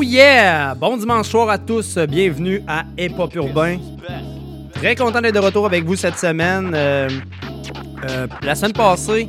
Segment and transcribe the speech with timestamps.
[0.00, 0.76] Oh yeah!
[0.76, 3.78] Bon dimanche soir à tous, bienvenue à Hip Hop Urbain.
[4.72, 6.70] Très content d'être de retour avec vous cette semaine.
[6.72, 7.08] Euh,
[8.08, 9.28] euh, la semaine passée,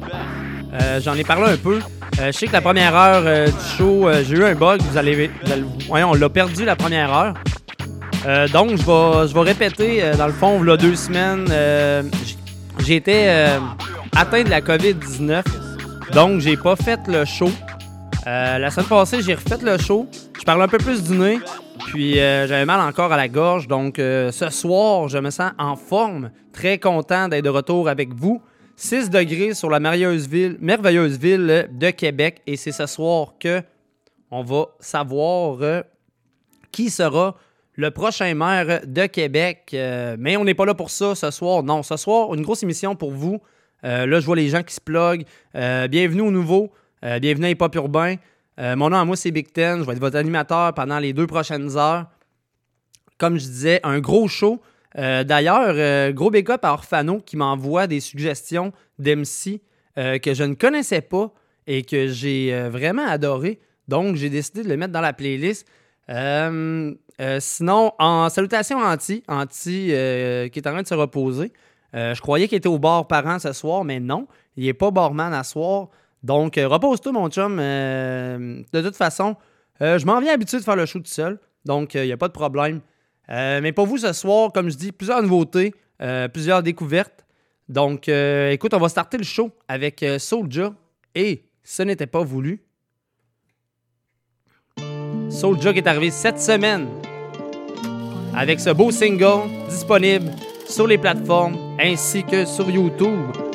[0.71, 1.79] euh, j'en ai parlé un peu.
[2.23, 4.79] Je sais que la première heure du show, j'ai eu un bug.
[4.83, 7.33] Vous allez, vous on l'a perdu la première heure.
[8.53, 10.11] Donc, je vais, je vais répéter.
[10.19, 11.47] dans le fond, a deux semaines,
[12.85, 13.27] j'ai été
[14.15, 15.41] atteint de la COVID-19.
[16.13, 17.49] Donc, j'ai pas fait le show.
[18.27, 20.07] La semaine passée, j'ai refait le show.
[20.49, 21.37] Parle un peu plus du nez.
[21.89, 23.67] Puis euh, j'avais mal encore à la gorge.
[23.67, 26.31] Donc euh, ce soir, je me sens en forme.
[26.53, 28.41] Très content d'être de retour avec vous.
[28.75, 32.41] 6 degrés sur la merveilleuse ville, de Québec.
[32.47, 33.61] Et c'est ce soir que
[34.31, 35.83] on va savoir euh,
[36.71, 37.35] qui sera
[37.75, 39.75] le prochain maire de Québec.
[40.17, 41.61] Mais on n'est pas là pour ça ce soir.
[41.61, 43.39] Non, ce soir, une grosse émission pour vous.
[43.83, 45.25] Là, je vois les gens qui se pluguent.
[45.53, 46.71] Bienvenue aux nouveaux.
[47.03, 48.15] Bienvenue à Hip Urbain.
[48.59, 49.79] Euh, mon nom à moi, c'est Big Ten.
[49.79, 52.07] Je vais être votre animateur pendant les deux prochaines heures.
[53.17, 54.61] Comme je disais, un gros show.
[54.97, 59.61] Euh, D'ailleurs, euh, gros big up à Orfano qui m'envoie des suggestions d'MC
[59.95, 61.33] que je ne connaissais pas
[61.67, 63.59] et que j'ai vraiment adoré.
[63.89, 65.67] Donc, j'ai décidé de le mettre dans la playlist.
[66.07, 71.51] Sinon, en salutations à Anti, Anti qui est en train de se reposer.
[71.93, 75.33] Je croyais qu'il était au bar parent ce soir, mais non, il n'est pas barman
[75.33, 75.89] à soir.
[76.23, 77.57] Donc, euh, repose-toi, mon chum.
[77.59, 79.35] Euh, de toute façon,
[79.81, 81.39] euh, je m'en viens habitué de faire le show tout seul.
[81.65, 82.81] Donc, il n'y a pas de problème.
[83.29, 85.75] Mais pour vous, ce soir, comme je dis, plusieurs nouveautés,
[86.33, 87.25] plusieurs découvertes.
[87.67, 90.73] Donc, écoute, on va starter le show avec Soulja.
[91.13, 92.63] Et ce n'était pas voulu.
[95.29, 96.87] Soulja qui est arrivé cette semaine
[98.35, 100.31] avec ce beau single disponible
[100.67, 103.48] sur les plateformes ainsi que sur YouTube.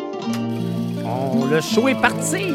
[1.51, 2.47] Le show est parti!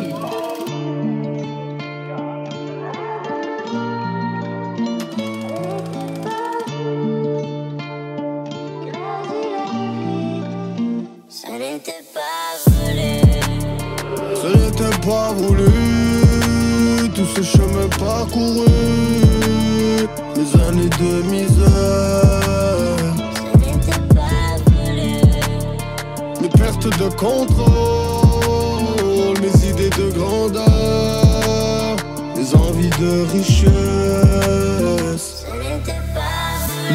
[11.30, 13.22] Ça n'était pas voulu.
[14.42, 18.68] Ce n'était pas voulu, tout ce chemin parcouru,
[20.36, 21.70] mes années de misère,
[23.36, 25.12] Ça n'était pas voulu.
[26.42, 28.09] mes pertes de contrôle,
[32.50, 33.70] mes envies de richesse.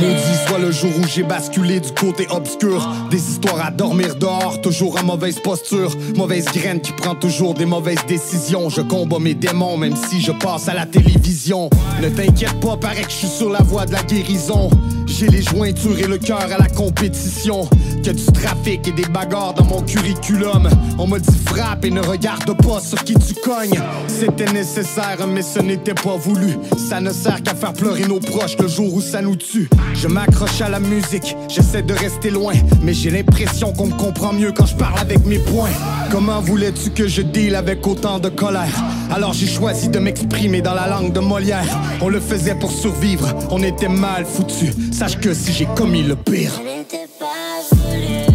[0.00, 2.86] Maudit soit le jour où j'ai basculé du côté obscur.
[3.10, 5.90] Des histoires à dormir dehors, toujours en mauvaise posture.
[6.16, 8.68] Mauvaise graine qui prend toujours des mauvaises décisions.
[8.68, 11.70] Je combats mes démons même si je passe à la télévision.
[12.02, 14.68] Ne t'inquiète pas, paraît que je suis sur la voie de la guérison.
[15.06, 17.68] J'ai les jointures et le cœur à la compétition
[18.04, 20.68] Que du trafic et des bagarres dans mon curriculum.
[20.98, 23.80] On m'a dit frappe et ne regarde pas sur qui tu cognes.
[24.08, 26.58] C'était nécessaire mais ce n'était pas voulu.
[26.76, 29.70] Ça ne sert qu'à faire pleurer nos proches le jour où ça nous tue.
[29.94, 34.34] Je m'accroche à la musique, j'essaie de rester loin Mais j'ai l'impression qu'on me comprend
[34.34, 35.70] mieux quand je parle avec mes poings.
[36.10, 38.82] Comment voulais-tu que je deal avec autant de colère?
[39.14, 43.32] Alors j'ai choisi de m'exprimer dans la langue de Molière On le faisait pour survivre,
[43.48, 48.26] on était mal foutu Sache que si j'ai commis le pire Ça n'était pas voulu.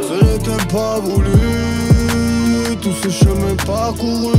[0.00, 4.32] Ce n'était pas voulu, tout ce chemin parcouru,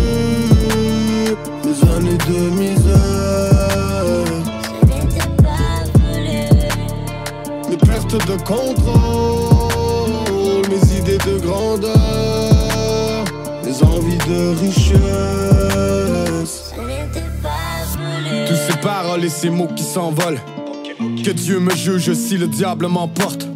[1.64, 4.06] mes années de misère.
[4.82, 6.40] Ça n'était pas voulu.
[7.70, 9.57] Mes pertes de contrôle,
[13.78, 14.98] mes envies de richesse.
[18.48, 20.40] Tous ces paroles et ces mots qui s'envolent.
[21.24, 23.48] Que Dieu me juge si le diable m'emporte.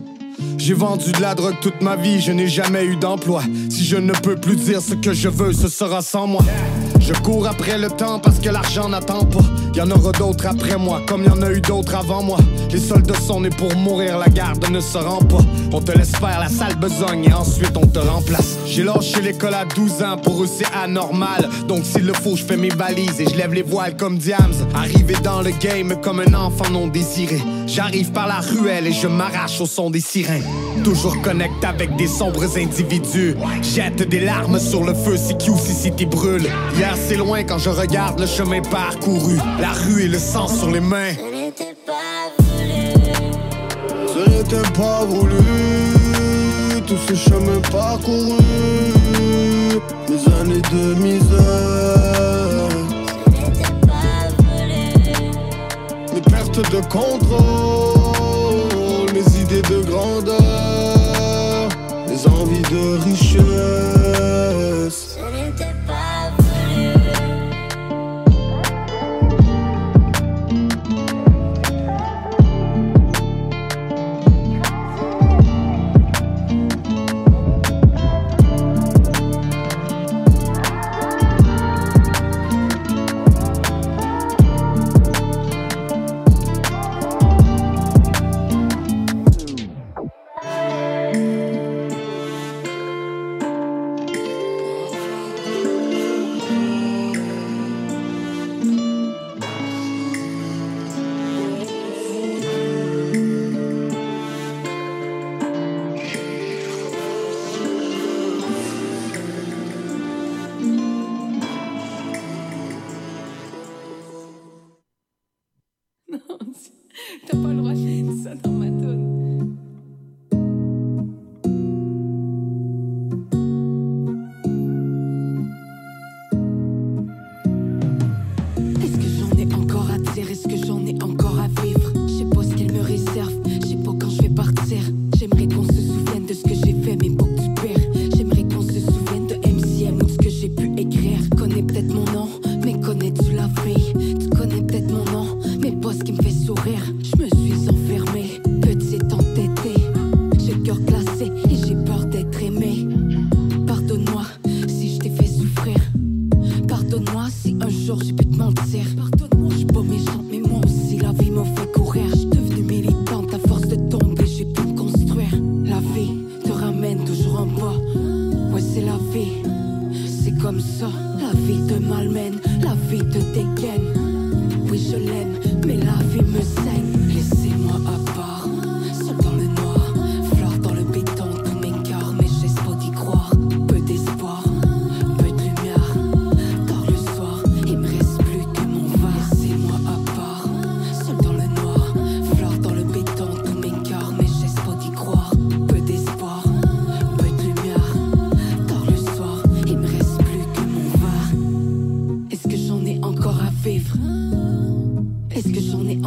[0.57, 3.41] J'ai vendu de la drogue toute ma vie, je n'ai jamais eu d'emploi.
[3.69, 6.43] Si je ne peux plus dire ce que je veux, ce sera sans moi.
[6.99, 9.39] Je cours après le temps parce que l'argent n'attend pas.
[9.73, 12.37] Y en aura d'autres après moi, comme y en a eu d'autres avant moi.
[12.71, 15.39] Les soldats sont nés pour mourir, la garde ne se rend pas.
[15.71, 18.57] On te laisse faire la sale besogne et ensuite on te remplace.
[18.65, 21.49] J'ai lâché l'école à 12 ans, pour eux c'est anormal.
[21.67, 24.53] Donc s'il le faut, je fais mes valises et je lève les voiles comme Diams.
[24.75, 27.41] Arrivé dans le game comme un enfant non désiré.
[27.65, 30.43] J'arrive par la ruelle et je m'arrache au son des sirènes.
[30.83, 33.35] Toujours connecté avec des sombres individus.
[33.61, 35.35] Jette des larmes sur le feu, si
[35.73, 36.47] City brûle.
[36.75, 39.37] Hier c'est loin quand je regarde le chemin parcouru.
[39.61, 41.13] La rue et le sang sur les mains.
[41.13, 42.95] Ce n'était pas voulu.
[44.07, 45.35] Ce n'était pas voulu.
[46.87, 48.41] Tous ces chemins parcourus.
[50.07, 52.69] Des années de misère.
[53.23, 54.83] Ce n'était pas voulu.
[56.15, 58.31] Mes pertes de contrôle.
[59.13, 61.69] Mes idées de grandeur.
[62.07, 63.20] Mes envies de richesse.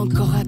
[0.05, 0.44] encore à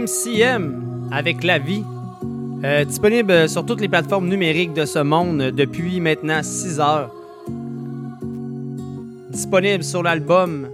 [0.00, 1.84] MCM avec la vie.
[2.64, 7.14] Euh, disponible sur toutes les plateformes numériques de ce monde depuis maintenant 6 heures.
[9.30, 10.70] Disponible sur l'album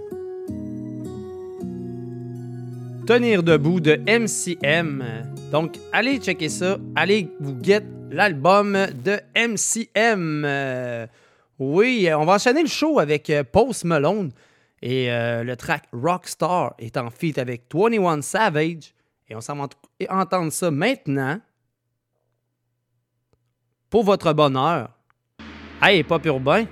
[3.05, 5.03] Tenir debout de MCM.
[5.51, 6.77] Donc, allez checker ça.
[6.95, 10.43] Allez vous get l'album de MCM.
[10.45, 11.05] Euh,
[11.59, 14.31] oui, on va enchaîner le show avec euh, Post Malone.
[14.81, 18.93] Et le track Rockstar est en feat avec 21 Savage.
[19.29, 19.67] Et on s'en va
[20.09, 21.39] entendre ça maintenant
[23.89, 24.89] pour votre bonheur.
[25.81, 26.65] Hey, Pop Urbain.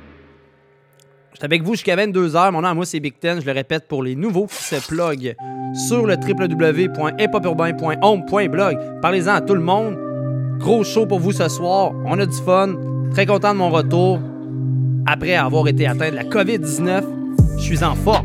[1.34, 2.52] J'étais avec vous jusqu'à 22h.
[2.52, 3.42] Mon nom moi, c'est Big Ten.
[3.42, 5.36] Je le répète pour les nouveaux qui se pluguent
[5.88, 9.02] sur le www.hiphopurbain.home.blog.
[9.02, 9.98] Parlez-en à tout le monde.
[10.60, 11.92] Gros show pour vous ce soir.
[12.06, 12.76] On a du fun.
[13.12, 14.22] Très content de mon retour.
[15.06, 17.04] Après avoir été atteint de la COVID-19,
[17.58, 18.25] je suis en forme.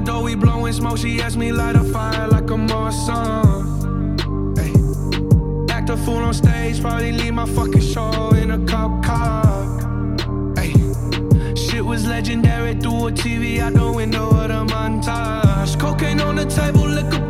[0.00, 0.98] Close door, we blowing smoke.
[0.98, 3.76] She asked me light a fire like a Marsan.
[4.56, 4.72] Hey,
[5.74, 10.54] act a fool on stage, probably leave my fucking show in a cop car.
[10.56, 10.72] Hey,
[11.54, 15.78] shit was legendary through a TV out the window of the montage.
[15.78, 17.29] Cocaine on the table, liquor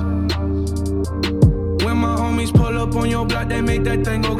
[2.41, 4.39] Homies pull up on your block, they make that thing go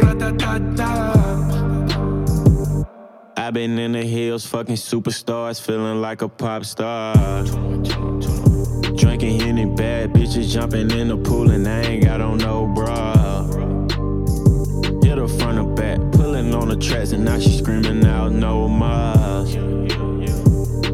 [0.76, 1.12] ta.
[3.38, 7.44] I've been in the hills, fucking superstars, feeling like a pop star.
[8.96, 13.44] Drinking any bad bitches, jumping in the pool, and I ain't got on no bra.
[15.04, 18.68] Hit her front or back, pulling on the tracks, and now she screaming out no
[18.68, 19.44] more.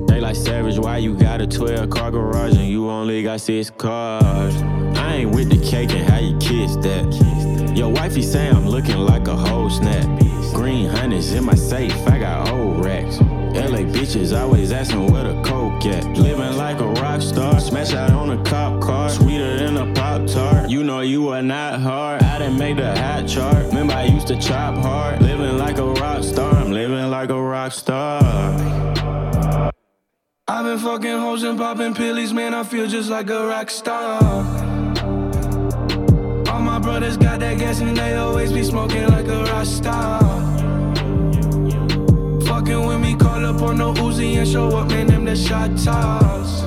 [0.07, 3.69] They like savage, why you got a 12 car garage and you only got six
[3.69, 4.76] cars?
[5.17, 7.75] Ain't with the cake and how you kiss that.
[7.75, 10.05] Your wifey say I'm looking like a whole snap.
[10.53, 13.19] Green hundreds in my safe, I got old racks.
[13.19, 16.05] LA bitches always asking where the coke at.
[16.15, 20.27] Living like a rock star, smash out on a cop car, sweeter than a pop
[20.27, 20.69] tart.
[20.69, 22.21] You know you are not hard.
[22.21, 23.65] I didn't make the hot chart.
[23.69, 25.23] Remember I used to chop hard.
[25.23, 28.21] Living like a rock star, I'm living like a rock star.
[30.47, 32.53] I've been fucking hoes and popping pillies, man.
[32.53, 34.66] I feel just like a rock star.
[36.97, 40.19] Brothers got that gas and they always be smoking like a rock star.
[42.41, 45.05] Fucking with me, call up on no Uzi and show up, man.
[45.05, 46.63] Them the shot toss.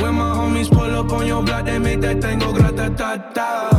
[0.00, 3.16] When my homies pull up on your block, they make that thing go grata ta
[3.34, 3.77] ta.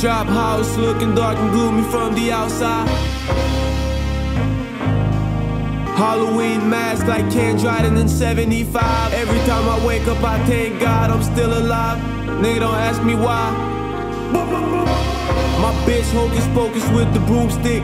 [0.00, 2.88] Trap house looking dark and gloomy from the outside.
[5.94, 9.12] Halloween mask like Ken Dryden in 75.
[9.12, 11.98] Every time I wake up, I thank God I'm still alive.
[12.40, 13.50] Nigga, don't ask me why.
[15.60, 17.82] My bitch hocus pocus with the broomstick.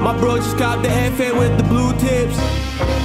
[0.00, 2.61] My bro just copped the FM with the blue tips.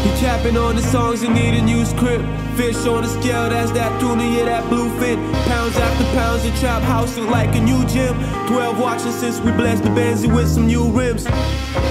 [0.07, 2.23] He capping on the songs and need a new script.
[2.55, 5.17] Fish on the scale, that's that tuna, yeah, that bluefin.
[5.43, 8.15] Pounds after pounds, the trap house look like a new gym.
[8.47, 11.25] 12 watching since we blessed the Benzie with some new rims.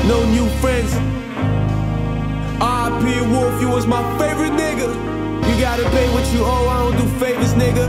[0.08, 0.94] No new friends.
[2.58, 3.20] R.I.P.
[3.32, 4.88] Wolf, you was my favorite nigga.
[5.46, 7.86] You gotta pay what you owe, I don't do favors, nigga.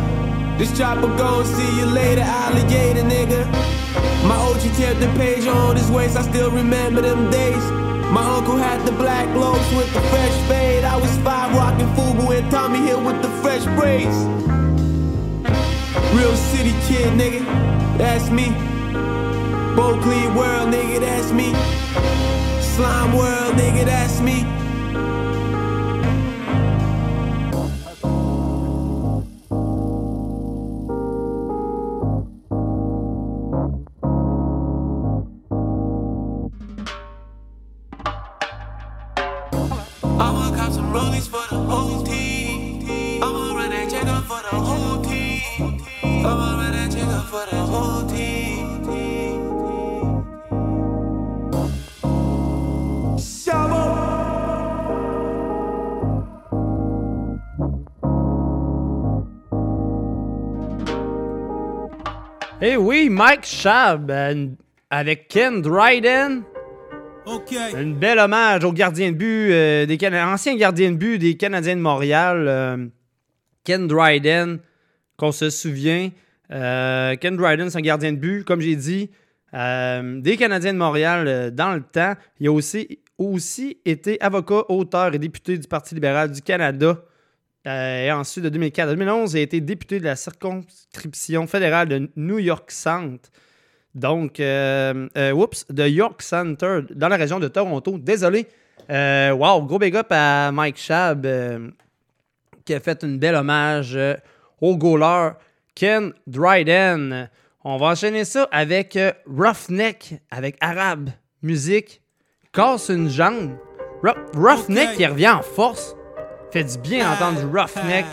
[0.58, 3.46] This chopper gon' see you later, alligator, nigga.
[4.28, 7.87] My OG kept the page on his waist, I still remember them days.
[8.12, 10.84] My uncle had the black loaves with the fresh fade.
[10.84, 14.16] I was five rocking Fubu and Tommy Hill with the fresh braids.
[16.16, 17.44] Real city kid, nigga,
[17.98, 18.46] that's me.
[19.76, 21.52] Bokley world, nigga, that's me.
[22.62, 24.46] Slime world, nigga, that's me.
[63.18, 64.46] Mike Shab euh,
[64.92, 66.44] avec Ken Dryden.
[67.26, 67.52] Ok.
[67.76, 71.36] Une belle hommage au gardien de but, euh, des Cana- ancien gardien de but des
[71.36, 72.86] Canadiens de Montréal, euh,
[73.64, 74.60] Ken Dryden,
[75.18, 76.12] qu'on se souvient.
[76.52, 79.10] Euh, Ken Dryden, c'est un gardien de but, comme j'ai dit,
[79.52, 82.14] des Canadiens de Montréal dans le temps.
[82.40, 87.00] Il a aussi, aussi été avocat, auteur et député du Parti libéral du Canada.
[87.68, 91.90] Euh, et ensuite, de 2004 à 2011, il a été député de la circonscription fédérale
[91.90, 93.30] de New York Centre.
[93.98, 97.98] Donc, euh, euh, oups, de York Center, dans la région de Toronto.
[97.98, 98.48] Désolé.
[98.92, 101.28] Euh, wow, gros big up à Mike Shab,
[102.64, 103.98] qui a fait une belle hommage
[104.62, 105.32] au goaler
[105.74, 107.28] Ken Dryden.
[107.64, 111.10] On va enchaîner ça avec Roughneck, avec Arabe
[111.42, 112.02] Musique.
[112.54, 113.58] Casse une jambe.
[114.36, 115.97] Roughneck qui revient en force.
[116.52, 118.06] Fait du bien entendre du Roughneck.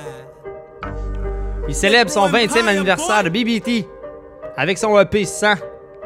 [1.69, 3.87] Il célèbre son 20e anniversaire de BBT
[4.57, 5.55] avec son EP 100.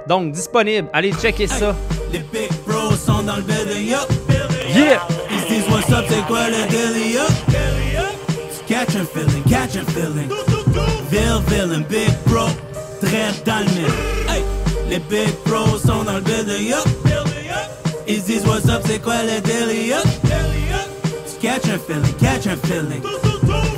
[0.07, 0.89] Donc, disponible.
[0.93, 1.75] Allez checker ça.
[2.13, 4.09] Les big bros sont dans le building, yup.
[4.75, 5.01] Yeah!
[5.31, 7.29] Ils se disent what's up, c'est quoi le daily, yup.
[8.67, 10.29] Catch un feeling, catch un feeling.
[11.11, 12.47] Ville, villain, big bro,
[13.01, 13.93] très dans le mille.
[14.29, 14.43] Hey,
[14.88, 16.87] les big bros sont dans le building, yup.
[18.07, 20.28] Ils se disent what's up, c'est quoi le daily, yup.
[21.40, 23.01] Catch un feeling, catch un feeling.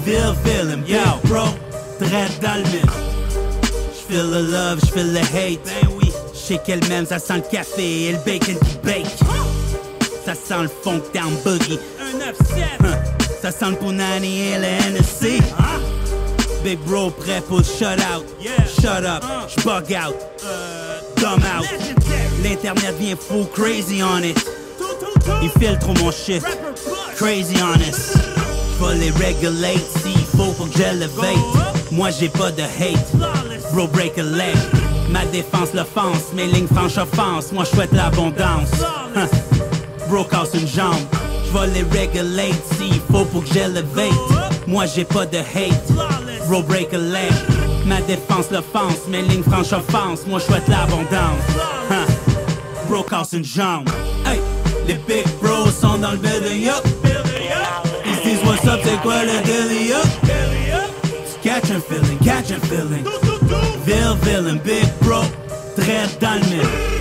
[0.04, 1.44] Ville, villain, big bro,
[1.98, 2.80] très dans le.
[3.92, 5.60] J'feel the love, j'feel the hate.
[5.64, 6.10] Ben oui.
[6.32, 9.06] J'sais qu'elle m'aime, ça sent le café et le bacon qui bake.
[10.24, 11.78] Ça sent le funk down boogie.
[12.00, 12.96] Un 9-7.
[13.42, 15.42] Ça sent le punani et le NSC.
[16.64, 18.24] Big bro prêt pour le shut out.
[18.80, 20.16] Shut up, j'bug out.
[21.16, 21.66] Dumb out.
[22.42, 24.38] L'internet vient fou, crazy on it.
[25.42, 26.42] Il filtre mon shit.
[27.20, 28.16] Crazy honest.
[28.78, 31.36] J'vais les regulate s'il faut pour que j'élevate.
[31.92, 33.12] Moi j'ai pas de hate.
[33.74, 34.56] Bro break a leg.
[35.10, 37.52] Ma défense l'offense, mes lignes franches offense.
[37.52, 38.70] Moi je souhaite l'abondance.
[39.14, 39.28] Huh.
[40.08, 40.94] Bro casse une jambe.
[41.52, 44.14] J'vais les regulate s'il faut pour que j'élevate.
[44.66, 45.92] Moi j'ai pas de hate.
[46.48, 47.32] Bro break a leg.
[47.84, 50.20] Ma défense l'offense, mes lignes franches offense.
[50.26, 51.44] Moi je l'abondance.
[51.90, 52.10] Huh.
[52.88, 53.90] Bro casse une jambe.
[54.24, 54.40] Hey,
[54.88, 56.99] les big bros sont dans le building, yup.
[57.50, 60.06] Se disent what's up, le daily, yup.
[61.42, 63.04] Catch un feeling, catch un feeling.
[63.84, 65.22] Ville, villain, big bro,
[65.76, 66.40] très dans.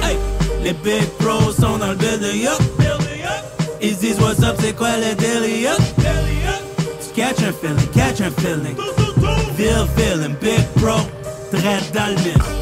[0.01, 0.17] Hey,
[0.63, 2.47] les big bros sont dans le building,
[3.81, 5.79] se disent what's up, c'est quoi le daily, yup.
[7.15, 8.75] Catch un feeling, catch un feeling.
[9.55, 10.99] Ville, villain, big bro,
[11.51, 12.58] très dans.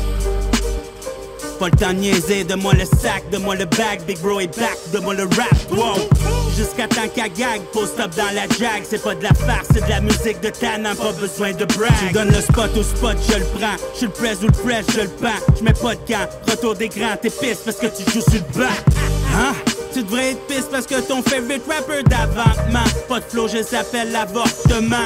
[1.60, 4.40] Pas le temps de niaiser, de moi le sac, de moi le bag, Big Bro
[4.42, 5.96] est back, de moi le rap, wow.
[6.56, 9.84] Jusqu'à temps qu'à gag, post up dans la jag, c'est pas de la farce, c'est
[9.84, 11.92] de la musique de Tannant, pas besoin de brag.
[12.08, 14.86] Tu donnes le spot au spot, je le prends, je le press ou le press,
[14.96, 18.04] je le prends, je mets pas de camp, retour d'écran, t'es pisse parce que tu
[18.12, 18.84] joues sur le bac.
[19.36, 19.54] Hein?
[19.94, 22.52] Tu devrais être pisse parce que ton favorite rapper d'avant.
[23.08, 25.04] Pas de flow, je s'appelle l'avortement.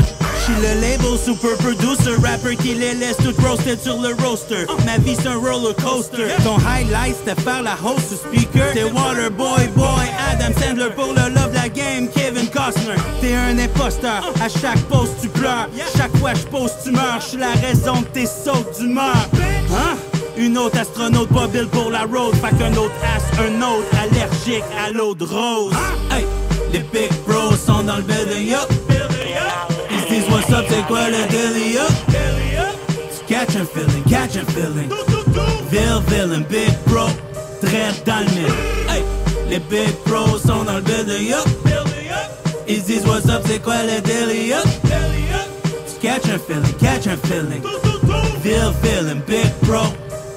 [0.60, 4.66] Le label super producer, rapper qui les laisse tout roasted sur le roaster.
[4.86, 6.28] Ma vie c'est un roller coaster.
[6.44, 8.74] Ton highlight c'était faire la host speaker.
[8.74, 12.96] T'es Waterboy Boy, Adam Sandler pour le love la game, Kevin Costner.
[13.22, 15.70] T'es un imposteur, à chaque post tu pleures.
[15.98, 19.30] Chaque fois je pose tu meurs, j'suis la raison de tes sautes d'humeur.
[19.72, 19.96] Hein?
[20.38, 24.64] Une autre astronaute pas build pour la road, fait qu'un autre as, un autre allergique
[24.78, 25.74] à l'eau de rose.
[26.12, 26.26] Hey,
[26.72, 28.71] les big bros sont dans le building, yup.
[30.32, 31.18] What's up, c'est quoi le
[31.74, 31.92] yup.
[33.28, 34.90] Catch un feeling, catch un feeling.
[35.70, 37.08] Ville, villain, big bro,
[37.62, 38.48] très dans le.
[38.90, 39.04] Hey,
[39.50, 41.46] les big bros sont dans le building, yup.
[42.66, 44.66] Ils se disent what's up, c'est quoi le yup.
[46.02, 47.62] Catch un feeling, catch un feeling.
[48.42, 49.84] Ville, villain, big bro,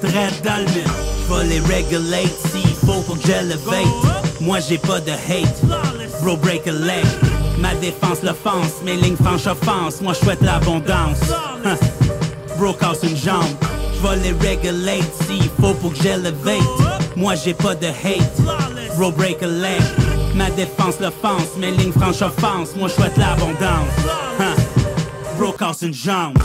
[0.01, 3.85] très dans le les regulate s'il faut pour que j'élevate.
[4.41, 5.61] Moi j'ai pas de hate,
[6.21, 7.34] bro break a leg.
[7.59, 10.01] Ma défense l'offense, mes lignes franches offense.
[10.01, 11.19] Moi je souhaite l'abondance.
[11.63, 11.75] Hein.
[12.57, 13.43] Bro une jambe,
[13.95, 16.61] je vais les regulate s'il faut pour que j'élevate.
[17.15, 18.41] Moi j'ai pas de hate,
[18.97, 19.81] bro break a leg.
[20.35, 22.75] Ma défense l'offense, mes lignes franches offense.
[22.75, 23.87] Moi je souhaite l'abondance.
[24.39, 24.55] Hein.
[25.37, 26.37] Bro une jambe.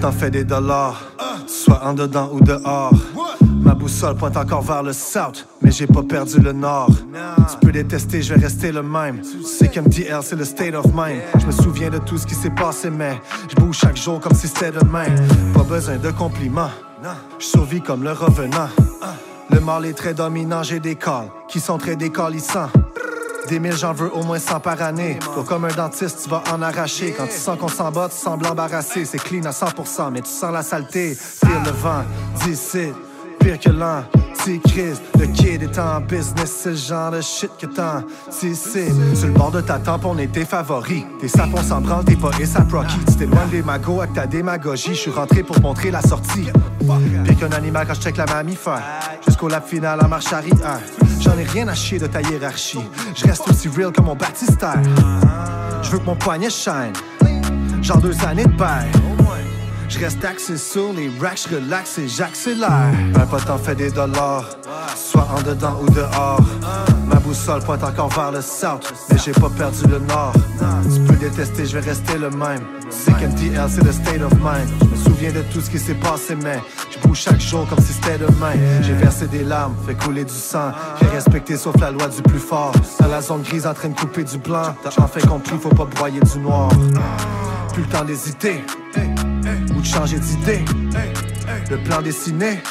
[0.00, 1.02] T'en fait des dollars,
[1.46, 2.94] soit en dedans ou dehors.
[3.42, 6.90] Ma boussole pointe encore vers le south, mais j'ai pas perdu le nord.
[7.50, 9.20] Tu peux détester, je vais rester le même.
[9.44, 11.20] C'est qu'MTL, c'est le state of mind.
[11.38, 14.34] Je me souviens de tout ce qui s'est passé, mais je bouge chaque jour comme
[14.34, 15.04] si c'était demain.
[15.52, 16.70] Pas besoin de compliments,
[17.38, 18.68] je survis comme le revenant.
[19.50, 22.70] Le mal est très dominant, j'ai des calls qui sont très décalissants.
[23.50, 25.18] Des mille, j'en veux au moins 100 par année.
[25.34, 27.12] Toi, comme un dentiste, tu vas en arracher.
[27.18, 29.04] Quand tu sens qu'on s'en bat, tu sembles embarrassé.
[29.04, 31.16] C'est clean à 100%, mais tu sens la saleté.
[31.16, 32.04] Feel le vent,
[32.44, 32.92] d'ici,
[33.40, 34.04] pire que l'an.
[34.64, 38.88] crise, le kid est en business, c'est le genre de shit que t'en si c'est
[39.14, 41.04] Sur le bord de ta tempe, on est tes favoris.
[41.20, 42.98] Tes sapons s'en branlent, t'es pas ASAP Rocky.
[43.08, 44.94] Tu t'éloignes des magots avec ta démagogie.
[44.94, 46.46] Je suis rentré pour montrer la sortie.
[47.24, 48.82] Pire qu'un animal quand je check la mammifère.
[49.26, 50.80] Jusqu'au lap final en marche arrière.
[51.20, 52.80] J'en ai rien à chier de ta hiérarchie.
[53.14, 54.80] Je reste aussi real que mon baptistère.
[55.82, 56.92] Je veux que mon poignet shine.
[57.82, 59.19] Genre deux années de paix.
[59.90, 62.92] Je reste axé sur les racks, je relaxe et j'accélère.
[63.16, 64.44] Un pote en fait des dollars,
[64.94, 66.40] soit en dedans ou dehors.
[67.08, 70.32] Ma boussole pointe encore vers le south, mais j'ai pas perdu le nord.
[70.94, 72.60] Tu peux détester, je vais rester le même.
[72.88, 74.70] C'est qu'MTL, c'est le state of mind.
[74.80, 77.80] Je me souviens de tout ce qui s'est passé, mais je bouge chaque jour comme
[77.80, 78.52] si c'était demain.
[78.82, 80.70] J'ai versé des larmes, fait couler du sang.
[81.00, 82.72] J'ai respecté sauf la loi du plus fort.
[83.00, 84.72] Dans la zone grise en train de couper du blanc.
[84.84, 86.70] T'as enfin compris, faut pas broyer du noir.
[87.72, 88.62] Plus le temps d'hésiter
[89.80, 90.64] de changer d'idée.
[91.70, 92.62] Le plan dessiné,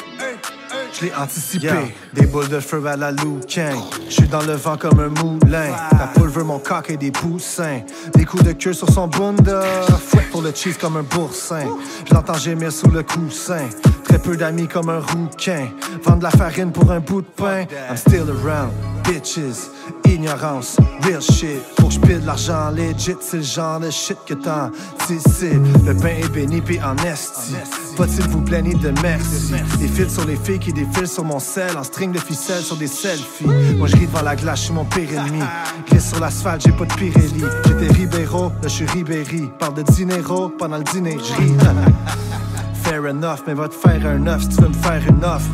[0.92, 1.94] je l'ai anticipé.
[2.12, 3.76] Des boules de feu à la Lou Kang.
[4.08, 5.70] Je suis dans le vent comme un moulin.
[5.98, 7.80] La poule veut mon coq et des poussins.
[8.14, 9.62] Des coups de queue sur son bunda.
[10.06, 11.64] Fouette pour le cheese comme un boursin.
[12.08, 13.68] Je l'entends gémir sous le coussin.
[14.04, 15.68] Très peu d'amis comme un rouquin.
[16.04, 17.66] Vendre la farine pour un bout de pain.
[17.88, 18.72] I'm still around,
[19.10, 19.70] bitches.
[20.04, 21.60] Ignorance, real shit.
[21.78, 25.60] Faut que de l'argent legit, c'est le genre de shit que t'anticipes.
[25.84, 27.54] Le pain est béni pis en esti.
[27.96, 29.52] Pas s'il vous plaît ni de merci.
[29.78, 31.76] Des fils sur les filles qui défilent sur mon sel.
[31.76, 33.46] En string de ficelle sur des selfies.
[33.78, 35.42] Moi je ris devant la glace, je suis mon pire ennemi.
[35.88, 37.44] Glisse sur l'asphalte, j'ai pas de Pirelli.
[37.66, 39.50] J'étais Ribeiro, là je suis Ribéry.
[39.58, 41.52] Parle de dinero pendant le dîner, je ris.
[42.82, 45.50] Fair enough, mais va te faire un œuf si tu veux me faire une offre.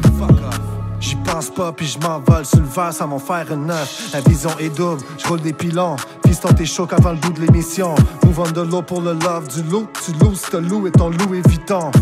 [1.06, 4.10] J'y pense pas, puis je m'envole sur le verre sans m'en faire un neuf.
[4.12, 5.94] La vision est double, je roule des pilons.
[6.24, 7.94] Piston t'es chaud avant le bout de l'émission.
[8.24, 9.86] On de l'eau pour le love du loup.
[10.04, 11.92] Tu loues t'as loup et ton loup viton.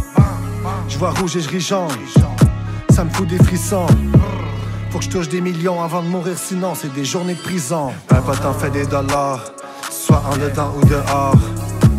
[0.89, 1.91] Je vois rouge et je ris jaune.
[2.95, 3.87] Ça me fout des frissons.
[4.91, 7.93] Faut que je touche des millions avant de mourir, sinon c'est des journées de prison.
[8.09, 9.45] Un pote en fait des dollars,
[9.91, 11.37] soit en dedans ou dehors.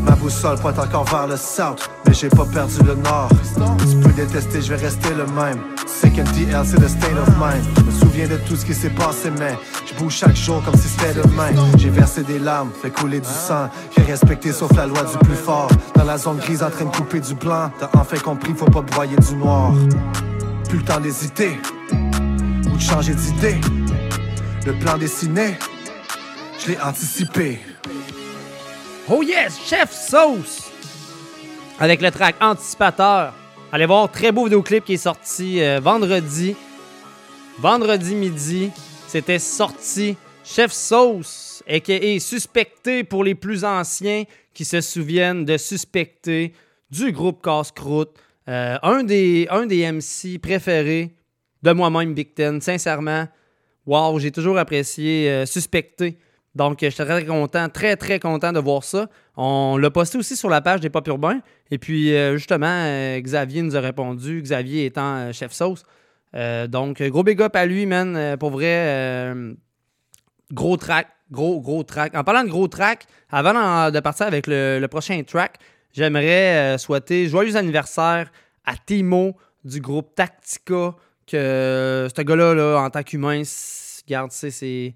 [0.04, 3.30] Ma boussole pointe encore vers le south, mais j'ai pas perdu le nord.
[3.88, 5.75] Tu peux détester, je vais rester le même.
[5.86, 7.64] C'est qu'MTL, c'est le state of mind.
[7.78, 10.76] Je me souviens de tout ce qui s'est passé, mais je bouge chaque jour comme
[10.76, 11.52] si c'était demain.
[11.78, 13.70] J'ai versé des larmes, fait couler du sang.
[13.96, 15.70] J'ai respecté sauf la loi du plus fort.
[15.96, 17.72] Dans la zone grise en train de couper du blanc.
[17.80, 19.74] T'as enfin compris, faut pas broyer du noir.
[20.68, 21.60] Plus le temps d'hésiter
[21.92, 23.62] ou de changer d'idée.
[24.66, 25.58] Le plan dessiné,
[26.60, 27.60] je l'ai anticipé.
[29.08, 30.72] Oh yes, Chef Sauce!
[31.80, 33.34] Avec le track Anticipateur.
[33.76, 36.56] Allez voir, très beau vidéoclip qui est sorti euh, vendredi.
[37.60, 38.72] Vendredi midi,
[39.06, 40.16] c'était sorti.
[40.46, 42.20] Chef Sauce, a.k.a.
[42.22, 46.54] Suspecté pour les plus anciens qui se souviennent de Suspecté
[46.90, 48.16] du groupe Casse-Croûte.
[48.48, 51.14] Euh, un, des, un MC préférés
[51.62, 52.30] de moi-même, Big.
[52.62, 53.28] Sincèrement,
[53.86, 56.18] wow, j'ai toujours apprécié euh, Suspecté.
[56.56, 59.08] Donc, j'étais très content, très, très content de voir ça.
[59.36, 61.42] On l'a posté aussi sur la page des Pop Urbains.
[61.70, 65.84] Et puis, euh, justement, euh, Xavier nous a répondu, Xavier étant euh, chef sauce.
[66.68, 68.36] Donc, gros big up à lui, man.
[68.38, 69.34] Pour vrai,
[70.52, 72.14] gros track, gros, gros track.
[72.14, 75.60] En parlant de gros track, avant de partir avec le, prochain track,
[75.94, 78.30] j'aimerais souhaiter joyeux anniversaire
[78.66, 80.96] à Timo du groupe Tactica.
[81.26, 83.42] Que ce gars-là, là, en tant qu'humain,
[84.06, 84.94] regarde, c'est-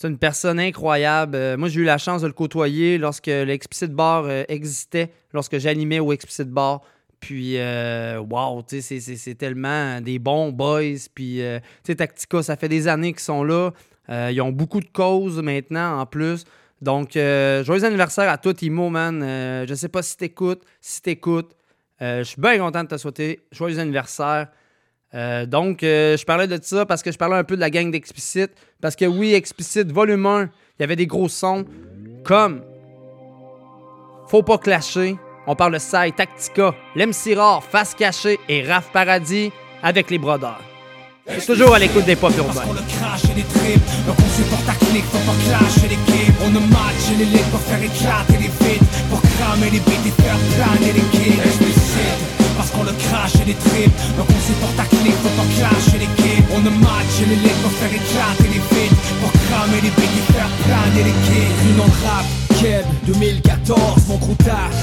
[0.00, 0.08] c'est.
[0.08, 1.34] Une personne incroyable.
[1.36, 5.58] Euh, moi, j'ai eu la chance de le côtoyer lorsque l'Explicit Bar euh, existait, lorsque
[5.58, 6.82] j'animais au Explicit Bar.
[7.20, 11.08] Puis, euh, wow, c'est- tellement des bons boys.
[11.14, 13.72] Puis, euh, tu Tactica, ça fait des années qu'ils sont là.
[14.08, 16.44] Ils ont beaucoup de causes maintenant en plus.
[16.80, 19.20] Donc, joyeux anniversaire à toi, Timo, man.
[19.68, 20.62] Je sais pas si t'écoutes.
[20.80, 21.54] Si t'écoutes,
[22.00, 24.46] je suis bien content de te souhaiter joyeux anniversaire.
[25.14, 27.70] Euh, donc, euh, je parlais de ça parce que je parlais un peu de la
[27.70, 28.50] gang d'Explicit.
[28.80, 30.48] Parce que oui, Explicit, volume 1, il
[30.80, 31.64] y avait des gros sons
[32.24, 32.62] comme
[34.28, 35.16] Faut pas clasher.
[35.46, 39.50] On parle de Sai, Tactica, l'MC Rare, Face Cachée et Raph Paradis
[39.82, 40.20] avec les.
[41.26, 42.64] C'est toujours à l'écoute des pop urbains.
[42.68, 42.74] On.
[51.44, 52.37] Explicite,
[52.78, 56.44] qu'on le crache et les tripes, donc on supporte ta clique, faut pas clasher l'équipe.
[56.54, 60.32] On ne match les ligues pour faire éclater les vides, pour cramer les beats et
[60.32, 61.54] faire planer les kids.
[61.70, 62.26] Une rap,
[62.58, 64.34] Keb 2014, mon crew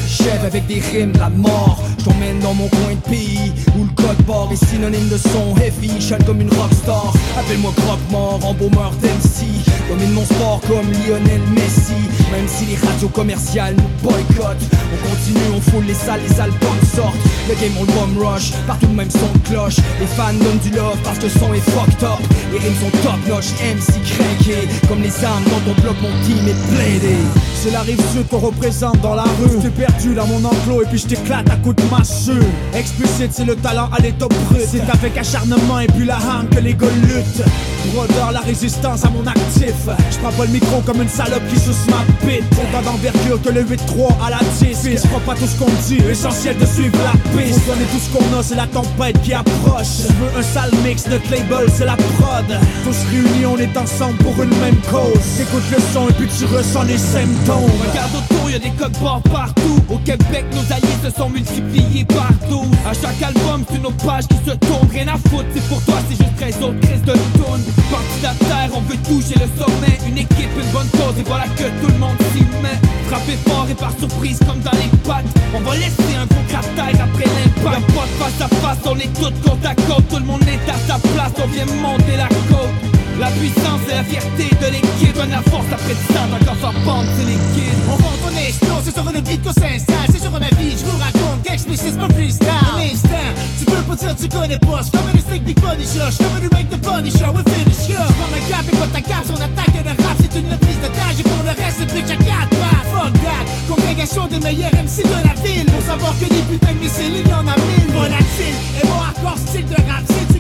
[0.07, 1.77] chef avec des rimes la mort.
[1.99, 5.55] Je t'emmène dans mon coin de pays où le code barre est synonyme de son
[5.61, 5.91] heavy.
[5.99, 9.45] Chante comme une rockstar, appelle-moi croque-mort, embaumeur d'MC.
[9.89, 11.99] Domine mon sport comme Lionel Messi.
[12.31, 16.83] Même si les radios commerciales nous boycottent, on continue, on foule les salles, les albums
[16.95, 17.15] sortent.
[17.49, 19.77] Le game on le bomb rush, partout même son cloche.
[19.99, 22.19] Les fans donnent du love parce que son est fucked up.
[22.53, 24.67] Les rimes sont top notch, MC craqué.
[24.88, 27.17] Comme les armes dans ton bloc, mon team est bladé.
[27.65, 29.58] C'est la rive sud qu'on représente dans la rue.
[29.60, 32.45] J't'ai perdu dans mon enclos et puis je t'éclate à coups de massue.
[32.75, 34.67] Explicite, c'est le talent à l'état brut.
[34.69, 37.43] C'est avec acharnement et puis la hang que les gars luttent.
[37.91, 39.73] Brodeur, la résistance à mon actif.
[40.12, 42.43] Je prends pas le micro comme une salope qui suce ma bite.
[42.54, 45.01] Autant d'envergure que le 8-3 à la 10.
[45.01, 47.62] Je crois pas tout ce qu'on dit, essentiel de suivre la piste.
[47.62, 50.06] Pour donner tout ce qu'on a, c'est la tempête qui approche.
[50.08, 52.45] Je veux un sale mix, notre label c'est la prod.
[52.84, 55.41] Tous réunis, on est ensemble pour une même cause.
[55.41, 57.54] Écoute le son et puis tu ressens les symptômes.
[57.63, 59.79] Regarde autour, y a des codes barres partout.
[59.89, 62.65] Au Québec, nos alliés se sont multipliés partout.
[62.85, 64.87] À chaque album, c'est une autre page qui se tourne.
[64.91, 67.63] Rien à foutre, c'est pour toi, c'est juste 13 autres crises de tune.
[67.91, 69.97] Parti de la terre, on veut toucher le sommet.
[70.07, 72.79] Une équipe, une bonne cause, et voilà que tout le monde s'y met.
[73.07, 75.25] Frapper fort et par surprise, comme dans les pattes.
[75.55, 77.93] On va laisser un gros cratère après l'impact.
[77.93, 80.07] Pas face à face, on est tous côte à côte.
[80.09, 82.95] Tout le monde est à sa place, on vient monter la côte.
[83.19, 86.73] La puissance et la fierté de l'équipe Donne la force après 10 ans quand ça
[86.84, 87.23] pente c'est
[87.56, 90.75] kids On rentre, on explose, c'est sur une beat qu'on s'installe C'est sur ma vie,
[90.78, 92.47] je vous raconte qu'explicite c'est pas freestyle.
[92.49, 94.82] Un instant, tu peux pas dire tu connais pas.
[94.84, 98.04] C'est comme une stick Big Show, je comme une remake de Punisher We finish ya
[98.04, 100.89] Prends ma cape et pas ta cape, son attaque de rap C'est une prise de
[100.91, 101.19] tâche.
[101.19, 102.88] Et pour le reste c'est bitch à 4 pattes.
[102.91, 105.65] Fuck that, congrégation des meilleurs MC de la ville.
[105.71, 107.89] Pour savoir que des putains de missiles, il y en a mille.
[107.95, 110.39] Volatile, et mon hardcore style de rap Si tu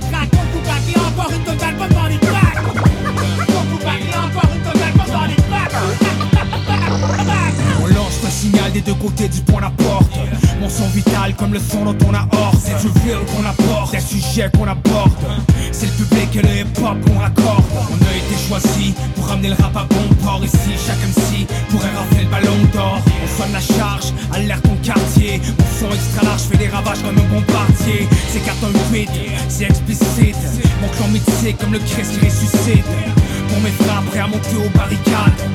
[0.97, 2.25] encore une totale pas dans les
[8.25, 10.11] un signal des deux côtés du point la porte
[10.59, 13.91] Mon son vital comme le son dont on a hors C'est du real qu'on apporte,
[13.91, 15.11] des sujets qu'on aborde.
[15.71, 17.63] C'est le public et le hip-hop qu'on raccorde.
[17.91, 20.73] On a été choisi pour ramener le rap à bon port Ici.
[20.85, 22.99] Chaque MC pourrait rafler le ballon d'or.
[23.23, 25.41] On sonne la charge, alerte ton quartier.
[25.57, 29.09] Mon son extra large fait des ravages comme un bombardier C'est carton 8,
[29.49, 30.37] c'est explicite.
[30.81, 32.85] Mon clan mythique comme le Christ qui ressuscite.
[33.49, 35.45] Pour mes frères prêts à monter aux barricades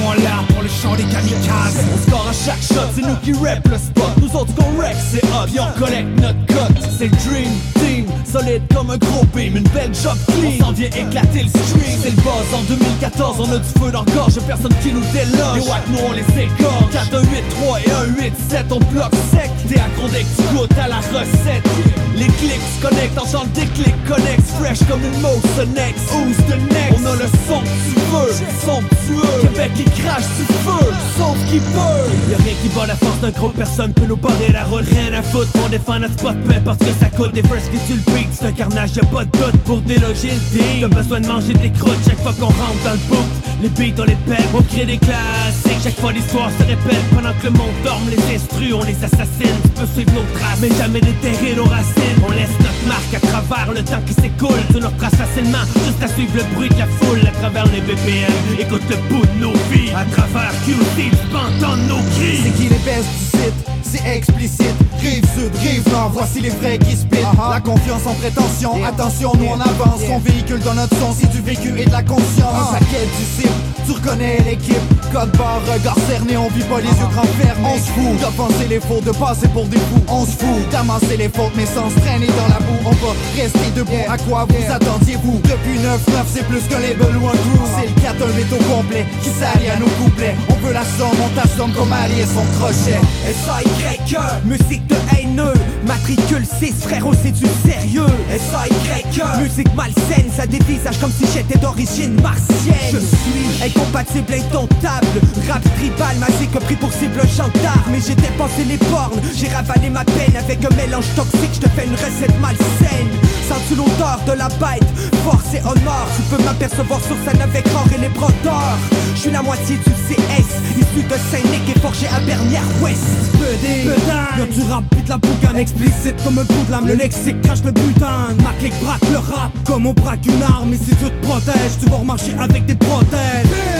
[0.00, 3.66] Là pour le chant des kamikazes On score à chaque shot, c'est nous qui rap
[3.68, 4.10] le spot.
[4.20, 6.82] Nous autres qu'on wreck, c'est hot, puis on collecte notre cote.
[6.98, 10.56] C'est le Dream Team, solide comme un gros beam, une belle job clean.
[10.60, 11.98] On s'en éclater le stream.
[12.02, 15.04] C'est le buzz en 2014, on a du feu dans le gorge, personne qui nous
[15.12, 15.56] déloge.
[15.56, 16.90] Les wack, nous on les égorge.
[16.92, 17.28] 4, 1, 8,
[17.62, 19.50] 3 et 1, 8, 7, on bloque sec.
[19.68, 22.09] T'es à dès tu goûtes à la recette.
[22.20, 25.96] Les clics connectent, entend le déclic, connect, fresh comme une Motion X.
[26.12, 27.00] Who's the next?
[27.00, 29.40] On a le son que tu veux, somptueux.
[29.40, 32.30] Québec qui crache du feu, sauf qui peut.
[32.30, 34.84] Y'a rien qui bat la force d'un groupe, personne peut nous barrer la route.
[34.90, 37.32] Rien à foutre, on défend notre spot, peu importe que ça coûte.
[37.32, 40.32] Des first que tu le beat, c'est un carnage, y'a pas de doute pour déloger
[40.32, 40.80] le deal.
[40.82, 43.28] T'as besoin de manger des croûtes chaque fois qu'on rentre dans le book.
[43.62, 45.80] Les beats, on les pète, on crée des classiques.
[45.82, 48.10] Chaque fois l'histoire se répète pendant que le monde dorme.
[48.10, 49.56] Les instrus, on les assassine.
[49.62, 52.09] Tu peux suivre nos traces, mais jamais déterrer nos racines.
[52.26, 54.60] On laisse notre marque à travers le temps qui s'écoule.
[54.72, 57.80] Tu nous trace facilement, juste à suivre le bruit de la foule à travers les
[57.80, 58.32] BPM.
[58.58, 62.40] Écoute le bout de nos vies, à travers QT, entendre nos cris.
[62.44, 64.74] C'est qui les baisse du site, c'est explicite.
[65.00, 67.16] Rive sud, rive nord, voici les vrais qui spit.
[67.50, 70.02] La confiance en prétention, attention, nous on avance.
[70.06, 72.74] Qu'on véhicule dans notre son, c'est du vécu et de la conscience.
[72.74, 73.48] À quel disciple,
[73.86, 74.76] tu reconnais l'équipe.
[75.12, 77.64] Code barre, regard cerné, on vit pas les yeux grands fermés.
[77.64, 80.04] On se fout d'offenser les faux, de passer pour des fous.
[80.08, 82.78] On se fout d'amasser les fautes, mais sans se traîner dans la boue.
[82.86, 84.06] On va rester debout.
[84.08, 85.40] À quoi vous attendiez-vous?
[85.44, 87.62] Depuis 9-9, c'est plus qu'un label ou un crew.
[87.76, 90.34] C'est le 4 un métaux complet qui s'allie à nos couplets.
[90.48, 93.00] On veut la somme, on t'assomme comme allié son crochet.
[93.26, 94.16] S.A.Y.
[94.44, 95.54] Musique de haineux,
[95.86, 98.06] matricule 6, frérot, c'est du sérieux.
[98.32, 99.42] S.A.Y.
[99.42, 102.92] Musique malsaine, ça dévisage comme si j'étais d'origine martienne.
[102.92, 105.06] Je suis incompatible, indomptable.
[105.48, 107.90] Rap tribal, magique pris pour cible gendarme.
[107.90, 111.54] Mais j'ai dépensé les bornes, j'ai ravalé ma peine avec un mélange toxique.
[111.54, 113.08] Je te fais une recette malsaine.
[113.48, 114.86] Sens-tu l'odeur de la bête?
[115.24, 118.78] Force et honneur, tu peux m'apercevoir sur scène avec or et les bras d'or.
[119.14, 123.02] Je suis la moitié du CS, issu de Saint-Nic et forgé à Bernière Ouest.
[123.32, 123.90] Pedé,
[124.38, 126.86] Y'a du rap, la boucane explicite comme un bout de lame.
[126.86, 130.72] Le lexique crache le butin, ma clique braque le rap Comme on braque une arme.
[130.72, 133.79] Et si tu te protèges Tu vas remarcher avec des protèges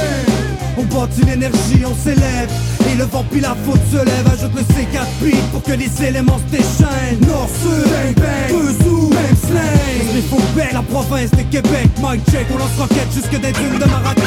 [0.81, 2.51] on bâtit l'énergie, on s'élève.
[2.91, 4.27] Et le vent puis la faute se lève.
[4.33, 7.21] Ajoute le C4 beat pour que les éléments se déchaînent.
[7.27, 8.51] Nord, sud, bang bang,
[8.83, 10.41] sous, même slang Les faux
[10.73, 14.21] la province de Québec Mike check, on lance roquette jusque des dunes de Marrakech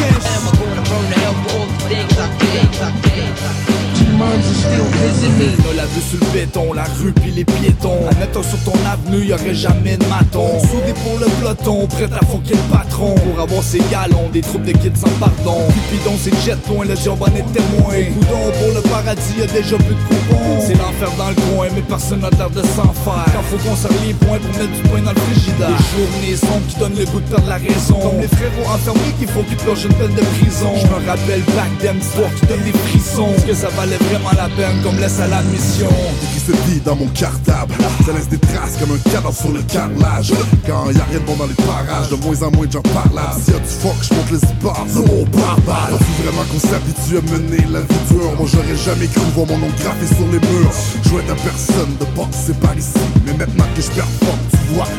[4.16, 8.08] On l'a vu sur le béton, la rue puis les piétons.
[8.10, 10.60] Admettons sur ton avenue, y'aurait jamais de maton.
[10.62, 13.16] Soudé pour le peloton, prêt à foquer le patron.
[13.16, 15.58] Pour avoir ses galons, des troupes de kids sans pardon.
[15.90, 19.96] Cupidon c'est jet loin, le en est témoin Coudon pour le paradis, y'a déjà plus
[19.96, 20.62] de coupons.
[20.62, 23.26] C'est l'enfer dans le coin, mais personne n'a l'air de s'en faire.
[23.34, 25.70] Quand faut qu'on serre les points pour mettre du pain dans le frigidaire.
[25.74, 27.98] Les journées sombres qui donnent le goût de perdre la raison.
[27.98, 30.72] Comme les frérots enfermés qu'il faut qu'ils plongent une peine de prison.
[30.78, 33.30] Je me rappelle back histoires qui donnent des frissons.
[33.36, 35.90] Est-ce que ça valait vraiment la peine comme laisse à l'admission.
[36.34, 37.74] Qui se dit dans mon cartable.
[38.06, 40.34] Ça laisse des traces comme un cadavre sur le carrelage.
[40.66, 42.82] Quand y a rien de bon dans les parages De moins en moins de gens
[42.82, 46.44] parlables S'il y a du fuck, je monte les spots C'est mon barbare Faut vraiment
[46.52, 48.32] qu'on s'habitue à mener la vie dure?
[48.38, 50.72] Moi j'aurais jamais cru voir mon nom gravé sur les murs.
[51.04, 53.00] Jouer à personne de passer par ici.
[53.26, 54.40] Mais maintenant que je performe,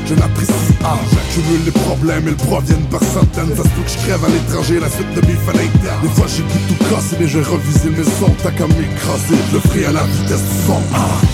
[0.06, 0.98] je n'apprécie pas.
[1.12, 3.54] J'accumule les problèmes, ils proviennent par centaines.
[3.56, 6.42] Ça se que je crève à l'étranger, la suite de mes l'interne Des fois j'ai
[6.42, 9.92] goût tout casser, mais je reviser mes sons T'as qu'à m'écraser, je le ferai à
[9.92, 11.34] la vitesse du son Ah.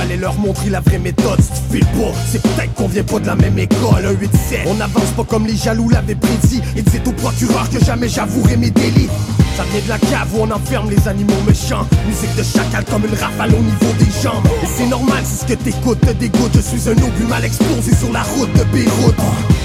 [0.00, 1.84] Fallait leur montrer la vraie méthode Si tu
[2.32, 4.28] c'est peut-être qu'on vient pas de la même école Un 8-7,
[4.64, 6.62] on avance pas comme les jaloux l'avaient prédit.
[6.74, 9.10] Et dites au procureur que jamais j'avouerai mes délits.
[9.58, 11.86] Ça vient de la cave où on enferme les animaux méchants.
[12.08, 14.46] Musique de chacal comme une rafale au niveau des jambes.
[14.62, 17.94] Et c'est normal si ce que t'écoutes te dégoûte Je suis un obus mal explosé
[17.94, 19.20] sur la route de Beyrouth.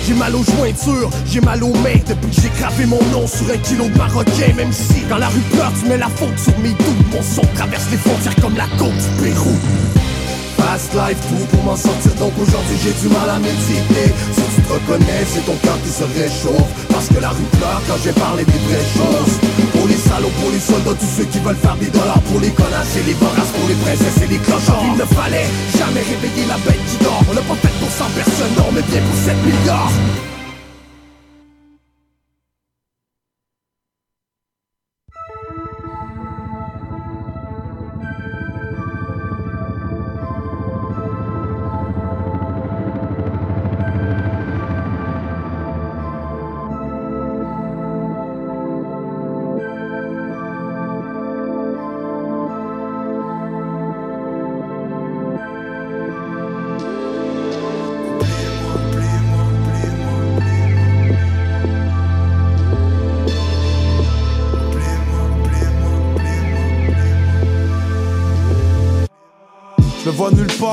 [0.05, 2.01] J'ai mal aux jointures, j'ai mal aux mains.
[2.05, 5.29] Depuis que j'ai gravé mon nom sur un kilo de marocain Même si quand la
[5.29, 8.57] rue pleure tu mets la faute sur mes doutes Mon son traverse les frontières comme
[8.57, 9.55] la côte du Pérou
[10.65, 12.11] Fast life, tout pour m'en sortir.
[12.17, 15.93] Donc aujourd'hui j'ai du mal à m'exciter Si tu te reconnais, c'est ton cœur qui
[15.93, 16.73] se réchauffe.
[16.89, 19.37] Parce que la rue pleure quand j'ai parlé des vraies choses.
[19.77, 22.49] Pour les salauds, pour les soldats, tous ceux qui veulent faire des dollars Pour les
[22.49, 24.81] connasses et les voraces, pour les princesses et les clochards.
[24.89, 27.21] Il ne fallait jamais réveiller la bête qui dort.
[27.29, 29.93] On l'a pas fait pour 100 personnes, non mais bien pour 7 milliards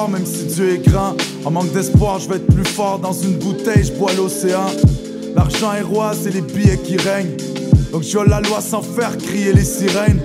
[0.09, 1.15] même si Dieu est grand.
[1.45, 2.99] En manque d'espoir, je vais être plus fort.
[2.99, 4.67] Dans une bouteille, je bois l'océan.
[5.35, 7.37] L'argent est roi, c'est les billets qui règnent.
[7.93, 10.21] Donc je la loi sans faire crier les sirènes.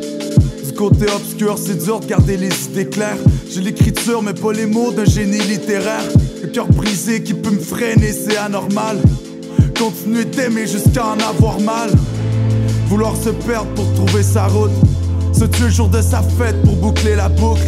[0.66, 3.18] Du côté obscur, c'est dur de garder les idées claires.
[3.50, 6.04] J'ai l'écriture, mais pas les mots d'un génie littéraire.
[6.42, 9.00] Le cœur brisé qui peut me freiner, c'est anormal.
[9.78, 11.90] Continuer d'aimer jusqu'à en avoir mal.
[12.88, 14.72] Vouloir se perdre pour trouver sa route.
[15.34, 17.68] Se tuer le jour de sa fête pour boucler la boucle.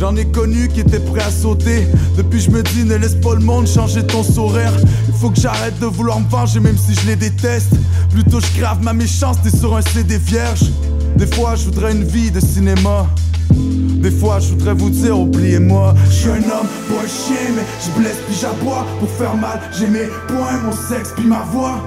[0.00, 1.86] J'en ai connu qui étaient prêts à sauter.
[2.16, 4.72] Depuis, je me dis, ne laisse pas le monde changer ton sourire.
[5.08, 7.74] Il faut que j'arrête de vouloir me venger, même si je les déteste.
[8.10, 10.70] Plutôt, je grave ma méchanceté sur un CD vierge.
[11.16, 13.08] Des fois, je voudrais une vie de cinéma.
[13.50, 15.94] Des fois, je voudrais vous dire, oubliez-moi.
[16.06, 18.86] Je suis un homme, pas un chien, mais je blesse puis j'aboie.
[19.00, 21.78] Pour faire mal, j'ai mes points, mon sexe puis ma voix.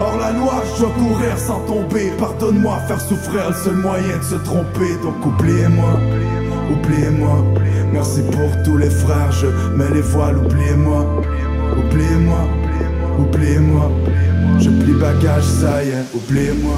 [0.00, 2.10] Hors la loi, je dois courir sans tomber.
[2.18, 4.96] Pardonne-moi, faire souffrir le seul moyen de se tromper.
[5.02, 6.00] Donc oubliez-moi,
[6.70, 7.44] oubliez-moi.
[7.92, 9.46] Merci pour tous les frères, je
[9.76, 11.06] mets les voiles, oubliez-moi,
[11.78, 12.48] oubliez-moi,
[13.18, 13.90] oubliez-moi.
[14.58, 16.76] Je plie bagage, ça y est, oubliez-moi.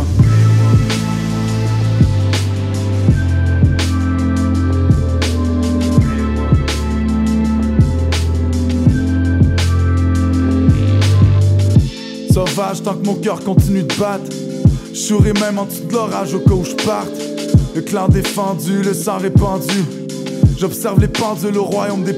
[12.32, 14.30] Sauvage tant que mon cœur continue de battre.
[14.93, 17.25] Je même en dessous de l'orage au cas où je parte.
[17.76, 19.84] Le clan défendu, le sang répandu.
[20.58, 22.14] J'observe les pendules au royaume des.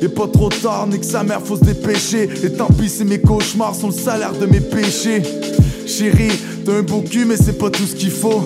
[0.00, 2.30] Et pas trop tard, ni que sa mère faut se dépêcher.
[2.42, 5.22] Et tant pis si mes cauchemars sont le salaire de mes péchés.
[5.86, 6.32] Chérie,
[6.64, 8.42] t'as un beau cul, mais c'est pas tout ce qu'il faut.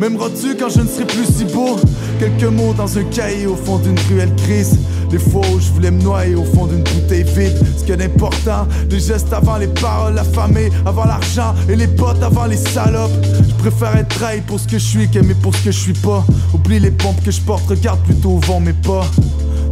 [0.00, 1.76] M'aimeras-tu quand je ne serai plus si beau?
[2.20, 4.78] Quelques mots dans un cahier au fond d'une cruelle crise.
[5.10, 7.58] Les fois où je voulais me noyer au fond d'une bouteille vide.
[7.76, 11.88] Ce qui est important, les gestes avant les paroles, la famille avant l'argent et les
[11.88, 13.10] potes avant les salopes.
[13.48, 15.92] Je préfère être trahi pour ce que je suis qu'aimer pour ce que je suis
[15.94, 16.24] pas.
[16.54, 19.06] Oublie les pompes que je porte, regarde plutôt au vent mes pas.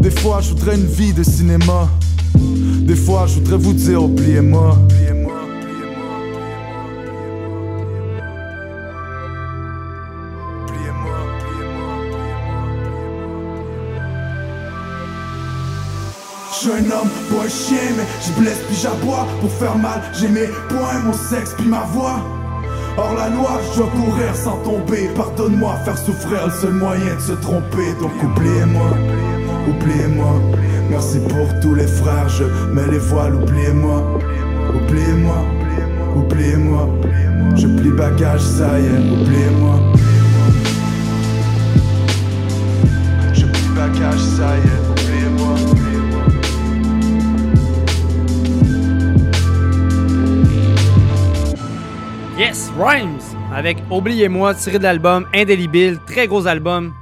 [0.01, 1.89] Des fois, je voudrais une vie de cinéma.
[2.35, 4.77] Des fois, je voudrais vous dire, oubliez-moi.
[16.61, 19.29] Je suis un homme, pas un chien, mais je blesse puis j'aboie.
[19.41, 22.19] Pour faire mal, j'ai mes points, mon sexe puis ma voix.
[22.97, 25.09] Hors la loi, je dois courir sans tomber.
[25.15, 27.95] Pardonne-moi, faire souffrir le seul moyen de se tromper.
[28.01, 28.91] Donc oubliez-moi,
[29.69, 30.35] oubliez-moi.
[30.91, 32.43] Merci pour tous les frères, je
[32.75, 34.19] mets les voiles, oubliez-moi.
[34.75, 35.37] Oubliez-moi,
[36.17, 36.89] oubliez-moi.
[37.55, 39.77] Je plie bagage, ça y est, oubliez-moi.
[43.33, 44.88] Je plie bagage, ça y est,
[52.39, 53.19] Yes, Rhymes
[53.53, 56.95] avec Oubliez-moi, tiré de l'album Indélébile, très gros album.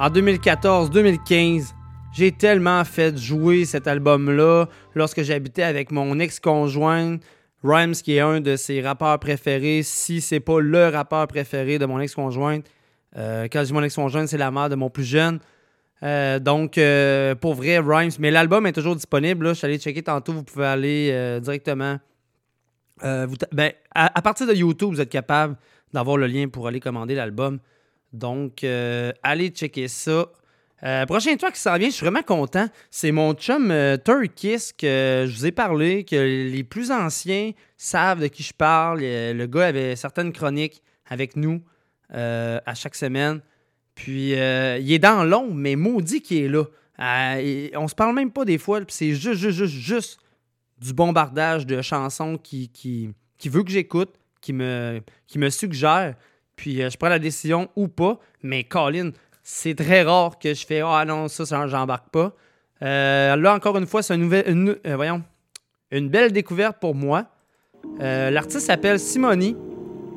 [0.00, 1.72] En 2014-2015,
[2.12, 4.66] j'ai tellement fait jouer cet album-là
[4.96, 7.18] lorsque j'habitais avec mon ex-conjoint.
[7.62, 11.86] Rhymes, qui est un de ses rappeurs préférés, si c'est pas le rappeur préféré de
[11.86, 12.66] mon ex-conjointe.
[13.16, 15.38] Euh, quand je dis mon ex-conjointe, c'est la mère de mon plus jeune.
[16.02, 18.10] Euh, donc, euh, pour vrai, Rhymes.
[18.18, 19.46] Mais l'album est toujours disponible.
[19.46, 19.52] Là.
[19.52, 20.32] Je suis allé checker tantôt.
[20.32, 21.98] Vous pouvez aller euh, directement.
[23.02, 25.56] Euh, ben, à, partir de YouTube, vous êtes capable
[25.92, 27.58] d'avoir le lien pour aller commander l'album.
[28.12, 30.26] Donc, euh, allez checker ça.
[30.84, 32.68] Euh, prochain track qui s'en vient, je suis vraiment content.
[32.90, 38.20] C'est mon chum euh, Turkis que je vous ai parlé, que les plus anciens savent
[38.20, 39.00] de qui je parle.
[39.00, 41.62] Le gars avait certaines chroniques avec nous
[42.10, 43.40] à chaque semaine.
[43.94, 46.64] Puis il est dans l'ombre, mais maudit qu'il est là.
[47.76, 50.20] On se parle même pas des fois, c'est juste, juste, juste, juste
[50.84, 54.10] du bombardage de chansons qui, qui, veut que j'écoute,
[54.42, 56.14] qui me, qui me suggère.
[56.56, 58.18] Puis euh, je prends la décision ou pas.
[58.42, 59.10] Mais Colin,
[59.42, 62.34] c'est très rare que je fais Ah non, ça, ça j'embarque pas.
[62.82, 65.18] Euh, là, encore une fois, c'est une, une- euh,
[65.90, 67.26] une belle découverte pour moi.
[67.98, 69.56] L'artiste s'appelle Simoni.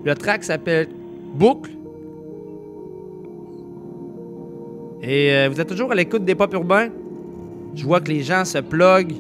[0.04, 0.90] Le track s'appelle
[1.34, 1.72] Boucle.
[5.02, 6.90] Et vous êtes toujours à l'écoute des pop urbains.
[7.76, 9.16] Je vois que les gens se pluguent.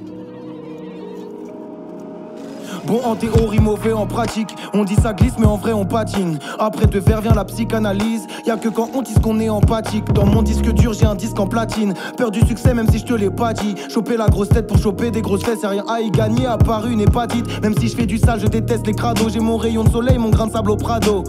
[2.87, 4.55] Bon en théorie, mauvais en pratique.
[4.73, 6.39] On dit ça glisse, mais en vrai on patine.
[6.57, 8.27] Après deux verres vient la psychanalyse.
[8.45, 10.05] Y a que quand on dit qu'on est empathique.
[10.13, 11.93] Dans mon disque dur, j'ai un disque en platine.
[12.15, 13.75] Peur du succès, même si je te l'ai pas dit.
[13.89, 16.57] Choper la grosse tête pour choper des grosses fesses, y'a rien à y gagner à
[16.57, 17.61] part une hépatite.
[17.61, 19.27] Même si je fais du sale, je déteste les crados.
[19.33, 21.25] J'ai mon rayon de soleil, mon grain de sable au Prado.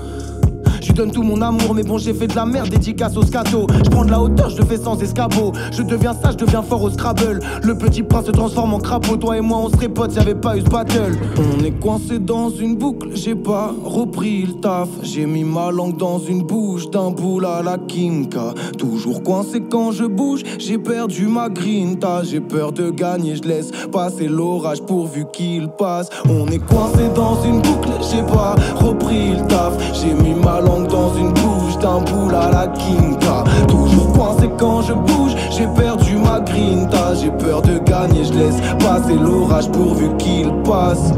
[0.98, 3.68] Donne tout mon amour, mais bon, j'ai fait de la merde, dédicace au scato.
[3.84, 5.52] Je prends de la hauteur, je le fais sans escabeau.
[5.70, 7.38] Je deviens sage, je deviens fort au Scrabble.
[7.62, 9.16] Le petit prince se transforme en crapaud.
[9.16, 11.16] Toi et moi, on serait potes, y'avait pas eu ce battle.
[11.36, 14.88] On est coincé dans une boucle, j'ai pas repris le taf.
[15.04, 18.54] J'ai mis ma langue dans une bouche d'un boule à la Kimka.
[18.76, 22.24] Toujours coincé quand je bouge, j'ai perdu ma grinta.
[22.24, 26.08] J'ai peur de gagner, je laisse passer l'orage pourvu qu'il passe.
[26.28, 29.74] On est coincé dans une boucle, j'ai pas repris le taf.
[29.94, 33.44] J'ai mis ma langue dans une bouche d'un boule à la Kinka.
[33.68, 37.14] Toujours coincé quand je bouge, j'ai perdu ma grinta.
[37.14, 41.12] J'ai peur de gagner, je laisse passer l'orage pourvu qu'il passe.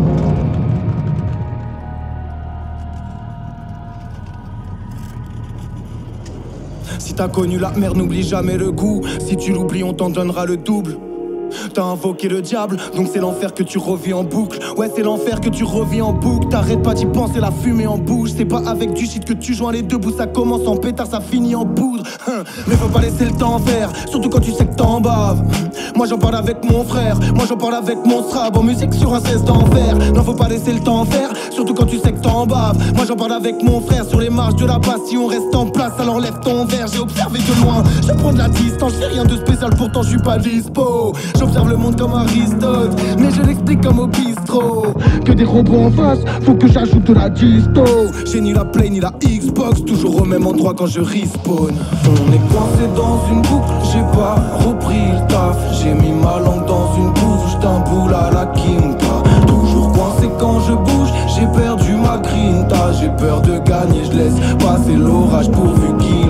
[6.98, 9.02] Si t'as connu la mer, n'oublie jamais le goût.
[9.26, 10.96] Si tu l'oublies, on t'en donnera le double.
[11.74, 14.58] T'as invoqué le diable, donc c'est l'enfer que tu revis en boucle.
[14.76, 16.48] Ouais, c'est l'enfer que tu revis en boucle.
[16.48, 18.30] T'arrêtes pas d'y penser, la fumée en bouche.
[18.36, 20.16] C'est pas avec du shit que tu joins les deux bouts.
[20.16, 22.04] Ça commence en pétard, ça finit en poudre.
[22.28, 22.44] Hein.
[22.66, 25.42] Mais faut pas laisser le temps faire, surtout quand tu sais que t'en baves.
[25.94, 28.56] Moi j'en parle avec mon frère, moi j'en parle avec mon strab.
[28.56, 29.96] En musique sur un 16 d'enfer.
[30.14, 32.76] Non, faut pas laisser le temps faire, surtout quand tu sais que t'en baves.
[32.94, 35.00] Moi j'en parle avec mon frère sur les marches de la passe.
[35.08, 36.86] Si on reste en place, alors lève ton verre.
[36.92, 38.92] J'ai observé de loin, je prends de la distance.
[38.98, 41.12] J'ai rien de spécial, pourtant je suis pas dispo.
[41.40, 44.88] J'observe le monde comme Aristote, mais je l'explique comme au bistrot.
[45.24, 45.90] Que des robots en
[46.42, 47.82] faut que j'ajoute la disto.
[48.30, 51.72] J'ai ni la Play ni la Xbox, toujours au même endroit quand je respawn.
[52.04, 54.34] On est coincé dans une boucle, j'ai pas
[54.66, 55.56] repris le taf.
[55.82, 59.22] J'ai mis ma langue dans une bouche d'un boule à la quinta.
[59.46, 62.92] Toujours coincé quand je bouge, j'ai perdu ma grinta.
[63.00, 66.29] J'ai peur de gagner, je laisse passer l'orage pourvu qu'il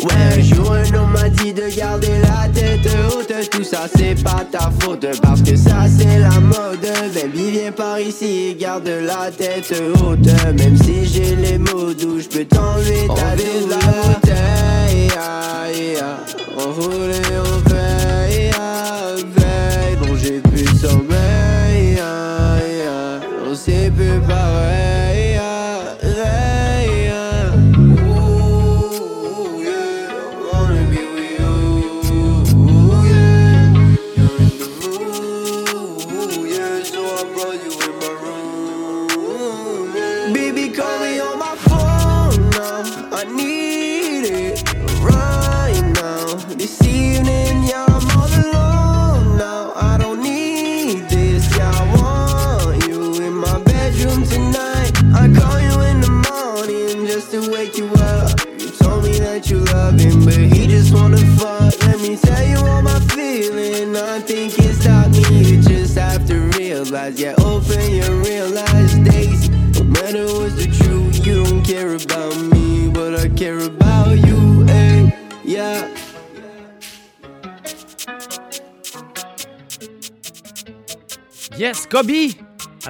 [0.00, 4.70] Ouais, jour on m'a dit de garder la tête haute, tout ça c'est pas ta
[4.80, 6.86] faute, parce que ça c'est la mode.
[7.14, 9.72] Baby, viens par ici garde la tête
[10.04, 10.26] haute,
[10.58, 13.47] même si j'ai les mots doux, je peux t'enlever ta de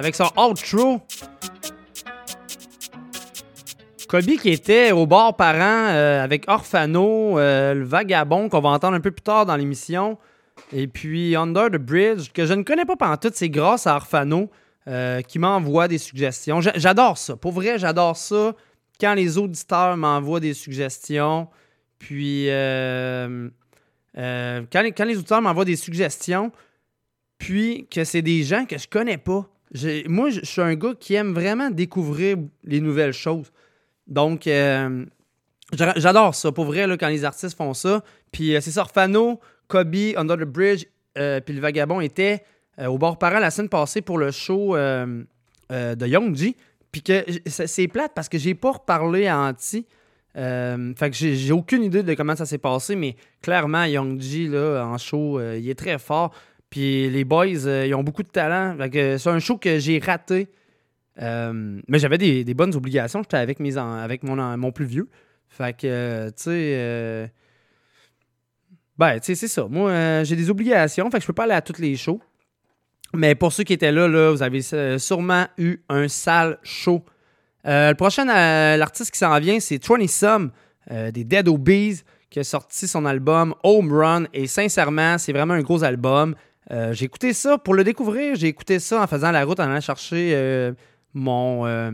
[0.09, 1.01] Avec son outro.
[4.07, 5.59] Kobe qui était au bar parent
[5.91, 10.17] euh, avec Orfano, euh, le vagabond qu'on va entendre un peu plus tard dans l'émission.
[10.73, 13.97] Et puis Under the Bridge, que je ne connais pas pendant tout, c'est grâce à
[13.97, 14.49] Orfano
[14.87, 16.59] euh, qui m'envoie des suggestions.
[16.59, 17.35] J'a- J'adore ça.
[17.35, 18.55] Pour vrai, j'adore ça
[18.99, 21.47] quand les auditeurs m'envoient des suggestions.
[21.99, 23.47] Puis euh,
[24.15, 26.51] quand, quand les auditeurs m'envoient des suggestions,
[27.37, 29.45] puis que c'est des gens que je connais pas.
[30.07, 33.51] Moi, je suis un gars qui aime vraiment découvrir les nouvelles choses.
[34.07, 35.05] Donc, euh,
[35.73, 36.51] j'a- j'adore ça.
[36.51, 38.03] Pour vrai, là, quand les artistes font ça.
[38.31, 40.85] Puis euh, c'est ça, Orfano, Kobe, Under the Bridge,
[41.17, 42.43] euh, puis le Vagabond étaient
[42.79, 46.55] euh, au bord parent la semaine passée pour le show de Young G.
[46.91, 49.85] Puis que c'est plate parce que j'ai pas reparlé à Anti
[50.37, 54.47] Euh, fait que j'ai aucune idée de comment ça s'est passé, mais clairement, Young G,
[54.47, 56.31] là, en show, il est très fort.
[56.69, 58.77] Puis les boys, euh, ils ont beaucoup de talent.
[58.91, 60.49] C'est un show que j'ai raté.
[61.21, 63.21] Euh, mais j'avais des, bonnes obligations.
[63.23, 65.09] J'étais avec, mes avec mon, plus vieux.
[65.49, 67.31] Fait que, euh, tu sais.
[68.97, 69.67] ben, tu sais, c'est ça.
[69.67, 71.09] Moi, j'ai des obligations.
[71.09, 72.21] Fait que je peux pas aller à toutes les shows.
[73.15, 74.61] Mais pour ceux qui étaient là, là vous avez
[74.99, 77.03] sûrement eu un sale show.
[77.65, 80.51] Le prochain, l'artiste qui s'en vient, c'est 20 Some
[80.87, 84.25] des Dead Obees qui a sorti son album Home Run.
[84.33, 86.35] Et sincèrement, c'est vraiment un gros album.
[86.71, 88.35] Euh, j'ai écouté ça pour le découvrir.
[88.35, 90.73] J'ai écouté ça en faisant la route en allant chercher euh,
[91.13, 91.91] mon, euh,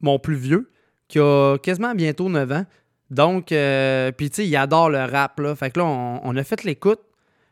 [0.00, 0.70] mon plus vieux
[1.06, 2.66] qui a quasiment bientôt 9 ans.
[3.10, 5.38] Donc, puis tu sais, il adore le rap.
[5.38, 5.54] Là.
[5.54, 7.00] Fait que là, on, a fait l'écoute.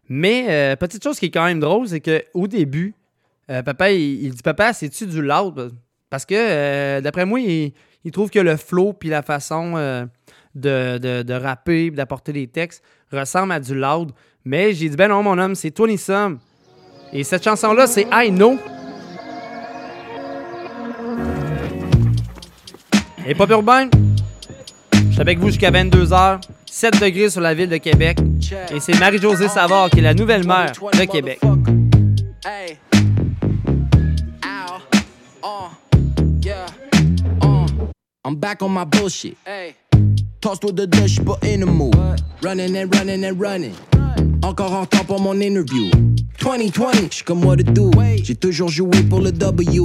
[0.08, 2.94] Mais, petite chose qui est quand même drôle, c'est qu'au début,
[3.46, 5.72] papa, il, dit Papa, c'est-tu du loud?
[6.10, 7.72] Parce que, d'après moi, il,
[8.10, 9.74] trouve que le flow puis la façon
[10.54, 12.82] de, de, de rapper d'apporter des textes
[13.12, 14.12] ressemble à du loud.
[14.44, 16.38] Mais j'ai dit Ben non, mon homme, c'est 20 Some.
[17.12, 18.58] Et cette chanson-là, c'est I Know.
[23.26, 23.88] Et pop urbain,
[24.92, 26.40] je suis avec vous jusqu'à 22h.
[26.66, 28.18] 7 degrés sur la ville de Québec.
[28.74, 31.38] Et c'est Marie-Josée Savard qui est la nouvelle maire de Québec.
[32.44, 32.78] Hey.
[36.44, 36.66] Yeah.
[37.40, 37.68] Uh.
[38.24, 39.36] I'm back on my bullshit.
[39.46, 39.74] Hey.
[40.40, 41.94] Tossed with the j'suis pas in the mood.
[42.42, 43.74] Running and running and running.
[44.42, 45.90] Encore en temps pour mon interview.
[46.42, 47.90] 2020, j'suis comme what to do.
[48.22, 49.80] J'ai toujours joué pour le W.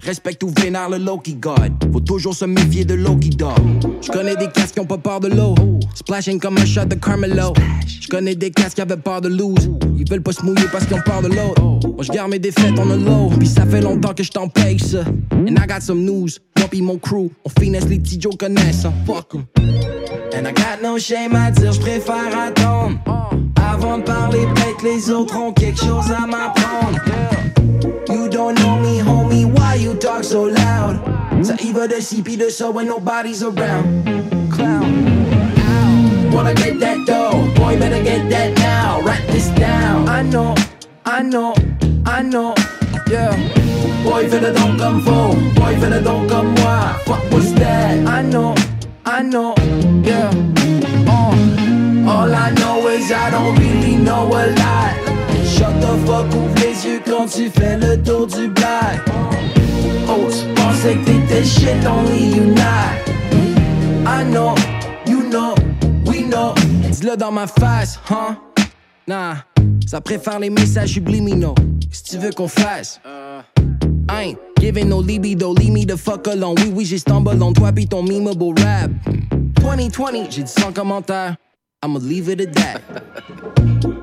[0.00, 1.72] Respecte ou vénère le Loki God.
[1.92, 3.52] Faut toujours se méfier de Loki Dog.
[4.00, 5.54] J'connais des casques qui ont pas peur de l'eau.
[5.94, 7.52] Splashing comme un shot de Carmelo.
[8.00, 9.70] J'connais des casques qui avaient peur de lose.
[9.98, 11.62] Ils veulent pas se mouiller parce qu'ils ont peur de l'autre.
[11.88, 13.30] Moi j'garde mes défaites en a low.
[13.38, 15.00] Puis ça fait longtemps que j't'en paye ça.
[15.32, 16.28] And I got some news.
[16.58, 18.84] Moi pis mon crew, on finesse les petits Joe connaissent.
[18.84, 18.92] hein.
[19.04, 19.44] Fuck 'em.
[20.34, 22.98] And I got no shame à dire, j'préfère attendre.
[23.86, 26.98] Avant de parler, peut-être les autres ont quelque chose à m'apprendre.
[28.08, 30.98] You don't know me, homie, why you talk so loud?
[31.40, 34.02] Ça y va de ci pis de ça when nobody's around.
[34.50, 34.92] Clown.
[36.32, 39.00] Wanna get that dough, boy, better get that now.
[39.02, 40.08] Write this down.
[40.08, 40.56] I know,
[41.04, 41.54] I know,
[42.04, 42.54] I know,
[43.08, 43.36] yeah.
[44.02, 46.96] Boy, fais le don comme faux, boy, fais le don comme moi.
[47.04, 48.04] Fuck what's that?
[48.04, 48.52] I know,
[49.04, 49.54] I know,
[50.02, 50.55] yeah.
[52.06, 54.94] All I know is I don't really know a lot.
[55.44, 59.00] Shut the fuck, ouvre les yeux quand tu fais le tour du black.
[60.08, 62.94] Oh, tu pensais que t'étais shit, only you not.
[64.06, 64.54] I know,
[65.06, 65.54] you know,
[66.04, 66.54] we know.
[66.90, 68.36] Dis-le dans ma face, huh?
[69.08, 69.44] Nah,
[69.84, 71.56] ça préfère les messages subliminaux.
[71.90, 73.00] Si tu veux qu'on fasse.
[74.08, 76.54] I ain't giving no libido, leave me the fuck alone.
[76.58, 78.90] Oui, oui, j'ai stumble on toi pis ton memeable rap.
[79.60, 81.34] 2020, j'ai dit sans commentaire.
[81.82, 82.80] I'ma leave it at that.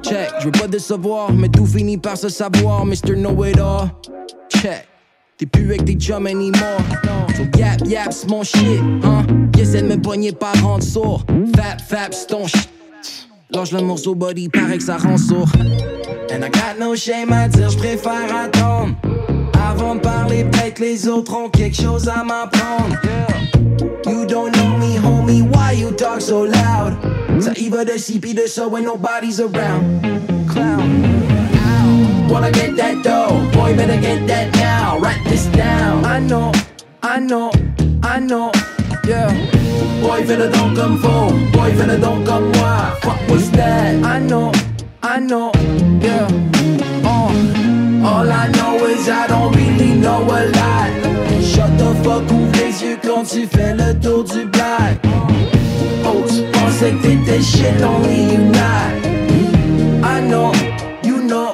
[0.04, 3.16] Check, je veux pas décevoir, mais tout finit par se savoir, Mr.
[3.16, 3.90] Know It All.
[4.50, 4.88] Check,
[5.38, 6.80] t'es plus avec tes chums anymore.
[7.36, 9.26] So yap yap, c'est mon shit, hein.
[9.60, 11.26] Essaie de me pogner par rendre sourd.
[11.56, 12.70] Fap fap, c'est ton shit.
[13.50, 15.50] Lâche le morceau body, paraît que ça rend sourd.
[16.32, 18.96] And I got no shame à dire, j'préfère attendre.
[19.74, 22.96] Avant de parler, peut-être les autres ont quelque chose à m'apprendre.
[24.06, 26.94] You don't know me, homie, why you talk so loud?
[27.40, 30.00] Ça y va de ci pis de ça when nobody's around.
[30.48, 31.02] Clown.
[32.30, 35.00] Wanna get that dough, boy, better get that now.
[35.00, 36.06] Write this down.
[36.06, 36.52] I know,
[37.02, 37.50] I know,
[38.04, 38.52] I know,
[39.08, 39.30] yeah.
[40.02, 42.94] Boy, fais le don comme faux, boy, fais le don comme moi.
[43.02, 43.96] Fuck what's that?
[44.06, 44.52] I know,
[45.02, 45.52] I know,
[46.00, 46.28] yeah.
[48.06, 50.92] All I know is I don't really know a lot.
[51.42, 55.00] Shut the fuck, ouvre les yeux quand tu fais le tour du black.
[56.06, 59.14] Oh, tu pensais que t'étais shit, only you not.
[60.04, 60.52] I know,
[61.04, 61.52] you know,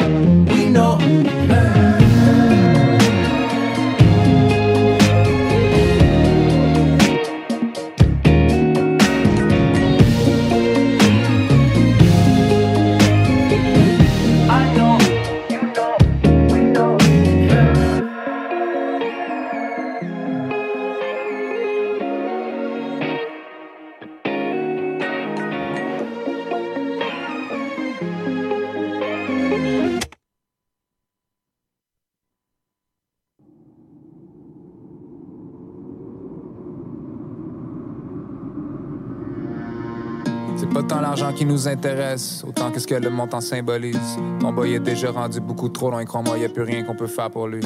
[41.19, 44.17] l'argent qui nous intéresse, autant qu'est-ce que le montant symbolise.
[44.41, 47.07] Mon boy est déjà rendu beaucoup trop loin, crois-moi, y a plus rien qu'on peut
[47.07, 47.61] faire pour lui.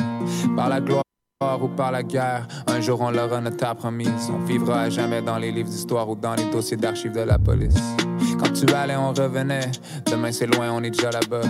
[0.56, 1.04] Par la gloire
[1.62, 2.48] ou par la guerre.
[2.68, 4.32] Un jour, on leur en a promise.
[4.34, 7.38] On vivra à jamais dans les livres d'histoire ou dans les dossiers d'archives de la
[7.38, 7.76] police.
[8.40, 9.70] Quand tu allais, on revenait.
[10.10, 11.42] Demain, c'est loin, on est déjà là-bas.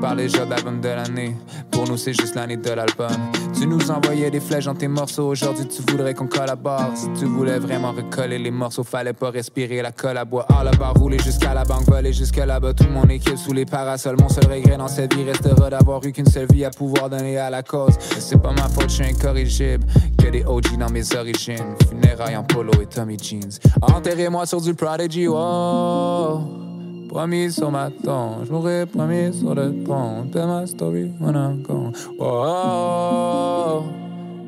[0.00, 1.36] Ils parlent déjà d'album de l'année.
[1.70, 3.10] Pour nous, c'est juste l'année de l'album.
[3.52, 5.28] Tu nous envoyais des flèches dans tes morceaux.
[5.28, 6.92] Aujourd'hui, tu voudrais qu'on collabore.
[6.94, 10.46] Si tu voulais vraiment recoller les morceaux, fallait pas respirer la colle à bois.
[10.48, 12.72] Ah, là-bas, rouler jusqu'à la banque, voler jusque là-bas.
[12.72, 14.16] Toute mon équipe sous les parasols.
[14.18, 17.36] Mon seul regret dans cette vie restera d'avoir eu qu'une seule vie à pouvoir donner
[17.36, 17.92] à la cause.
[18.00, 19.84] C'est pas ma faute, je suis incorrigible.
[20.16, 21.76] Que des OG dans mes origines.
[21.90, 23.58] Funérailles en polo et Tommy Jeans.
[23.82, 26.69] Enterrez-moi sur du Prodigy, wow.
[27.10, 30.30] Promis sur ma tombe, je mourrai promis sur le pont.
[30.32, 31.92] Tell my story I'm gone.
[32.20, 33.82] Oh,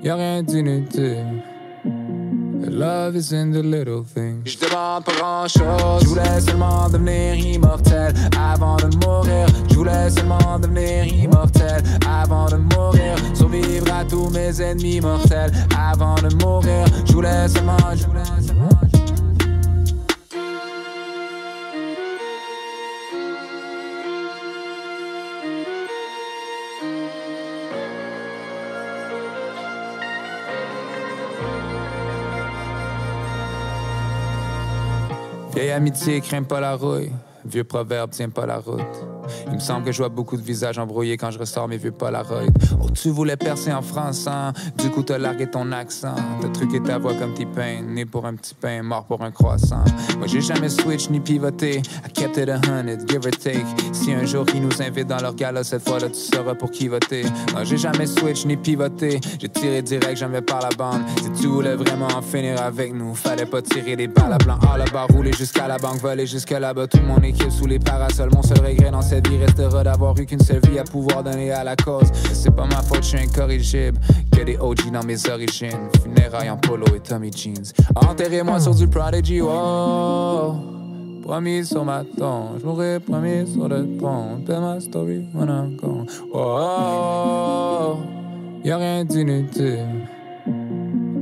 [0.01, 1.43] y'a rien d'inutile.
[2.71, 4.45] Love is in the little things.
[4.45, 6.03] Je demande pas grand chose.
[6.05, 9.49] Je voulais seulement devenir immortel avant de mourir.
[9.69, 13.17] Je voulais seulement devenir immortel avant de mourir.
[13.35, 16.87] Survivre à tous mes ennemis mortels avant de mourir.
[17.07, 18.82] Je voulais seulement, je voulais seulement.
[35.55, 37.13] Vieille amitié craint pas la rouille.
[37.45, 39.22] Vieux proverbe tient pas la route.
[39.47, 41.93] Il me semble que je vois beaucoup de visages embrouillés quand je ressors mes vieux
[41.93, 42.43] Polaroids.
[42.81, 44.53] Oh, tu voulais percer en France, hein?
[44.79, 46.15] Du coup, t'as largué ton accent.
[46.41, 47.83] T'as truqué ta voix comme tes pain.
[47.83, 49.85] Né pour un petit pain, mort pour un croissant.
[50.19, 51.83] Moi, j'ai jamais switch ni pivoté.
[52.07, 53.65] I kept it a hundred, give or take.
[53.93, 56.89] Si un jour ils nous invitent dans leur gala, cette fois-là, tu sauras pour qui
[56.89, 57.25] voter?
[57.53, 59.21] Moi, j'ai jamais switch ni pivoté.
[59.41, 61.03] J'ai tiré direct, jamais par la bande.
[61.23, 64.59] Si tu voulais vraiment en finir avec nous, fallait pas tirer des balles à blanc.
[64.69, 66.87] Ah, là-bas, rouler jusqu'à la banque, voler jusque là-bas.
[66.87, 68.31] Tout mon équipe sous les parasols.
[68.33, 71.53] Mon seul regret dans cette vie restera d'avoir eu qu'une seule vie à pouvoir donner
[71.53, 72.11] à la cause.
[72.33, 73.99] C'est pas ma faute, je suis incorrigible.
[74.35, 75.91] Que des OG dans mes origines.
[76.03, 77.75] Funérailles en polo et Tommy Jeans.
[77.95, 80.55] Enterrez-moi sur du Prodigy, oh.
[81.23, 84.41] Promis sur ma tombe, je mourrai promis sur le pont.
[84.47, 86.07] Tell my story when I'm gone.
[88.65, 90.09] Y'a rien d'inutile.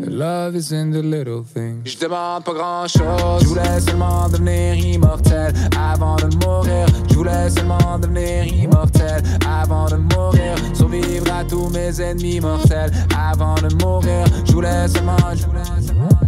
[0.06, 1.82] Love is in the little things.
[1.84, 3.42] Je demande pas grand chose.
[3.42, 6.86] Je voulais seulement devenir immortel avant de mourir.
[7.08, 10.54] Je voulais seulement devenir immortel avant de mourir.
[10.74, 14.24] Survivre à tous mes ennemis mortels avant de mourir.
[14.46, 16.19] Je voulais seulement, je voulais seulement.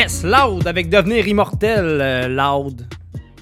[0.00, 2.86] Yes, Loud avec Devenir Immortel, euh, Loud.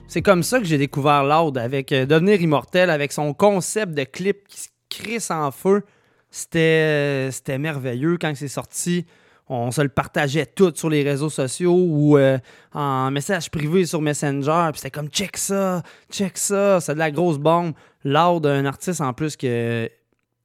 [0.09, 4.03] C'est comme ça que j'ai découvert Loud avec euh, Devenir Immortel, avec son concept de
[4.03, 5.85] clip qui se crisse en feu.
[6.33, 9.07] C'était, euh, c'était merveilleux quand c'est sorti.
[9.49, 12.39] On se le partageait tout sur les réseaux sociaux ou euh,
[12.75, 14.71] en message privé sur Messenger.
[14.73, 16.81] Puis c'était comme check ça, check ça.
[16.81, 17.73] C'est de la grosse bombe.
[18.03, 19.89] Loud, un artiste en plus que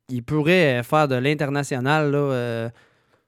[0.09, 2.71] il pourrait faire de l'international.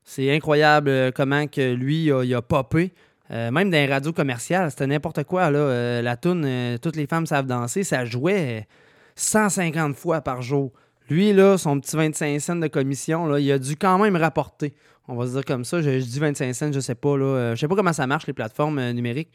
[0.06, 2.94] C'est incroyable euh, comment que lui il a popé.
[3.32, 5.50] Euh, même dans les radios commerciales, c'était n'importe quoi.
[5.50, 5.58] Là.
[5.58, 8.68] Euh, la toune Toutes les femmes savent danser, ça jouait
[9.16, 10.72] 150 fois par jour.
[11.10, 14.76] Lui, là, son petit 25 cents de commission, là, il a dû quand même rapporter.
[15.08, 15.82] On va se dire comme ça.
[15.82, 17.18] Je, dis 25 cents, je sais pas.
[17.18, 19.32] Là, je sais pas comment ça marche, les plateformes numériques.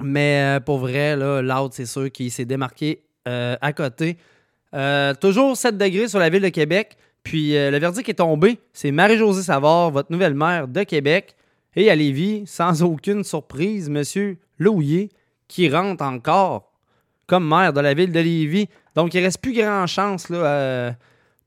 [0.00, 4.18] Mais pour vrai, là, c'est sûr qu'il s'est démarqué à côté.
[5.20, 6.96] Toujours 7 degrés sur la ville de Québec.
[7.28, 8.58] Puis euh, le verdict est tombé.
[8.72, 11.36] C'est Marie-Josée Savard, votre nouvelle maire de Québec.
[11.76, 15.10] Et à Lévis, sans aucune surprise, Monsieur Louillet,
[15.46, 16.72] qui rentre encore
[17.26, 18.68] comme maire de la ville de Lévis.
[18.94, 20.90] Donc, il reste plus grand chance euh,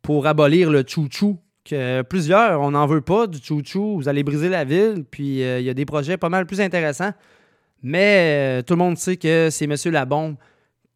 [0.03, 1.39] pour abolir le chouchou.
[1.65, 3.95] Que plusieurs, on n'en veut pas du chouchou.
[3.95, 5.03] Vous allez briser la ville.
[5.09, 7.13] Puis, euh, il y a des projets pas mal plus intéressants.
[7.81, 9.75] Mais tout le monde sait que c'est M.
[9.85, 10.35] Labombe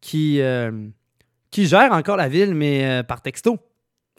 [0.00, 0.40] qui,
[1.50, 3.58] qui gère encore la ville, mais par texto.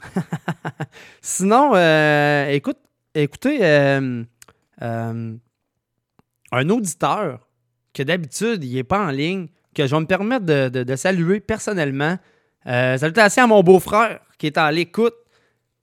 [1.22, 2.78] Sinon, euh, écoute,
[3.16, 4.24] écoutez, euh,
[4.82, 5.36] euh,
[6.52, 7.48] un auditeur
[7.94, 12.18] que d'habitude, il n'est pas en ligne, que je vais me permettre de, saluer personnellement.
[12.66, 15.16] Salutations à mon beau-frère qui est à l'écoute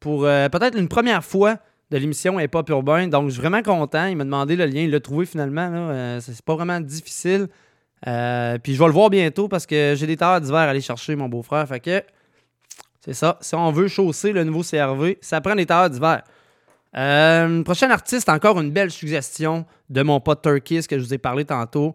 [0.01, 1.59] pour peut-être une première fois
[1.91, 3.07] de l'émission Hip Hop Urbain.
[3.09, 4.07] Donc, je suis vraiment content.
[4.07, 6.19] Il m'a demandé le lien, il l'a trouvé finalement.
[6.21, 7.49] c'est pas vraiment difficile.
[8.03, 11.17] Puis je vais le voir bientôt parce que j'ai des tailleurs d'hiver à aller chercher,
[11.17, 11.67] mon beau-frère.
[11.67, 12.03] Fait que
[13.05, 13.37] c'est ça.
[13.43, 16.23] Si on veut chausser le nouveau CRV, ça prend des tailleurs d'hiver.
[16.97, 21.19] Euh, prochain artiste, encore une belle suggestion de mon pote Turkis que je vous ai
[21.19, 21.95] parlé tantôt.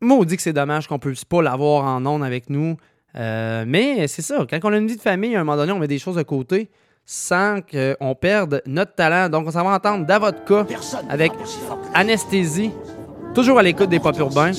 [0.00, 2.76] Maudit que c'est dommage qu'on ne puisse pas l'avoir en ondes avec nous.
[3.16, 5.72] Euh, mais c'est ça, quand on a une vie de famille, à un moment donné,
[5.72, 6.70] on met des choses de côté
[7.04, 9.28] sans qu'on perde notre talent.
[9.28, 10.66] Donc, on s'en va entendre Davodka
[11.08, 11.32] avec
[11.94, 12.70] Anesthésie,
[13.34, 14.52] toujours à l'écoute des pop urbains.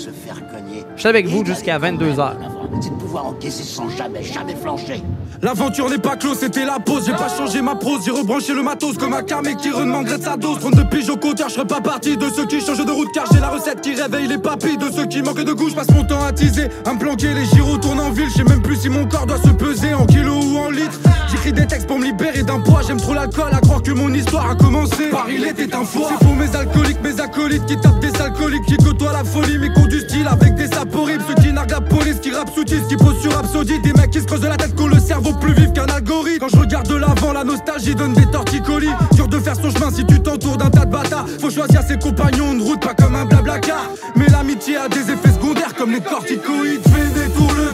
[0.95, 2.33] Je suis avec vous jusqu'à 22h.
[2.81, 5.01] C'est de pouvoir encaisser sans jamais, jamais flancher.
[5.41, 7.03] L'aventure n'est pas close, c'était la pause.
[7.05, 10.23] J'ai pas changé ma prose, j'ai rebranché le matos comme un camé qui redemanderait de
[10.23, 10.59] sa dose.
[10.59, 13.25] 32 piges au compteur, je serais pas parti de ceux qui changent de route car
[13.31, 14.77] j'ai la recette qui réveille les papilles.
[14.77, 17.33] De ceux qui manquent de goût, je passe mon temps à teaser, à me planquer.
[17.33, 19.93] Les gyros tournent en ville, je sais même plus si mon corps doit se peser
[19.93, 20.99] en kilos ou en litres.
[21.29, 24.13] J'écris des textes pour me libérer d'un poids, j'aime trop l'alcool à croire que mon
[24.13, 25.09] histoire a commencé.
[25.11, 26.09] Paris il était un foie.
[26.09, 29.69] C'est pour mes alcooliques, mes acolytes qui tapent des alcooliques, qui côtoient la folie, mais
[29.99, 31.23] style avec des sapes horribles.
[31.27, 33.79] Ceux qui narguent la police, qui rapent sous qui posent sur Rhapsody.
[33.79, 36.39] Des mecs qui se creusent de la tête, qu'on le cerveau plus vif qu'un algorithme.
[36.39, 38.89] Quand je regarde de l'avant, la nostalgie donne des torticolis.
[39.13, 41.27] Dur de faire son chemin si tu t'entoures d'un tas de bâtards.
[41.39, 43.89] Faut choisir ses compagnons de route, pas comme un blabla car.
[44.15, 46.81] Mais l'amitié a des effets secondaires comme les corticoïdes.
[46.83, 47.73] Fais détour le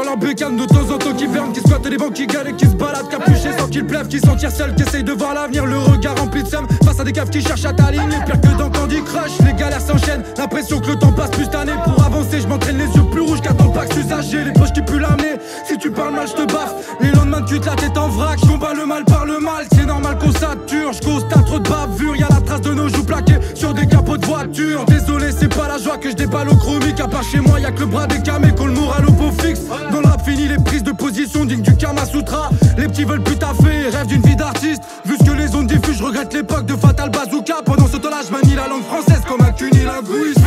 [0.00, 2.56] sur leur bécane de temps en temps qui ferment, qui squattent les banques, qui galèrent,
[2.56, 5.34] qui se baladent capuchés sans qu'ils plèvent, qui s'en tirent seuls, qui essayent de voir
[5.34, 8.16] l'avenir, le regard rempli de seum face à des caves qui cherchent à t'aligner.
[8.26, 10.22] Pire que dans Candy Crush, les galères s'enchaînent.
[10.38, 11.72] L'impression que le temps passe plus année.
[11.84, 14.44] Pour avancer, je m'entraîne les yeux plus rouges qu'attends pas que usagé.
[14.44, 15.36] Les poches qui puent l'amener.
[15.66, 16.74] Si tu parles mal, je te baffe.
[17.00, 18.38] Les lendemains de cuite, la tête en vrac.
[18.42, 19.66] Je combats le mal par le mal.
[19.74, 20.92] C'est normal qu'on sature.
[20.92, 22.16] Je constate trop de bavure.
[22.16, 24.84] Y'a la trace de nos joues plaquées sur des capots de voiture.
[24.86, 27.00] Désolé, c'est pas la joie que je déballe au chromique.
[27.00, 29.32] À part chez moi, y'a que le bras des camés qu'on le moral au pot
[29.42, 29.60] fixe.
[29.92, 32.50] Dans le rap fini, les prises de position dignes du Kama Sutra.
[32.78, 34.82] Les petits veulent plus taffer, rêvent d'une vie d'artiste.
[35.04, 37.62] Vu ce que les ondes diffusent, je regrette l'époque de Fatal Bazooka.
[37.64, 40.39] Pendant ce temps-là, je manie la langue française comme un cunilinguiste.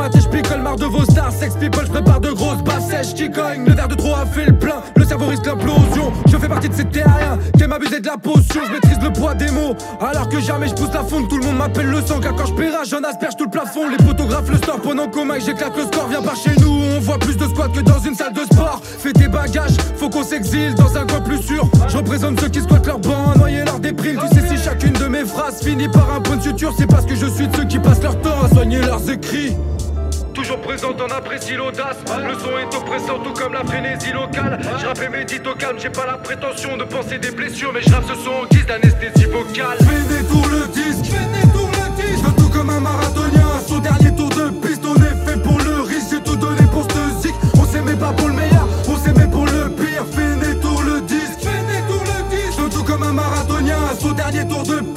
[0.00, 1.30] J'commate et j'picole marre de vos stars.
[1.30, 3.66] Sex people, j'prépare de grosses baffes sèches qui cognent.
[3.66, 4.82] Le verre de trop a fait le plein.
[4.96, 6.10] Le cerveau risque l'implosion.
[6.26, 8.62] Je fais partie de ces terriens qui aiment abuser de la potion.
[8.66, 9.74] Je maîtrise le poids des mots.
[10.00, 11.28] Alors que jamais je pousse la fonte.
[11.28, 12.18] Tout le monde m'appelle le sang.
[12.20, 13.90] Car quand je paiera, j'en asperge tout le plafond.
[13.90, 16.08] Les photographes le store pendant qu'au mic j'éclate le score.
[16.08, 16.80] Viens par chez nous.
[16.96, 18.80] On voit plus de squats que dans une salle de sport.
[18.82, 21.68] Fais tes bagages, faut qu'on s'exile dans un coin plus sûr.
[21.88, 24.18] Je représente ceux qui squattent leur banc, noyer leur déprime.
[24.30, 27.04] Tu sais, si chacune de mes phrases finit par un point de suture, c'est parce
[27.04, 29.56] que je suis de ceux qui passent leur temps à soigner leurs écrits.
[30.70, 31.96] Toujours présent, on apprécie l'audace.
[32.06, 34.60] Le son est oppressant, tout comme la frénésie locale.
[34.78, 37.82] Je rappe et médite au calme, j'ai pas la prétention de penser des blessures, mais
[37.82, 39.78] je rappe ce son en guise d'anesthésie vocale.
[39.78, 43.48] Fais détour le disque, je veux tout comme un marathonien.
[43.66, 46.10] Son dernier tour de piste, on est fait pour le risque.
[46.12, 47.34] J'ai tout donné pour ce zik.
[47.58, 50.04] On s'aimait pas pour le meilleur, on s'aimait pour le pire.
[50.12, 51.48] Fais détour le disque,
[52.56, 53.78] je veux tout comme un marathonien.
[53.98, 54.89] Son dernier tour de piste,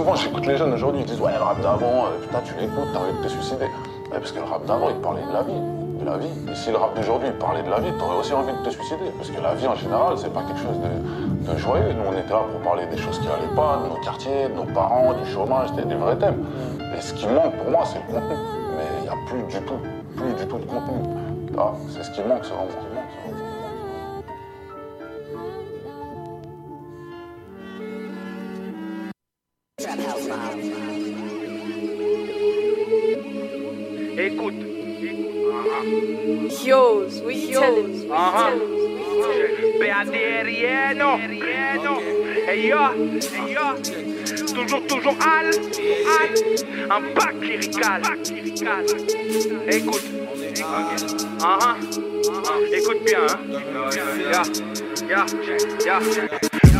[0.00, 2.88] souvent j'écoute les jeunes aujourd'hui, ils disent Ouais, le rap d'avant, euh, putain, tu l'écoutes,
[2.94, 3.66] t'as envie de te suicider.
[4.10, 5.60] Parce que le rap d'avant, il parlait de la vie.
[6.00, 6.32] De la vie.
[6.50, 9.12] Et si le rap d'aujourd'hui parlait de la vie, t'aurais aussi envie de te suicider.
[9.18, 11.92] Parce que la vie en général, c'est pas quelque chose de, de joyeux.
[11.92, 14.54] Nous, on était là pour parler des choses qui allaient pas, de nos quartiers, de
[14.54, 16.46] nos parents, du chômage, c'était des vrais thèmes.
[16.96, 18.36] Et ce qui manque pour moi, c'est le contenu.
[18.76, 19.80] Mais il n'y a plus du tout,
[20.16, 21.00] plus du tout de contenu.
[21.58, 22.99] Ah, c'est ce qui manque, c'est vraiment
[37.00, 38.12] Yo, we tell him.
[38.12, 38.52] Ajá.
[39.78, 41.18] Beaderieno.
[42.48, 42.80] Et yo,
[43.38, 43.66] et yo.
[44.54, 45.46] Toujours, toujours Al.
[45.46, 46.30] Al.
[46.90, 48.02] Un bac lyrical.
[49.68, 50.02] Écoute.
[51.42, 51.76] Ajá.
[52.72, 53.38] Écoute bien, hein.
[55.08, 55.24] Ya,
[55.86, 55.98] ya.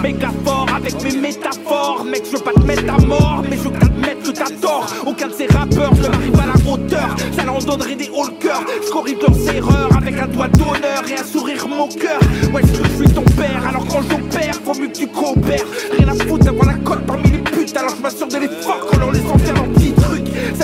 [0.03, 3.63] Méga fort avec mes métaphores Mec je veux pas te mettre à mort Mais je
[3.63, 4.00] veux que
[4.33, 7.97] que t'as tort Aucun de ces rappeurs je m'arrive à la hauteur Ça leur donnerait
[7.97, 11.67] des hauts le cœur Je corrige leurs erreurs avec un doigt d'honneur Et un sourire
[11.69, 12.21] mon cœur
[12.53, 15.65] Ouais je suis ton père Alors quand j'opère faut mieux que tu coopères
[15.99, 18.49] Rien à foutre d'avoir la cote parmi les putes Alors je m'assure de les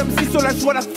[0.06, 0.96] comme si cela joue à la 50.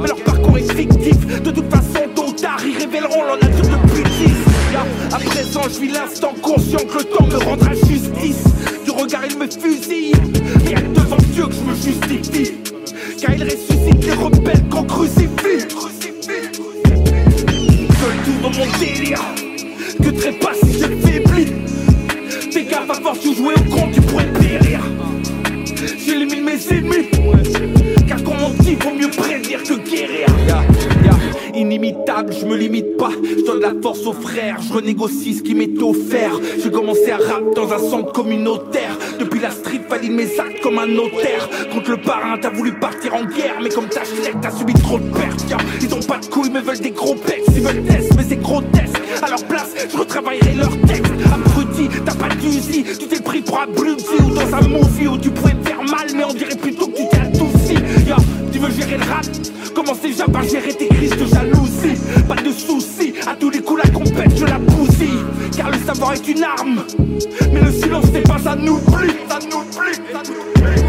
[0.00, 1.42] Mais leur parcours est fictif.
[1.42, 2.34] De toute façon, tôt
[2.64, 4.36] ils révéleront leur nature de bêtise.
[5.12, 8.44] À présent, je vis l'instant conscient que le temps me rendra justice.
[8.84, 10.12] Du regard, il me fusille.
[10.64, 12.52] Rien que devant Dieu que je me justifie.
[13.20, 15.28] Car il ressuscite les rebelles qu'on crucifie.
[18.00, 19.20] Seul tout dans mon délire.
[20.02, 21.52] Que trépas si je faiblis.
[22.52, 24.80] Fais gaffe à force de jouer au con, tu pourrais périr.
[25.86, 27.08] J'élimine mes ennemis.
[28.08, 30.26] Car comme on dit, vaut mieux prévenir que guérir.
[31.54, 33.10] Inimitable, je me limite pas.
[33.22, 34.56] Je donne la force aux frères.
[34.60, 36.32] Je renégocie ce qui m'est offert.
[36.62, 38.96] J'ai commencé à rap dans un centre communautaire.
[39.18, 41.48] Depuis la street, valide mes actes comme un notaire.
[41.72, 43.56] Contre le parrain, t'as voulu partir en guerre.
[43.62, 45.48] Mais comme ta chèque, t'as subi trop de pertes.
[45.48, 47.42] Ya, Ils ont pas de couilles, mais veulent des gros pecs.
[47.54, 49.00] Ils veulent test, mais c'est grotesque.
[49.22, 51.12] À leur place, je retravaillerai leurs textes.
[51.78, 52.84] Abruti, t'as pas d'usi.
[52.98, 55.82] Tu t'es pris pour un Bloodsy ou dans un movie où tu pouvais te faire
[55.82, 56.06] mal.
[56.16, 57.74] Mais on dirait plutôt que tu t'es adouci.
[58.06, 58.16] Ya,
[58.52, 59.24] tu veux gérer le rap?
[59.74, 62.00] Commence déjà par gérer tes crises de jalousie?
[62.26, 65.24] Pas de soucis, à tous les coups la compète, je la bousille.
[65.56, 66.84] Car le savoir est une arme.
[67.52, 69.14] Mais le silence n'est pas un oubli.
[69.28, 70.82] Ça n'oublie, ça n'oublie.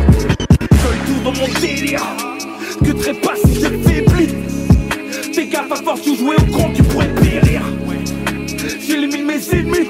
[0.71, 2.03] Seul tout dans mon délire.
[2.83, 4.29] Que trépas si je faiblis.
[5.33, 7.61] Fais gaffe à force de jouer au con, tu pourrais périr.
[8.79, 9.89] J'élimine mes ennemis.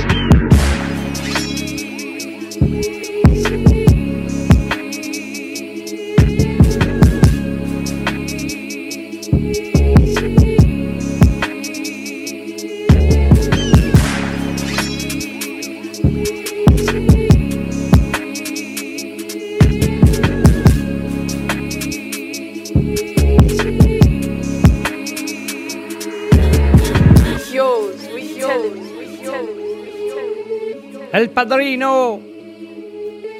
[31.51, 32.21] Padrino!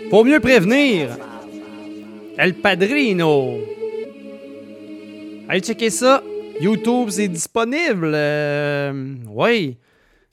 [0.10, 1.12] Faut mieux prévenir!
[2.38, 3.60] El Padrino!
[5.48, 6.22] Allez checker ça!
[6.60, 8.12] YouTube, c'est disponible!
[8.14, 9.78] Euh, oui!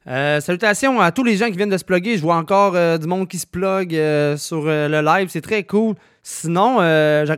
[0.08, 2.16] Euh, salutations à tous les gens qui viennent de se plugger.
[2.16, 3.92] Je vois encore euh, du monde qui se plug
[4.36, 5.28] sur le live.
[5.30, 5.94] C'est très cool.
[6.24, 6.78] Sinon,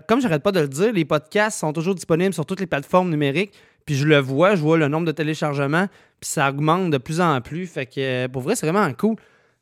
[0.09, 3.11] comme j'arrête pas de le dire, les podcasts sont toujours disponibles sur toutes les plateformes
[3.11, 3.53] numériques.
[3.85, 5.89] Puis je le vois, je vois le nombre de téléchargements.
[6.19, 7.67] Puis ça augmente de plus en plus.
[7.67, 9.17] Fait que pour vrai, c'est vraiment cool.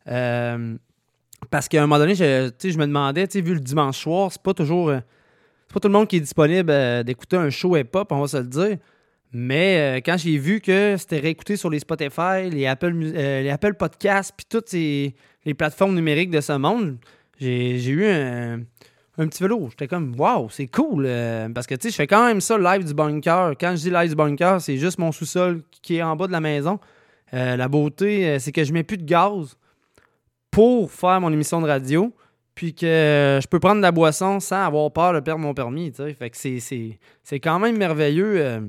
[0.09, 0.77] Euh,
[1.51, 4.55] parce qu'à un moment donné, je, je me demandais, vu le dimanche soir, c'est pas
[4.55, 4.91] toujours.
[4.91, 5.01] euh,
[5.67, 8.29] c'est pas tout le monde qui est disponible euh, d'écouter un show hip-hop, on va
[8.29, 8.79] se le dire.
[9.31, 14.33] Mais quand j'ai vu que c'était réécouté sur les Spotify, les Apple, les Apple Podcasts,
[14.35, 15.15] puis toutes les
[15.55, 16.97] plateformes numériques de ce monde,
[17.39, 18.61] j'ai eu un,
[19.19, 19.69] petit vélo.
[19.69, 21.07] J'étais comme, waouh, c'est cool.
[21.55, 23.53] parce que, tu sais, je fais quand même ça live du bunker.
[23.61, 26.33] Quand je dis live du bunker, c'est juste mon sous-sol qui est en bas de
[26.33, 26.81] la maison.
[27.33, 29.59] La beauté, c'est que je mets plus de gaz
[30.51, 32.13] pour faire mon émission de radio,
[32.55, 35.93] puis que je peux prendre de la boisson sans avoir peur de perdre mon permis.
[35.93, 36.15] tu sais.
[36.15, 38.41] Fait que c'est quand même merveilleux.
[38.41, 38.61] euh,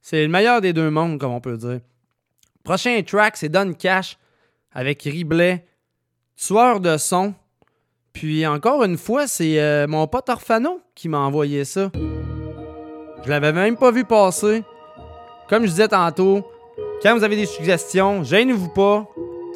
[0.00, 1.80] c'est le meilleur des deux mondes, comme on peut dire.
[2.64, 4.18] Prochain track, c'est Don Cash
[4.72, 5.64] avec Riblet,
[6.36, 7.34] tueur de son.
[8.12, 11.90] Puis encore une fois, c'est euh, mon pote Orfano qui m'a envoyé ça.
[13.24, 14.64] Je l'avais même pas vu passer.
[15.48, 16.46] Comme je disais tantôt,
[17.02, 19.06] quand vous avez des suggestions, gênez-vous pas.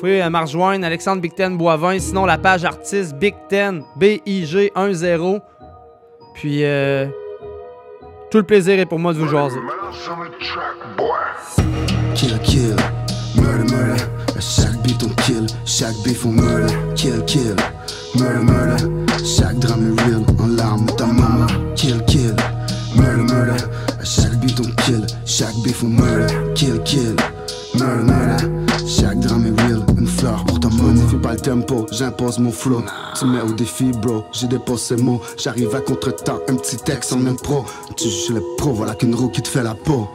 [0.05, 5.41] Pouvez euh, Alexandre Big Ten Boivin, sinon la page artiste Big Ten B-I-G-1-0.
[6.35, 7.07] Puis euh,
[8.31, 9.61] tout le plaisir est pour moi de vous jaser.
[31.45, 32.83] Tempo, j'impose mon flow.
[33.19, 34.25] Tu mets au défi, bro.
[34.33, 36.41] J'ai dépassé mots, j'arrive à contre-temps.
[36.49, 37.65] Un petit texte en impro.
[37.97, 40.09] Tu juges les pros, voilà qu'une roue qui te fait la peau.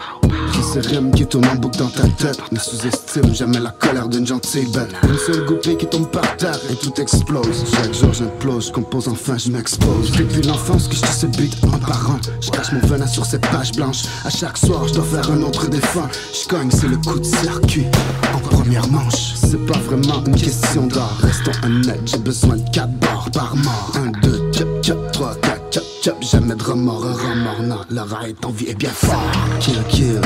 [0.51, 2.39] Qui ces rimes qui tournent en boucle dans ta tête.
[2.51, 4.89] Ne sous-estime jamais la colère d'une gentille bête.
[5.03, 7.63] Une seule goupille qui tombe par terre et tout explose.
[7.75, 10.11] Chaque jour j'implose, je compose enfin, je m'expose.
[10.17, 12.19] Depuis l'enfance que je te beat un par un.
[12.41, 14.03] Je cache mon venin sur ces pages blanches.
[14.25, 16.09] À chaque soir, je dois faire un autre défunt.
[16.33, 17.85] Je cogne, c'est le coup de circuit.
[18.33, 21.18] En première manche, c'est pas vraiment une question d'art.
[21.21, 23.91] Restons honnêtes, j'ai besoin de 4 barres par mort.
[23.95, 25.85] 1, 2, 4, 4, 3, 4, 4.
[26.03, 29.31] Chop, jamais de remords, remords, non, le ride, ton vie est bien fort.
[29.59, 30.21] Kill, kill,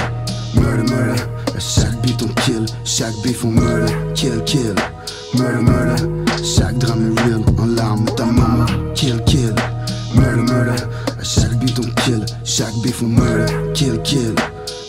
[0.56, 1.22] murder, murder.
[1.56, 3.92] À chaque beat on kill, chaque beef on murder.
[4.14, 4.76] Kill, kill,
[5.36, 6.04] murder, murder.
[6.44, 8.66] Chaque drame est real, en larmes ta maman.
[8.94, 9.56] Kill, kill,
[10.16, 10.84] murder, murder.
[11.20, 13.52] À chaque beat on kill, chaque beef on murder.
[13.74, 14.36] Kill, kill,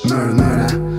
[0.05, 0.93] murder, murder.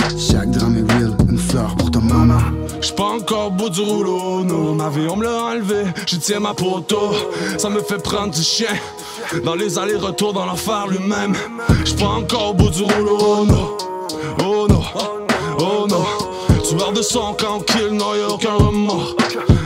[2.96, 4.74] Pas encore au bout du rouleau, non.
[4.74, 7.12] Ma vie, on me l'a enlevé, j'y tiens ma poteau.
[7.58, 8.74] Ça me fait prendre du chien.
[9.44, 11.36] Dans les allers-retours, dans l'enfer lui-même.
[11.84, 13.78] J'suis pas encore au bout du rouleau, oh non.
[14.40, 14.84] Oh non,
[15.60, 16.06] oh non.
[16.68, 19.16] Tu meurs de sang quand on kill, non, y'a aucun remords.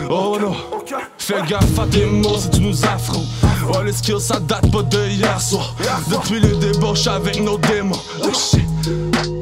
[0.09, 0.55] Oh non.
[1.17, 3.27] Fais gaffe à tes mots si tu nous affrontes.
[3.71, 5.75] Oh, les skills, ça date pas de hier soir.
[6.09, 7.99] Depuis les débauches avec nos démons.
[8.23, 8.65] Oh shit,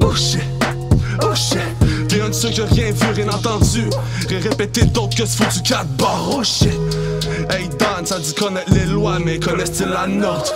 [0.02, 0.57] oh shit.
[2.52, 3.90] Qui a rien vu, rien entendu.
[4.30, 6.30] Rien répété d'autres que ce foutu 4 barres.
[6.32, 6.42] Oh.
[7.52, 10.54] Hey Dan, ça dit connaître les lois, mais connaissent-ils la nôtre?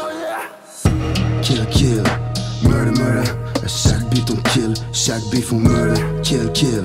[1.41, 2.03] Kill, kill,
[2.63, 3.29] murder, murder.
[3.63, 6.01] À chaque beat on kill, chaque beef on murder.
[6.23, 6.81] Kill, kill,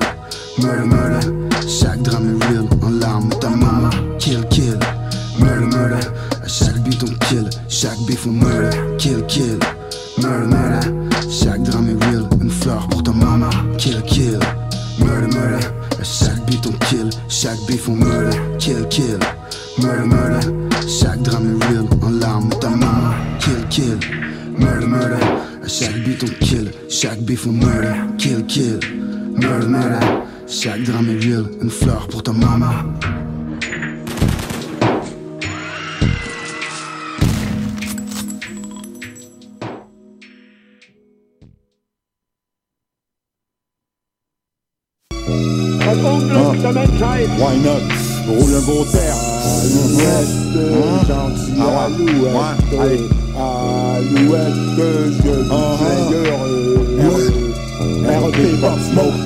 [0.59, 1.27] murder, murder.
[1.67, 3.89] Chaque drame est real, en larmes ta maman.
[4.19, 4.77] Kill, kill,
[5.39, 6.07] murder, murder.
[6.43, 8.77] À chaque beat on kill, chaque beef on murder.
[8.97, 9.57] Kill, kill,
[10.17, 11.06] murder, murder.
[17.47, 18.37] Chaque beef on murder.
[18.59, 19.19] Kill, kill,
[19.79, 20.69] murder, murder.
[20.85, 23.13] Chaque drame est real, en larmes ta maman.
[23.39, 23.99] Kill, kill,
[24.57, 25.23] murder, murder.
[25.63, 27.93] À chaque beat on kill, chaque beef on murder.
[28.17, 28.79] Kill, kill,
[29.39, 30.05] murder, murder.
[30.45, 32.83] Chaque drame est real, une fleur pour ta maman.
[46.67, 47.79] Why not?
[48.27, 49.15] Roule un beau terre.
[49.47, 50.27] Alouette,
[51.07, 51.77] gentil, Ah ouais.
[51.85, 53.01] alouette, Ouais, allez.
[53.37, 59.17] alouette, que je meilleur, euh, RP Pop Smoke.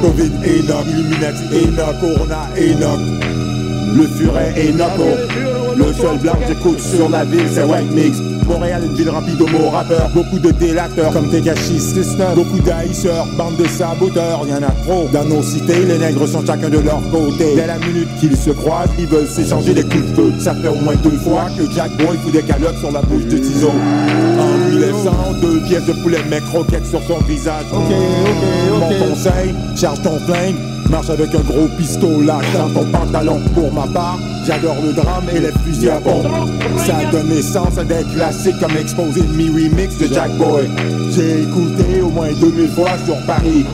[0.00, 3.00] Covid, Enoch, Illuminati, Enoch, Corona, Enoch.
[3.96, 4.98] Le furet, Enoch.
[5.76, 8.16] Le seul blanc que j'écoute sur la ville, c'est White Mix.
[8.50, 10.08] Montréal, une ville remplie d'homo rappeurs.
[10.12, 12.34] Beaucoup de délateurs comme Tekashi System.
[12.34, 15.08] Beaucoup d'haïsseurs, bande de saboteurs, y'en a trop.
[15.12, 17.54] Dans nos cités, les nègres sont chacun de leur côté.
[17.54, 20.32] Dès la minute qu'ils se croisent, ils veulent s'échanger des coups de feu.
[20.40, 23.26] Ça fait au moins deux fois que Jack Boy fout des calottes sur la bouche
[23.26, 23.70] de Tizo.
[23.70, 27.66] En lui laissant deux pièces de poulet mec croquettes sur son visage.
[27.72, 27.94] Ok, ok,
[28.74, 28.80] ok.
[28.80, 30.56] Mon conseil, charge ton flingue.
[30.90, 33.40] Marche avec un gros pistolet dans ton pantalon.
[33.54, 36.26] Pour ma part, j'adore le drame et les fusils à pompe.
[36.78, 40.68] Ça donne naissance à des classiques comme Exposé Mi Remix de Jack Boy.
[41.14, 43.64] J'ai écouté au moins 2000 fois sur Paris.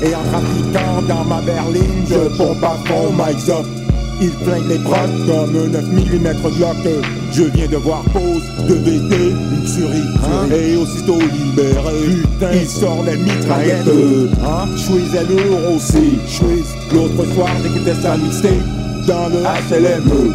[0.00, 3.66] Et en trafiquant dans ma berline, je pompe à fond Mike's up
[4.22, 4.96] il flingue les prods
[5.26, 6.76] comme un 9 mm Glock
[7.34, 13.02] Je viens de voir pause de VT, une tuerie Et aussitôt libéré, putain, il sort
[13.04, 13.88] les mitraillettes.
[14.44, 14.68] Hein?
[14.76, 18.52] Chouise est lourd aussi, chouise L'autre soir, j'écoutais sa mixtape
[19.06, 20.34] dans le HLM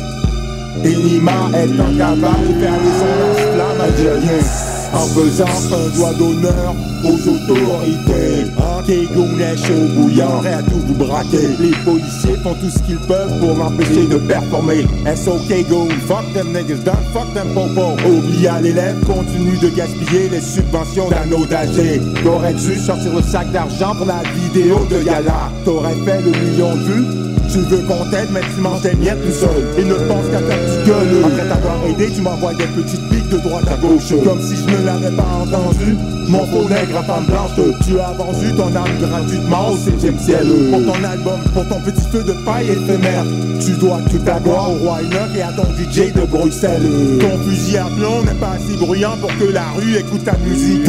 [0.84, 7.30] Enima est en cavale de faire les flammes algériens en faisant un doigt d'honneur aux
[7.30, 8.48] autorités.
[8.88, 11.50] Kegoun est chaud bouillant, prêt à tout vous braquer.
[11.60, 14.86] Les policiers font tout ce qu'ils peuvent pour m'empêcher de performer.
[15.14, 17.98] SOK Goon, fuck them niggas, don't fuck them popo.
[18.08, 22.02] Oblia l'élève continue de gaspiller les subventions d'anneaux d'âgé.
[22.24, 25.52] T'aurais dû sortir le sac d'argent pour la vidéo de Yala.
[25.66, 27.26] T'aurais fait le million de vues.
[27.50, 29.64] Tu veux qu'on t'aide, mais tu manges des miettes tout seul.
[29.78, 31.24] Et ne pense qu'à faire du gueule.
[31.26, 34.13] Après t'avoir aidé, tu m'envoies des petites piques de droite à gauche.
[34.24, 35.96] Comme si je ne l'avais pas entendu.
[36.28, 37.51] Mon faux nègre à femme blanche,
[37.86, 40.46] tu as vendu ton âme gratuitement au 7ème ciel.
[40.71, 43.24] Pour ton album, pour ton petit feu de paille éphémère.
[43.62, 45.00] Tu dois tout ta gloire au roi
[45.36, 46.82] et à ton DJ de Bruxelles.
[47.20, 50.88] Ton fusil à plomb n'est pas assez bruyant pour que la rue écoute ta musique.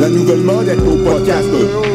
[0.00, 1.48] La nouvelle mode est au podcast.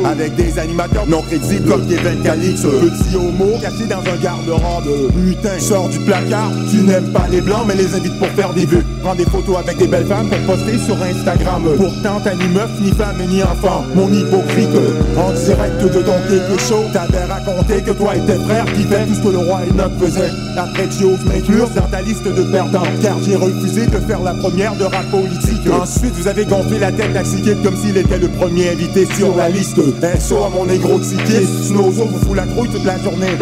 [0.05, 2.61] Avec des animateurs non crédibles comme Kevin Calix.
[2.61, 3.57] Petit homo
[3.87, 5.11] dans un garde-robe.
[5.13, 6.51] Putain, sors du placard.
[6.69, 8.83] Tu n'aimes pas les blancs, mais les invite pour faire des vues.
[9.01, 11.63] Prends des photos avec des belles femmes pour poster sur Instagram.
[11.77, 13.83] Pourtant, t'as ni meuf, ni femme, ni enfant.
[13.95, 14.69] Mon hypocrite,
[15.17, 16.85] en direct de ton quelque chaud.
[16.93, 20.31] T'avais raconté que toi et tes frères vivaient tout ce que le roi Enoch faisait.
[20.57, 22.83] Après, tu oses m'inclure dans ta liste de perdants.
[23.01, 25.69] Car j'ai refusé de faire la première de rap politique.
[25.71, 27.23] Ensuite, vous avez gonflé la tête à
[27.63, 29.79] comme s'il était le premier invité sur la liste.
[29.79, 31.47] Un à mon négro psychique.
[31.63, 33.37] Snozo vous fout la trouille toute la journée.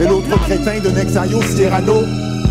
[0.00, 2.04] Et l'autre crétin de Nexayo Sierrano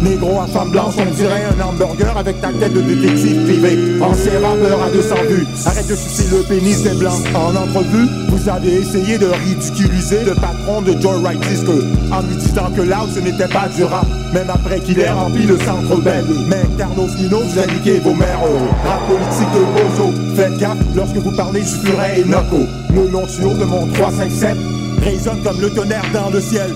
[0.04, 3.80] Négro à femme blanche, on dirait un hamburger avec ta tête de détective privé.
[4.02, 7.22] Ancien rappeur à 200 vues, arrête de sucer le pénis des blancs.
[7.34, 11.70] En entrevue, vous avez essayé de ridiculiser le patron de Joy Right Disque
[12.12, 15.46] en lui disant que là ce n'était pas du rap, même après qu'il ait rempli
[15.46, 16.26] le centre belle.
[16.50, 18.42] Mais Carlos Nino, vous indiquez vos mères.
[18.86, 22.68] Rap politique de Bozo, faites gaffe lorsque vous parlez du furet et Noco.
[22.94, 24.58] Le long de mon 357
[25.02, 26.74] résonne comme le tonnerre dans le ciel.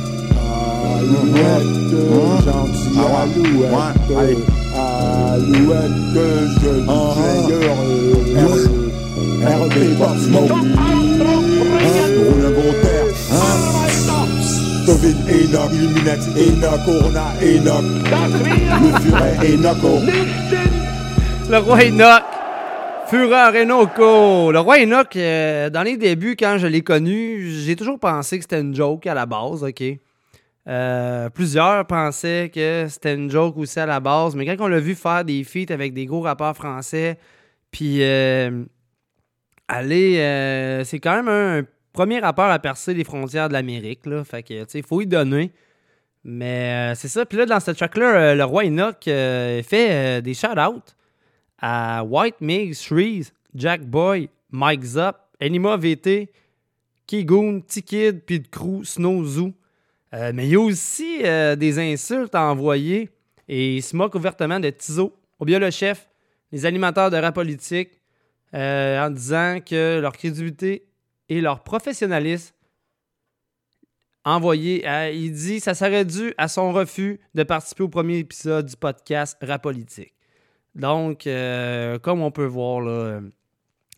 [0.87, 1.91] Alouette,
[2.45, 3.97] gentil alouette,
[4.75, 5.47] alouette.
[12.27, 13.57] Roule un terre, hein?
[14.85, 17.83] Tovin, Enoch, Illuminati, Enoch, Corona, Enoch,
[18.81, 19.83] le furet, Enoch,
[21.49, 22.23] Le roi Enoch.
[23.07, 23.51] Fureur.
[23.53, 28.43] Le roi Enoch, euh, dans les débuts, quand je l'ai connu, j'ai toujours pensé que
[28.43, 29.83] c'était une joke à la base, OK?
[30.67, 34.79] Euh, plusieurs pensaient que c'était une joke aussi à la base, mais quand on l'a
[34.79, 37.17] vu faire des feats avec des gros rappeurs français,
[37.71, 38.65] puis euh,
[39.67, 44.23] aller, euh, c'est quand même un, premier rappeur à percer les frontières de l'Amérique, là.
[44.23, 45.51] Fait que, tu sais, faut y donner.
[46.23, 47.25] Mais euh, c'est ça.
[47.25, 50.95] Puis là, dans cette track-là, euh, le roi Enoch fait des shout-outs
[51.57, 56.29] à White Migs, Shreeze, Jack Boy, Mike Zop, Anima VT,
[57.07, 59.53] Kigoon, T-Kid, puis Crew, Snow Zoo.
[60.17, 63.09] Euh, mais il y a aussi euh, des insultes à envoyer
[63.47, 66.07] et il se moque ouvertement de Tizo, Obia le chef,
[66.51, 68.01] les animateurs de rap politique,
[68.55, 70.87] euh, en disant que leur crédibilité
[71.29, 72.55] et leur professionnalisme
[74.25, 78.75] envoyé, il dit ça serait dû à son refus de participer au premier épisode du
[78.75, 80.13] podcast Rap Politique.
[80.75, 81.29] Donc,
[82.01, 83.21] comme on peut voir, là,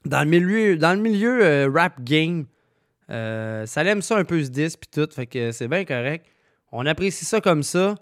[0.06, 2.46] dans le milieu, dans le milieu rap game,
[3.10, 6.26] euh, ça l'aime ça un peu ce disque puis tout, fait que c'est bien correct.
[6.72, 7.96] On apprécie ça comme ça,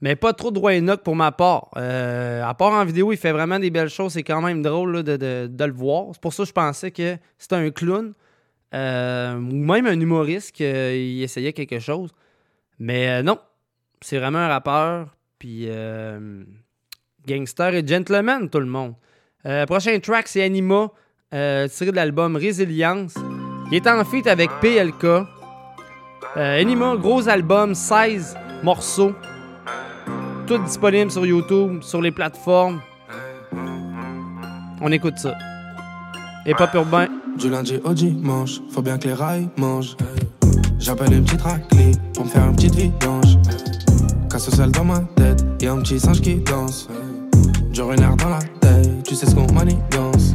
[0.00, 1.70] mais pas trop de roi Enoch pour ma part.
[1.76, 5.02] Euh, à part en vidéo, il fait vraiment des belles choses, c'est quand même drôle
[5.02, 6.06] de, le voir.
[6.12, 8.12] C'est pour ça que je pensais que c'était un clown
[8.74, 12.10] euh, ou même un humoriste qui essayait quelque chose.
[12.78, 13.38] Mais euh, non,
[14.00, 15.08] c'est vraiment un rappeur,
[15.38, 16.44] puis euh,
[17.26, 18.94] gangster et gentleman, tout le monde.
[19.46, 20.90] Euh, prochain track, c'est Anima,
[21.34, 23.14] euh, tiré de l'album Résilience.
[23.70, 25.04] Il est en feat avec PLK.
[25.04, 25.26] Euh,
[26.36, 29.12] Anima, gros album, 16 morceaux.
[30.46, 32.80] Tout disponible sur YouTube, sur les plateformes.
[34.80, 35.34] On écoute ça.
[36.46, 37.08] Et pop urbain.
[37.36, 39.96] Du lundi au dimanche, faut bien que les rails mangent.
[40.78, 43.36] J'appelle une petite raclée pour me faire une petite vidange.
[44.30, 46.88] Casse sol dans ma tête, y'a un petit singe qui danse.
[47.70, 50.32] Du renard dans la tête, tu sais ce qu'on manigance.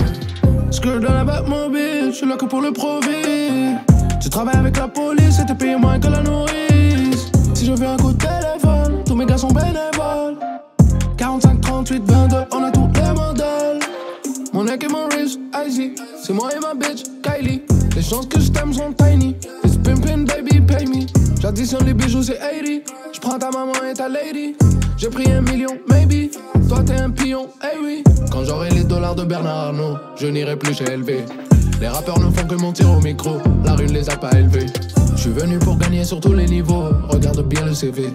[0.74, 3.76] Skirt dans la Batmobile, je suis là que pour le profit.
[4.20, 7.32] Tu travailles avec la police et t'es payé moins que la nourrice.
[7.54, 10.40] Si je fais un coup de téléphone, tous mes gars sont bénévoles.
[11.16, 13.80] 45, 38, 22, on a tous les modèles.
[14.52, 15.94] Mon neck et mon wrist, icy.
[16.24, 17.62] C'est moi et ma bitch, Kylie.
[17.96, 19.36] Les chances que je t'aime sont tiny.
[19.64, 21.06] It's pimpin', baby, pay me.
[21.40, 22.80] J'additionne les bijoux, c'est 80.
[23.14, 24.56] J'prends ta maman et ta lady.
[24.98, 26.32] J'ai pris un million, maybe.
[26.70, 28.04] Toi, t'es un pion, eh oui.
[28.32, 31.10] Quand j'aurai les dollars de Bernard Arnault, je n'irai plus chez LV.
[31.82, 34.68] Les rappeurs ne font que mentir au micro, la rue ne les a pas élevés.
[35.16, 38.10] Je suis venu pour gagner sur tous les niveaux, regarde bien le CV.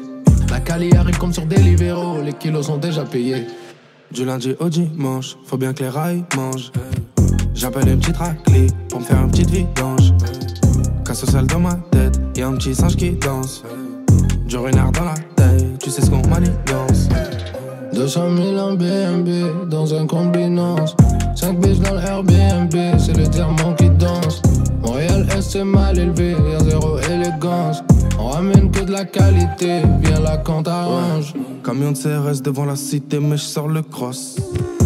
[0.51, 3.47] La Cali arrive comme sur Deliveroo, les kilos sont déjà payés.
[4.11, 6.73] Du lundi au dimanche, faut bien que les rails mangent.
[7.55, 10.15] J'appelle une petite raclée pour me faire une petite vidange.
[11.05, 13.63] Casse au sol dans ma tête, y'a un petit singe qui danse.
[14.47, 15.15] Du renard dans la
[15.89, 17.09] tu sais ce qu'on manigance.
[17.95, 20.95] 200 000 en BNB dans un combinance.
[21.35, 24.43] 5 biches dans le Airbnb, c'est le diamant qui danse.
[24.83, 27.83] Montréal Est c'est mal élevé, y'a zéro élégance.
[28.19, 31.33] On ramène que de la qualité, viens la compte arrange.
[31.65, 34.37] Camion de CRS devant la cité, mais je sors le cross.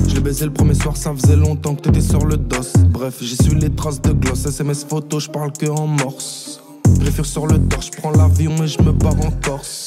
[0.07, 2.59] Je l'ai baisé le premier soir, ça faisait longtemps que t'étais sur le dos.
[2.91, 6.62] Bref, j'ai su les traces de gloss, SMS photos, je parle que en morse.
[7.01, 9.87] Préfère sur le torse, je prends l'avion et je me barre en Corse.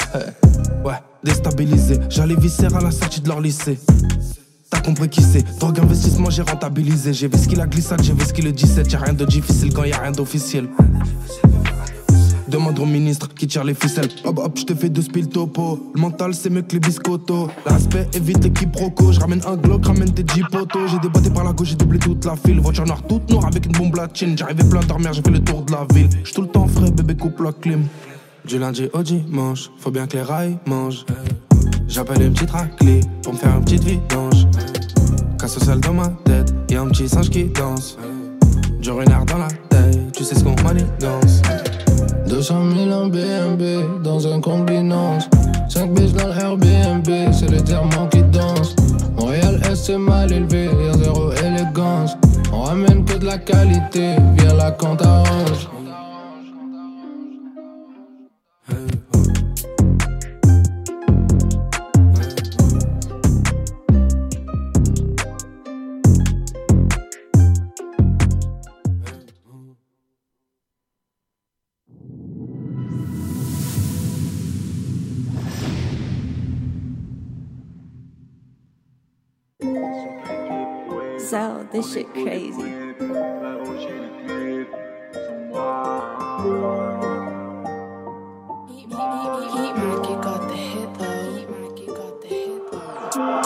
[0.83, 3.79] Ouais, déstabilisé, j'allais viscère à la sortie de leur lycée.
[4.69, 7.13] T'as compris qui c'est Drogue investissement, j'ai rentabilisé.
[7.13, 8.91] J'ai vu ce qu'il a glissade, j'ai vu ce qu'il le 17.
[8.91, 10.67] Y'a rien de difficile quand y'a rien d'officiel.
[12.47, 14.09] Demande au ministre qui tire les ficelles.
[14.23, 15.91] Hop hop, je te fais deux spill topo.
[15.95, 17.49] Le mental, c'est mieux que les biscottos.
[17.65, 19.13] L'aspect évite les quiproquos.
[19.13, 20.91] Je ramène un Glock, ramène tes 10 potos.
[20.91, 22.59] J'ai débatté par la gauche, j'ai doublé toute la file.
[22.59, 24.37] Voiture noire toute noire avec une bombe latine.
[24.37, 26.09] J'arrivais plein d'armères, j'ai fait le tour de la ville.
[26.23, 27.85] J'suis tout le temps frais, bébé, coupe la clim.
[28.45, 31.03] Du lundi au dimanche, faut bien que les rails mangent.
[31.87, 34.45] J'appelle une petite raclée pour me faire une petite vidange.
[35.39, 37.97] Casse au dans ma tête, y'a un petit singe qui danse.
[38.79, 41.41] Du renard dans la tête, tu sais ce qu'on manigance.
[42.27, 45.29] 200 000 en BNB dans un combinance.
[45.69, 48.75] 5 biches dans le Airbnb, c'est le diamants qui dansent.
[49.17, 52.17] Montréal Est c'est mal élevé, y'a zéro élégance.
[52.51, 55.01] On ramène que de la qualité, via la compte
[81.75, 82.73] this shit crazy.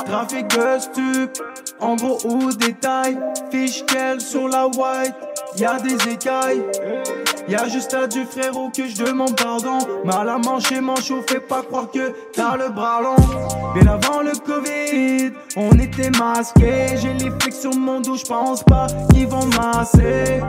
[0.05, 1.37] Trafic stup,
[1.79, 3.17] en gros au détail.
[3.51, 3.83] Fiche
[4.19, 5.15] sur la white,
[5.57, 6.63] y'a des écailles.
[7.49, 9.79] Y'a juste à du frérot que je demande pardon.
[10.05, 13.15] Mal à manger, manchot, fais pas croire que t'as le bras long.
[13.73, 16.95] Bien avant le Covid, on était masqués.
[17.01, 20.41] J'ai les flics sur mon dos, j'pense pas qu'ils vont masser.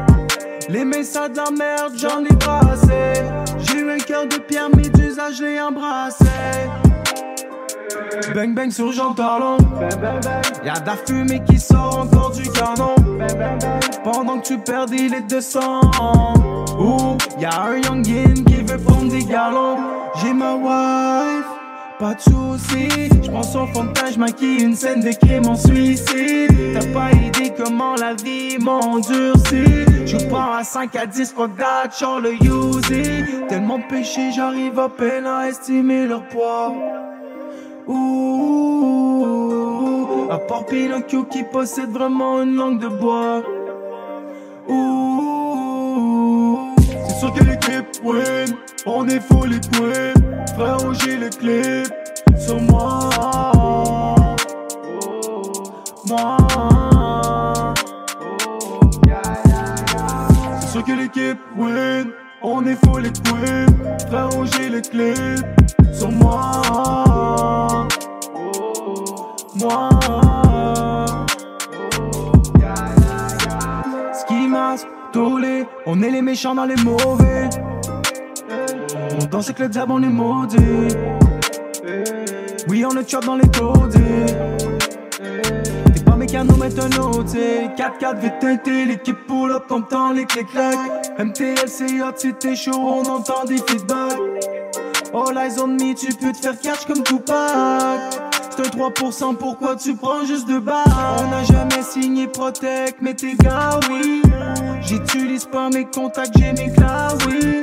[0.69, 3.25] Les messages de la merde, j'en ai brassé.
[3.61, 6.27] J'ai eu un cœur de pierre, mais d'usage, je l'ai embrassé.
[8.35, 9.57] Bang bang sur Jean Talon
[10.65, 12.95] Y'a de la fumée qui sort encore du canon
[14.05, 14.55] Pendant que tu
[14.95, 15.81] litres de sang
[16.81, 19.77] Ouh, y'a un youngin qui veut prendre des galons
[20.17, 21.45] J'ai ma wife,
[21.99, 23.11] pas de soucis.
[23.23, 26.49] J'prends son de teint, j'maquille une scène de crime en suicide.
[26.73, 29.85] T'as pas idée comment la vie m'endurcit.
[30.07, 34.89] Je prends à 5 à 10 fuck that, genre le using Tellement péché, j'arrive à
[34.89, 36.73] peine à estimer leur poids.
[37.87, 39.27] Ouh,
[40.31, 43.43] à part Pinocchio qui possède vraiment une langue de bois.
[44.69, 45.11] Ouh,
[47.21, 48.57] sûr que l'équipe win,
[48.87, 50.17] on est full equip.
[50.55, 51.93] Frère, j'ai le clip
[52.39, 53.11] sur moi.
[56.09, 56.39] Moi.
[60.61, 62.11] C'est sûr que l'équipe win,
[62.43, 63.27] on est full equip.
[64.09, 65.45] Frère, j'ai le clip
[65.93, 67.87] sur moi.
[69.57, 70.40] Moi.
[75.17, 77.49] On est les méchants dans les mauvais.
[79.21, 80.89] On danse avec le diable, on est maudit.
[82.69, 83.99] Oui, on le chop dans les taudis.
[85.95, 87.35] T'es pas mécano, mais t'es un autre.
[87.35, 91.19] 4-4 vite teinté, l'équipe pull up, t'entends les clics-clacs.
[91.19, 94.19] MTLC, hot, si t'es chaud, on entend des feedbacks.
[95.13, 97.51] All eyes on me, tu peux te faire catch comme Tupac.
[98.51, 103.15] C'est un 3%, pourquoi tu prends juste de bas On n'a jamais signé Protect, mais
[103.15, 104.23] tes gars, oui.
[104.83, 106.73] J'utilise pas mes contacts, j'ai mes
[107.27, 107.61] oui.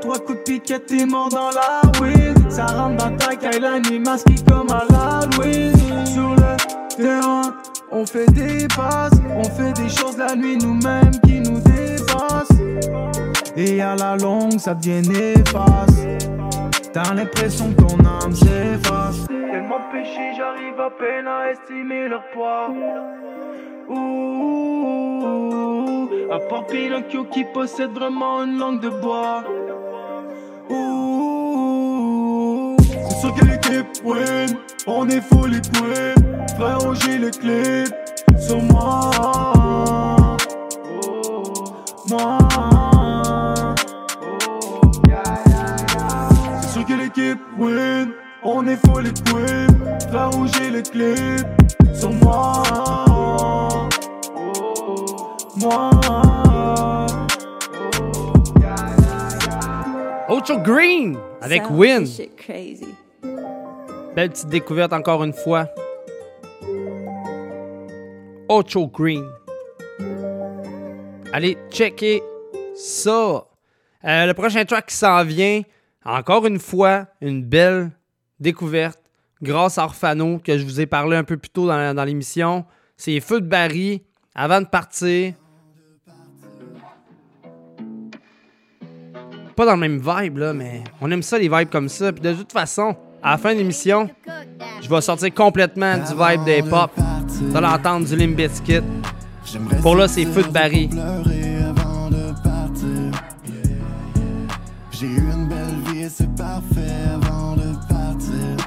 [0.00, 2.50] Trois coups de piquet, t'es mort dans la weed.
[2.50, 5.72] Ça rentre dans ta caille, la nuit masquée comme à l'Halloween.
[6.06, 7.54] Sur le terrain,
[7.90, 12.48] on fait des passes, on fait des choses la nuit nous-mêmes qui nous dépassent.
[13.56, 16.28] Et à la longue, ça devient néfaste.
[16.92, 19.26] T'as l'impression que ton âme s'efface.
[19.28, 22.68] Tellement péché, j'arrive à peine à estimer leur poids.
[23.88, 25.28] Ouh,
[26.32, 29.44] à part Pinocchio qui possède vraiment une langue de bois.
[30.68, 31.16] Ouh,
[32.80, 34.56] c'est sûr que l'équipe win,
[34.88, 36.18] on est full equip.
[36.56, 37.94] Frère, j'ai le clip
[38.38, 39.10] sur moi.
[42.08, 42.38] Moi.
[46.60, 48.10] C'est sûr que l'équipe win,
[48.42, 49.70] on est full equip.
[50.08, 51.46] Frère, j'ai le clip
[51.94, 53.05] sur moi.
[55.58, 55.90] Moi.
[60.28, 62.04] Ocho Green avec Win.
[62.36, 62.94] crazy.
[64.14, 65.68] Belle petite découverte encore une fois.
[68.48, 69.24] Ocho Green.
[71.32, 72.22] Allez, checker
[72.74, 73.46] ça.
[74.04, 75.62] Euh, le prochain track qui s'en vient,
[76.04, 77.90] encore une fois, une belle
[78.40, 79.00] découverte
[79.42, 82.64] grâce à Orfano que je vous ai parlé un peu plus tôt dans, dans l'émission.
[82.96, 84.02] C'est Feu de Barry.
[84.38, 85.32] Avant de partir,
[89.56, 92.12] pas dans le même vibe, là, mais on aime ça, les vibes comme ça.
[92.12, 94.08] Puis de toute façon, à la fin de l'émission,
[94.82, 96.90] je vais sortir complètement du vibe des pop.
[96.96, 98.82] Vous allez entendre du Limp Bizkit.
[99.80, 100.90] Pour là, c'est Feu de Barry.
[100.92, 103.20] avant de partir.
[104.90, 108.66] J'ai eu une belle vie et c'est parfait avant de partir.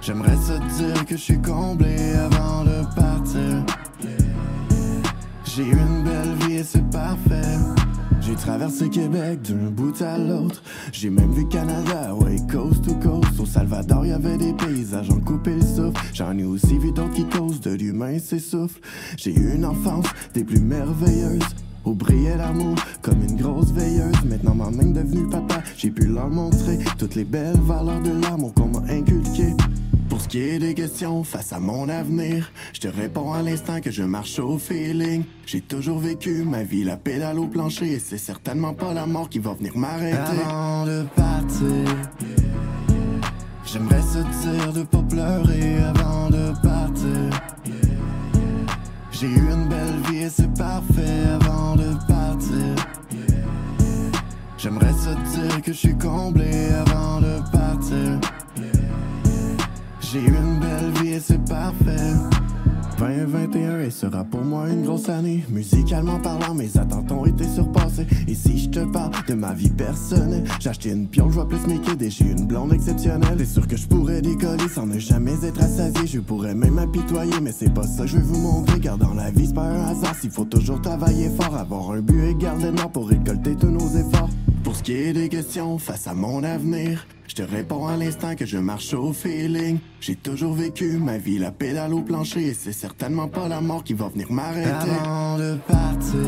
[0.00, 3.64] J'aimerais se dire que je suis comblé avant de partir.
[5.44, 7.79] J'ai eu une belle vie et c'est parfait.
[8.30, 10.62] J'ai traversé Québec d'un bout à l'autre.
[10.92, 13.40] J'ai même vu Canada, ouais, coast to coast.
[13.40, 16.00] Au Salvador, y avait des paysages en coupé le souffle.
[16.14, 18.78] J'en ai aussi vu d'autres qui causent de l'humain s'essouffle.
[19.16, 21.42] J'ai eu une enfance des plus merveilleuses.
[21.84, 24.22] Où brillait l'amour comme une grosse veilleuse.
[24.24, 28.54] Maintenant, ma main devenue papa, j'ai pu leur montrer toutes les belles valeurs de l'amour
[28.54, 29.56] qu'on m'a inculqué.
[30.20, 33.80] Pour ce qui est des questions face à mon avenir, je te réponds à l'instant
[33.80, 35.24] que je marche au feeling.
[35.46, 39.30] J'ai toujours vécu ma vie la pédale au plancher et c'est certainement pas la mort
[39.30, 40.42] qui va venir m'arrêter.
[40.44, 41.96] Avant de partir,
[43.64, 47.40] j'aimerais se dire de pas pleurer avant de partir.
[49.12, 52.74] J'ai eu une belle vie et c'est parfait avant de partir.
[54.58, 58.20] J'aimerais se dire que je suis comblé avant de partir.
[60.12, 62.14] J'ai eu une belle vie et c'est parfait.
[62.98, 65.44] 2021 et sera pour moi une grosse année.
[65.48, 68.08] Musicalement parlant, mes attentes ont été surpassées.
[68.26, 71.48] Et si je te parle de ma vie personnelle, j'ai acheté une piole, je vois
[71.48, 73.36] plus mes kids et j'ai une blonde exceptionnelle.
[73.38, 76.06] C'est sûr que je pourrais décoller sans ne jamais être assasié.
[76.06, 78.80] Je pourrais même m'apitoyer, mais c'est pas ça que je vais vous montrer.
[78.80, 80.16] Car dans la vie, c'est pas un hasard.
[80.16, 83.88] S'il faut toujours travailler fort, avoir un but et garder nord pour récolter tous nos
[83.96, 84.28] efforts.
[84.64, 88.34] Pour ce qui est des questions face à mon avenir, je te réponds à l'instant
[88.34, 89.78] que je marche au feeling.
[90.00, 93.82] J'ai toujours vécu ma vie la pédale au plancher et c'est certainement pas la mort
[93.84, 94.70] qui va venir m'arrêter.
[94.70, 96.20] Avant de partir,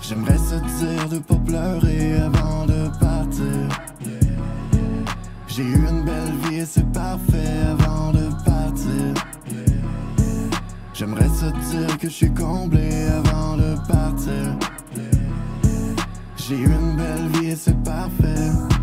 [0.00, 3.68] j'aimerais se dire de pas pleurer avant de partir.
[5.48, 9.14] J'ai eu une belle vie et c'est parfait avant de partir.
[10.92, 14.73] J'aimerais se dire que je suis comblé avant de partir.
[16.46, 18.73] J'ai une belle vie et c'est parfait.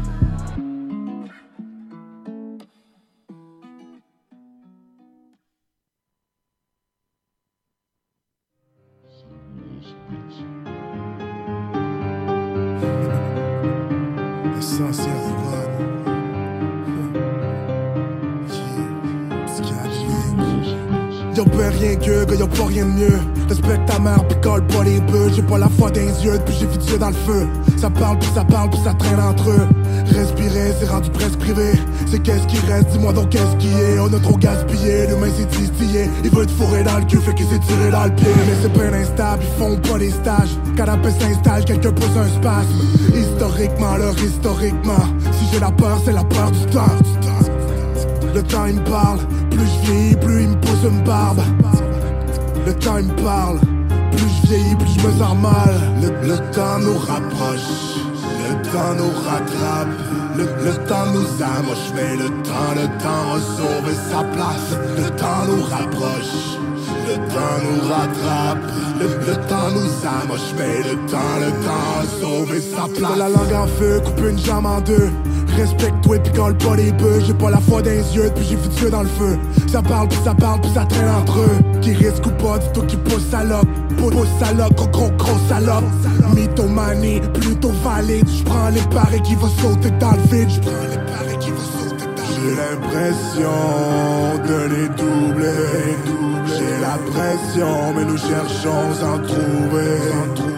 [24.51, 25.31] Colle pas les bœufs.
[25.35, 27.47] J'ai pas la foi les yeux, depuis j'ai vu Dieu dans le feu.
[27.77, 29.67] Ça parle, puis ça parle, puis ça traîne entre eux.
[30.13, 31.71] Respirer, c'est rendu presque privé.
[32.09, 33.99] C'est qu'est-ce qui reste, dis-moi donc qu'est-ce qui est.
[33.99, 36.09] On a trop gaspillé, demain c'est distillé.
[36.23, 38.27] Il veut te fourrer dans le cul, fait qu'il s'est tiré dans le pied.
[38.47, 40.57] Mais c'est pas instable, ils font pas des stages.
[40.75, 42.81] Canapé s'installe, quelqu'un pose un spasme.
[43.15, 45.05] Historiquement, leur historiquement.
[45.31, 46.97] Si j'ai la peur, c'est la peur du temps.
[48.33, 49.19] Le temps il me parle,
[49.49, 51.41] plus je vieillis, plus il me pose une barbe.
[52.65, 53.59] Le temps il me parle,
[54.51, 55.73] vieillis, plus je me sens mal.
[56.01, 57.71] Le, le temps nous rapproche,
[58.43, 59.95] le temps nous rattrape.
[60.37, 64.69] Le, le temps nous amoche, mais le temps, le temps a sauvé sa place.
[64.97, 66.35] Le temps nous rapproche,
[67.07, 68.63] le temps nous rattrape.
[68.99, 73.17] Le, le temps nous amoche, mais le temps, le temps a sauvé sa place.
[73.17, 75.09] la langue en feu, coupe une jambe en deux.
[75.57, 77.23] Respecte-toi pis colle pas les bœufs.
[77.25, 79.37] J'ai pas la foi les yeux puis j'ai vu Dieu dans le feu.
[79.67, 81.79] Ça parle puis ça parle puis ça traîne entre eux.
[81.81, 83.67] Qui risque ou pas, dis toi qui pousse salope
[83.97, 85.83] Pousse salope, gros gros gros salope.
[86.35, 88.27] Mythomanie, plutôt valide.
[88.29, 90.49] J'prends les paris qui vont sauter dans le vide.
[90.49, 92.41] J'prends les paris qui vont sauter dans le vide.
[92.43, 93.51] J'ai l'impression
[94.47, 96.21] de les doubler.
[96.57, 98.91] J'ai la pression mais nous cherchons
[99.23, 100.50] trouver Sans trouver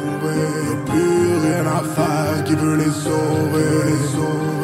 [1.75, 3.73] à faire qui veut les sauver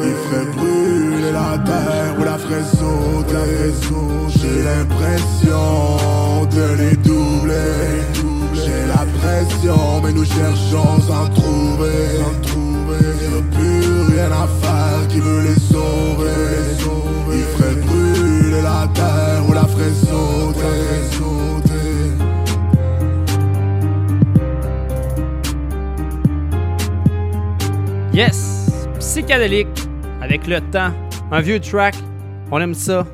[0.09, 3.73] il ferait brûler la terre ou la ferait sauter.
[4.37, 8.01] J'ai l'impression de les doubler.
[8.53, 11.99] J'ai la pression, mais nous cherchons sans trouver.
[12.19, 16.39] Y'a plus rien à faire qui veut les sauver.
[17.33, 21.58] Il ferait brûler la terre ou la ferait sauter.
[28.19, 28.69] Yes!
[28.99, 29.69] Psychédélique,
[30.21, 30.91] avec le temps.
[31.31, 31.95] Un vieux track,
[32.51, 33.07] on aime ça.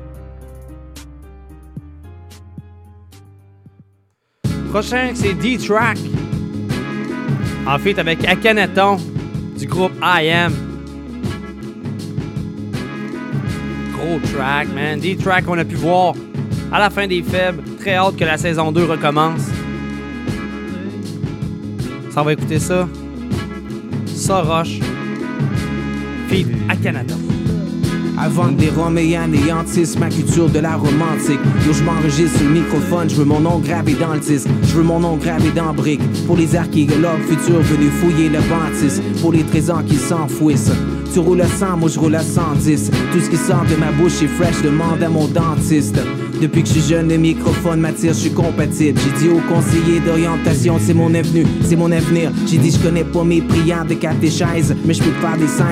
[4.70, 5.98] Prochain, c'est D-Track.
[7.68, 8.96] En fait, avec Akhenaton
[9.56, 10.52] du groupe I Am.
[13.92, 14.98] Gros track, man.
[14.98, 16.14] D-Track qu'on a pu voir
[16.72, 17.62] à la fin des faibles.
[17.78, 19.42] Très hâte que la saison 2 recommence.
[22.10, 22.88] Ça, on va écouter ça.
[24.06, 24.80] Ça roche.
[26.28, 27.18] Feed Akhenaton.
[28.18, 31.40] Avant que des roms et anéantissent ma culture de la romantique.
[31.66, 34.20] Yo, je m'enregistre sur le microphone, je veux mon nom gravé dans le.
[34.20, 36.00] Je veux mon nom gravé dans brique.
[36.26, 39.02] Pour les archéologues futurs venus fouiller le bâtisse.
[39.20, 40.72] Pour les trésors qui s'enfouissent.
[41.12, 42.90] Tu roules à 100, moi je roule à 110.
[43.12, 45.98] Tout ce qui sort de ma bouche est fresh, demande à mon dentiste.
[46.40, 48.98] Depuis que je suis jeune, le microphone m'attire, je suis compatible.
[49.00, 52.30] J'ai dit au conseiller d'orientation, c'est mon avenue, c'est mon avenir.
[52.46, 55.62] J'ai dit, je connais pas mes prières de catéchèse, mais je peux faire des 16.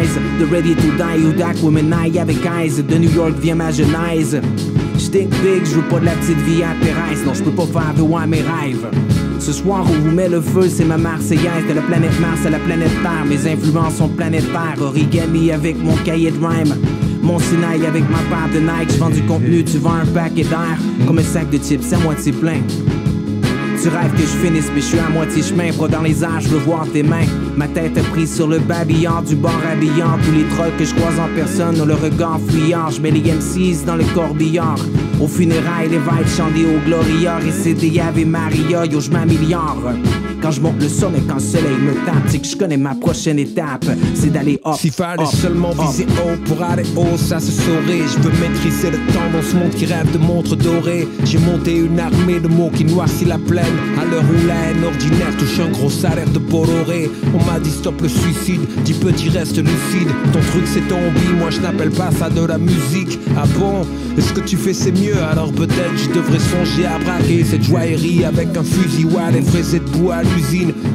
[0.40, 2.82] De Ready to Die ou Dak Women avec Eyes.
[2.82, 4.40] De New York vient ma genèse.
[4.98, 6.74] J'tink big, je pas de la petite vie à.
[7.26, 8.86] Non, je peux pas faire de ouais mes rêves.
[9.38, 11.66] Ce soir, on vous met le feu, c'est ma Marseillaise.
[11.68, 13.24] De la planète Mars à la planète Terre.
[13.26, 14.76] Mes influences sont planétaires.
[14.80, 16.74] Origami avec mon cahier de rhyme.
[17.24, 18.92] Mon Sinaï avec ma part de Nike.
[18.92, 20.76] Je vends du contenu, tu vends un paquet d'air.
[21.06, 22.60] Comme un sac de chips, c'est à moitié plein.
[23.82, 25.72] Tu rêves que je finisse, mais je suis à moitié chemin.
[25.72, 27.26] Pas dans les airs, je veux voir tes mains.
[27.56, 30.18] Ma tête prise sur le babillard du bord habillant.
[30.22, 32.90] Tous les trolls que je croise en personne ont le regard fuyant.
[32.90, 34.78] Je mets les M6 dans le corbillard.
[35.18, 37.38] Au funérailles, les vibes chantés au Gloria.
[37.46, 39.94] Et c'est des Ave Maria, yo, je m'améliore.
[40.44, 42.94] Quand je monte le sommet, quand le soleil me tape, c'est que je connais ma
[42.94, 43.86] prochaine étape.
[44.14, 44.74] C'est d'aller up.
[44.78, 48.02] S'il fallait up, seulement viser haut pour aller haut, ça se saurait.
[48.06, 51.08] Je veux maîtriser le temps dans ce monde qui rêve de montres dorées.
[51.24, 53.64] J'ai monté une armée de mots qui noircit la plaine.
[53.98, 57.10] À l'heure où la haine ordinaire touche un gros salaire de Bolloré.
[57.32, 60.10] On m'a dit stop le suicide, dis petit reste lucide.
[60.34, 63.18] Ton truc c'est ton hobby, moi je n'appelle pas ça de la musique.
[63.34, 63.86] Ah bon?
[64.18, 65.16] Est-ce que tu fais c'est mieux?
[65.22, 69.40] Alors peut-être je devrais songer à braquer cette joaillerie avec un fusil ou à les
[69.40, 70.22] fraises debout à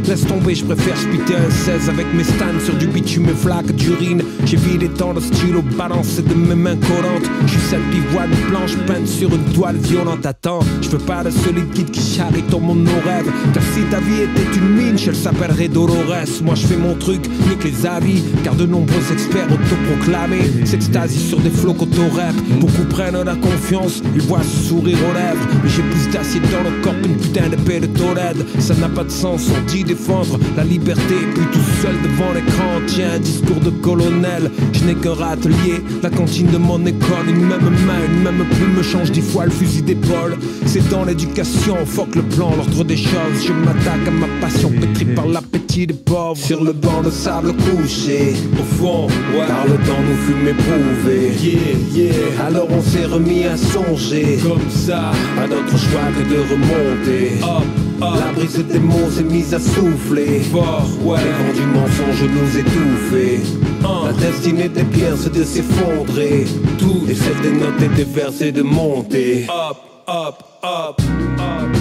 [0.09, 3.71] Laisse tomber, je préfère spiter un 16 avec mes stands sur du bitume et flaques
[3.75, 4.23] d'urine.
[4.43, 7.29] J'ai vidé tant de stylo balancé de mes mains collantes.
[7.45, 10.25] Je suis cette pivoine blanche peinte sur une toile violente.
[10.25, 13.31] Attends, je veux pas de ce liquide qui charrie ton monde nos rêves.
[13.53, 16.41] Car si ta vie était une mine, elle s'appellerait Dolores.
[16.43, 18.23] Moi je fais mon truc, nique les avis.
[18.43, 21.75] Car de nombreux experts autoproclamés s'extasient sur des flots
[22.15, 25.47] rap Beaucoup prennent la confiance, ils voient sourire aux lèvres.
[25.63, 28.43] Mais j'ai plus d'acier dans le corps qu'une putain d'épée de Tolède.
[28.57, 31.15] Ça n'a pas de sens, on dit défendre la liberté.
[31.35, 34.51] Puis tout seul devant l'écran, tiens un discours de colonel.
[34.73, 37.27] Je n'ai qu'un râtelier, la cantine de mon école.
[37.27, 40.37] Une même main, une même plume me change dix fois le fusil d'épaule.
[40.65, 43.45] C'est dans l'éducation, fuck le plan, l'ordre des choses.
[43.45, 46.37] Je m'attaque à ma passion pétrie par l'appétit des pauvres.
[46.37, 49.47] Sur le banc de sable couché, au fond, ouais.
[49.47, 51.31] Par le temps nous fûmes éprouvés.
[51.41, 52.45] Yeah, yeah.
[52.45, 57.31] Alors on s'est remis à songer, comme ça, à notre choix que de remonter.
[57.43, 60.39] Up, La brise des mots s'est mise à souffler.
[60.51, 61.19] Fort, ouais.
[61.23, 63.41] Les vents du mensonge nous étouffer.
[63.81, 66.45] La destinée des pierres c'est de s'effondrer.
[66.77, 67.05] Tout.
[67.09, 69.47] Et celle des notes et des vers c'est de monter.
[69.49, 69.77] Up,
[70.07, 71.01] up, up,
[71.39, 71.75] up.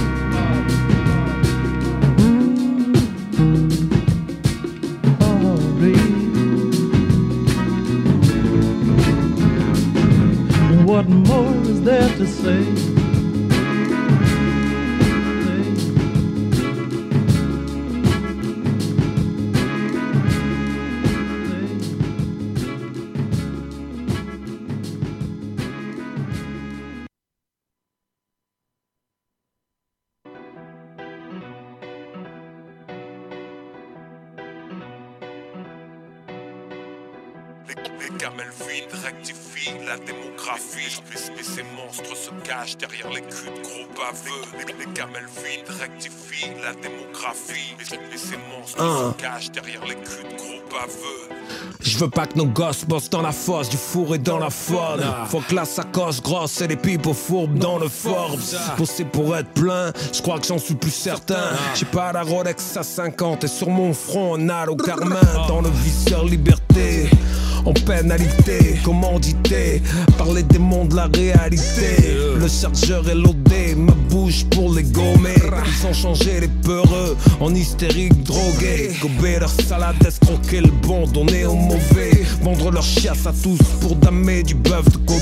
[10.85, 12.88] What more is there to say?
[40.59, 41.01] Démographie.
[41.11, 44.43] Mais, mais ces monstres se cachent derrière les culs de gros baveux.
[44.59, 47.75] Les, les gamelles vides rectifient la démographie.
[47.79, 49.15] Mais, mais ces monstres Ah.
[49.17, 51.37] se cachent derrière les culs de gros baveux.
[51.81, 54.51] Je veux pas que nos gosses bossent dans la fosse, du four et dans la
[54.51, 55.05] faune.
[55.29, 58.41] Faut que la sacoche grosse et les pipes fourbes dans le Forbes.
[58.77, 61.51] Bosser pour être plein, je crois que j'en suis plus certain.
[61.75, 65.21] J'ai pas la Rolex à 50 et sur mon front un halo carmin.
[65.47, 67.09] Dans le visseur liberté.
[67.69, 69.83] En pénalité, commandité
[70.17, 72.17] par les démons de la réalité.
[72.41, 75.35] Le chargeur est loadé, ma bouche pour les gommer.
[75.37, 78.93] Ils ont changé les peureux en hystériques drogués.
[79.03, 82.25] Gober leur salade, escroquer le bon, donner au mauvais.
[82.43, 85.19] Vendre leur chiasse à tous pour damer du bœuf de Kobe.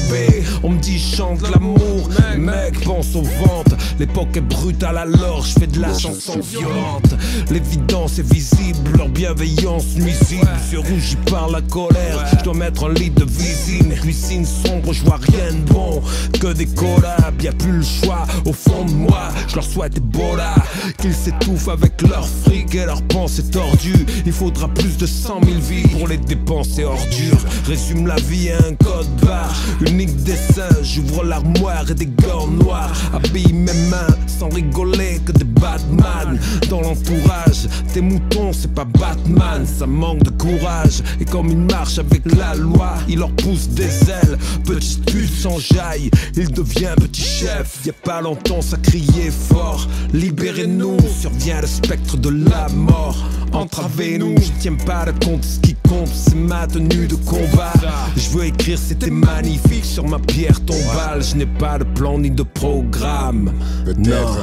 [0.63, 2.09] On me dit chante l'amour,
[2.39, 3.75] mec, pense aux ventes.
[3.99, 7.13] L'époque est brutale alors je fais de la chanson violente.
[7.51, 10.49] L'évidence est visible, leur bienveillance nuisible.
[10.71, 13.95] Je rougi par la colère, je dois mettre un lit de visine.
[14.01, 16.03] Cuisine sombre, je vois rien de bon.
[16.41, 18.27] Que des collabs, y a plus le choix.
[18.45, 20.55] Au fond de moi, je leur souhaite Ebola.
[21.01, 24.07] Qu'ils s'étouffent avec leur fric et leurs pensées tordues.
[24.25, 27.39] Il faudra plus de 100 000 vies pour les dépenser ordures.
[27.67, 29.55] Résume la vie à un code barre.
[29.87, 32.93] Unique dessin, j'ouvre l'armoire et des gants noirs.
[33.15, 36.39] Habille mes mains sans rigoler que des Batman.
[36.69, 39.67] Dans l'entourage, tes moutons, c'est pas Batman.
[39.67, 41.03] Ça manque de courage.
[41.21, 44.39] Et comme ils marchent avec la loi, il leur pousse des ailes.
[44.65, 47.81] Petite pute s'enjaille, il devient petit chef.
[47.85, 49.89] Y a pas longtemps, ça criait fort.
[50.13, 53.17] Libérez-nous, survient le spectre de la mort.
[53.53, 54.37] entravez-nous.
[54.39, 57.73] Je tiens pas de compte, ce qui compte, c'est ma tenue de combat.
[58.17, 61.23] Je veux écrire, c'était magnifique sur ma pierre tombale.
[61.23, 63.53] Je n'ai pas de plan ni de programme.
[63.99, 64.37] Non,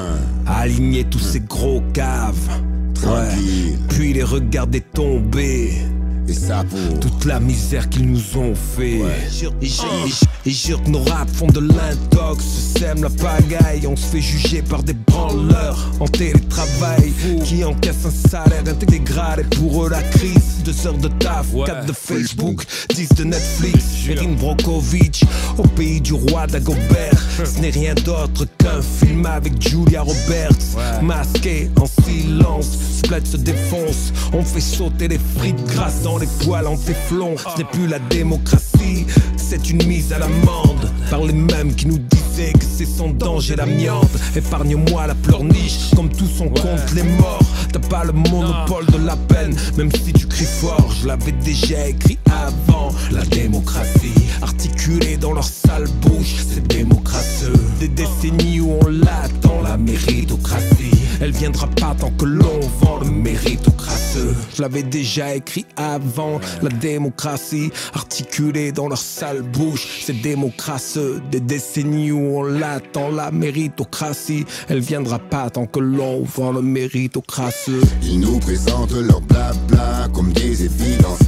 [0.45, 2.49] aligner tous ces gros caves.
[3.05, 3.75] Ouais.
[3.89, 5.73] Puis les regarder tomber.
[6.27, 8.99] Et ça pour toute la misère qu'ils nous ont fait.
[8.99, 9.03] Et
[9.39, 10.09] jure- Et jure-
[10.45, 13.85] et jure que nos rap font de l'intox, se sème la pagaille.
[13.87, 17.11] On se fait juger par des branleurs en télétravail
[17.43, 19.41] qui encaissent un salaire intégral.
[19.41, 22.63] Et pour eux, la crise, deux heures de taf, quatre de Facebook,
[22.95, 23.83] 10 de Netflix.
[24.09, 25.23] Erin Brokovich
[25.57, 27.13] au pays du roi d'Agobert.
[27.45, 31.01] Ce n'est rien d'autre qu'un film avec Julia Roberts.
[31.01, 32.67] Masqué en silence,
[32.99, 34.13] Splat se défonce.
[34.33, 37.35] On fait sauter les frites grasses dans les poils en téflon.
[37.37, 39.05] Ce n'est plus la démocratie,
[39.37, 40.91] c'est une mise à l'amende.
[41.09, 44.09] Par les mêmes qui nous disaient que c'est sans danger l'amiante.
[44.35, 47.39] Épargne-moi la pleurniche, comme tous on compte les morts.
[47.71, 50.93] T'as pas le monopole de la peine, même si tu cries fort.
[51.01, 52.91] Je l'avais déjà écrit avant.
[53.11, 57.53] La démocratie, articulée dans leur sale bouche, c'est démocrateux.
[57.79, 60.92] Des décennies où on l'attend, la méritocratie.
[61.23, 64.35] Elle viendra pas tant que l'on vend le méritocrateux.
[64.53, 66.41] Je l'avais déjà écrit avant.
[66.61, 71.21] La démocratie, articulée dans leur sale bouche, c'est démocrateux.
[71.31, 74.45] Des décennies où on l'attend, la méritocratie.
[74.67, 77.79] Elle viendra pas tant que l'on vend le méritocrateux.
[78.01, 81.19] Ils nous présentent leur blabla comme des évidences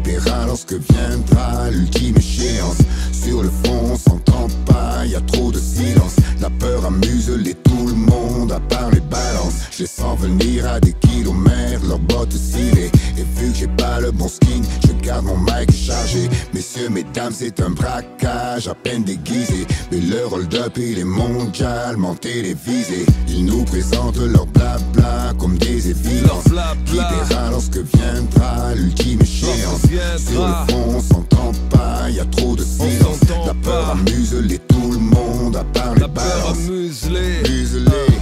[0.00, 2.78] Paiera lorsque viendra l'ultime échéance.
[3.12, 6.16] Sur le fond on s'entend pas, y a trop de silence.
[6.40, 9.54] La peur amuse les tout le monde à part les balances.
[9.70, 12.90] Je les sens venir à des kilomètres, leurs bottes cirées.
[13.16, 16.28] Et vu que j'ai pas le bon skin, je garde mon mic chargé.
[16.52, 19.66] Messieurs, mesdames, c'est un braquage à peine déguisé.
[19.90, 26.44] Mais le hold-up il est mondialement télévisé Ils nous présentent leur blabla comme des évidences.
[26.44, 29.83] Paiera lorsque viendra l'ultime échéance
[30.18, 33.20] Sur le fond on s'entend pas, y a trop de silence.
[33.46, 38.14] La peur amuse les tout le monde à part les balances Amuse-les, Amuse-les,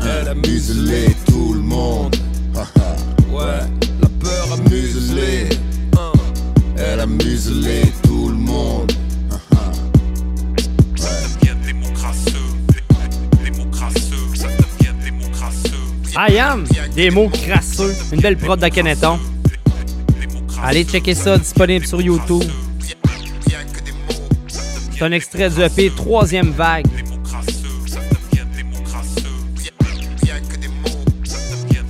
[0.00, 2.16] elle amuse-les tout le monde.
[3.32, 3.62] Ouais,
[4.02, 5.48] la peur amuse-les.
[6.76, 8.92] Elle amuse-les tout le monde.
[10.96, 11.08] Ça
[11.40, 12.30] devient démocrasseux,
[13.44, 15.88] démocrasseux, ça devient démocrasseux.
[16.16, 16.64] I am
[16.94, 17.94] des mots crasseux.
[18.12, 19.18] Une belle prod d'Akhenaton.
[20.62, 22.50] Allez checker ça, disponible sur YouTube.
[24.48, 26.86] C'est un extrait du EP Troisième Vague.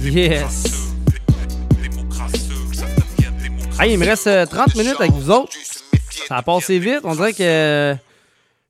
[0.00, 0.92] Yes.
[3.80, 5.52] Hey, il me reste euh, 30 minutes avec vous autres.
[6.28, 7.00] Ça a passé vite.
[7.04, 7.94] On dirait que euh,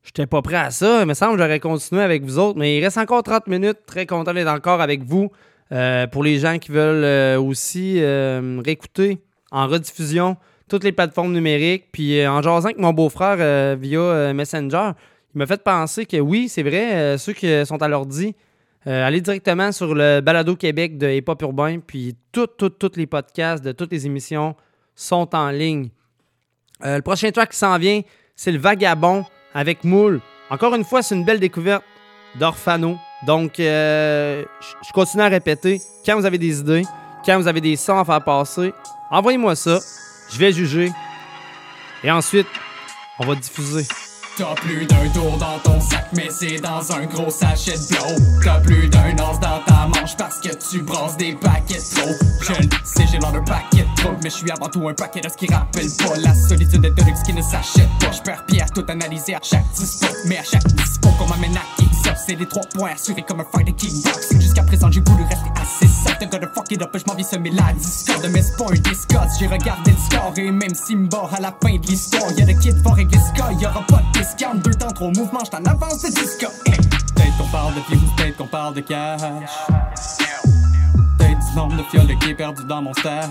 [0.04, 1.00] j'étais pas prêt à ça.
[1.00, 2.58] Il me semble que j'aurais continué avec vous autres.
[2.58, 3.78] Mais il reste encore 30 minutes.
[3.86, 5.30] Très content d'être encore avec vous.
[5.72, 9.18] Euh, pour les gens qui veulent euh, aussi euh, réécouter
[9.54, 10.36] en rediffusion
[10.68, 11.86] toutes les plateformes numériques.
[11.92, 14.90] Puis euh, en jasant avec mon beau-frère euh, via euh, Messenger,
[15.34, 18.36] il m'a fait penser que oui, c'est vrai, ceux qui sont à l'ordi,
[18.86, 23.08] allez directement sur le Balado Québec de Hip Hop Urbain, puis toutes, toutes, toutes les
[23.08, 24.54] podcasts de toutes les émissions
[24.94, 25.88] sont en ligne.
[26.84, 28.02] Le prochain track qui s'en vient,
[28.36, 29.24] c'est Le Vagabond
[29.54, 30.20] avec Moule.
[30.50, 31.82] Encore une fois, c'est une belle découverte
[32.38, 32.96] d'Orphano.
[33.26, 34.44] Donc, je
[34.92, 35.80] continue à répéter.
[36.06, 36.84] Quand vous avez des idées,
[37.26, 38.72] quand vous avez des sons à faire passer,
[39.14, 39.78] envoyez-moi ça.
[40.30, 40.92] Je vais juger.
[42.02, 42.48] Et ensuite,
[43.18, 43.86] on va diffuser.
[44.36, 48.40] T'as plus d'un tour dans ton sac, mais c'est dans un gros sachet de blow.
[48.42, 52.10] T'as plus d'un os dans ta manche parce que tu brasses des paquets trop.
[52.40, 55.20] Je le sais, j'ai l'air d'un paquet trop, mais je suis avant tout un paquet
[55.20, 58.10] de ce qui rappelle pas la solitude de luxe qui ne s'achète pas.
[58.10, 61.56] Je perds pied à tout analyser à chaque dispo, mais à chaque dispo qu'on m'amène
[61.56, 61.73] à
[62.26, 64.40] c'est les trois points assurés comme un fight de kickboxing.
[64.40, 66.22] Jusqu'à présent, j'ai voulu rester assez soft.
[66.22, 68.26] I'm gonna fuck it up, je m'en vais semer la discorde.
[68.32, 71.76] Mais c'est pas un j'ai regardé le score et même s'il me à la fin
[71.76, 74.56] de l'histoire, y'a le kid fort ce cas, y'aura pas de discount.
[74.62, 76.46] Deux temps, trop mouvement, j't'en avance de disco.
[76.64, 79.20] Peut-être qu'on parle de views, peut-être qu'on parle de cash.
[81.18, 83.26] Peut-être du nombre de fioles qui est perdu dans mon stash.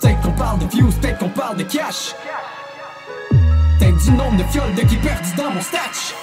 [0.00, 2.14] Peut-être qu'on parle de views, peut-être qu'on parle de cash.
[3.78, 6.14] Peut-être du nombre de fioles de qui perdu dans mon stash.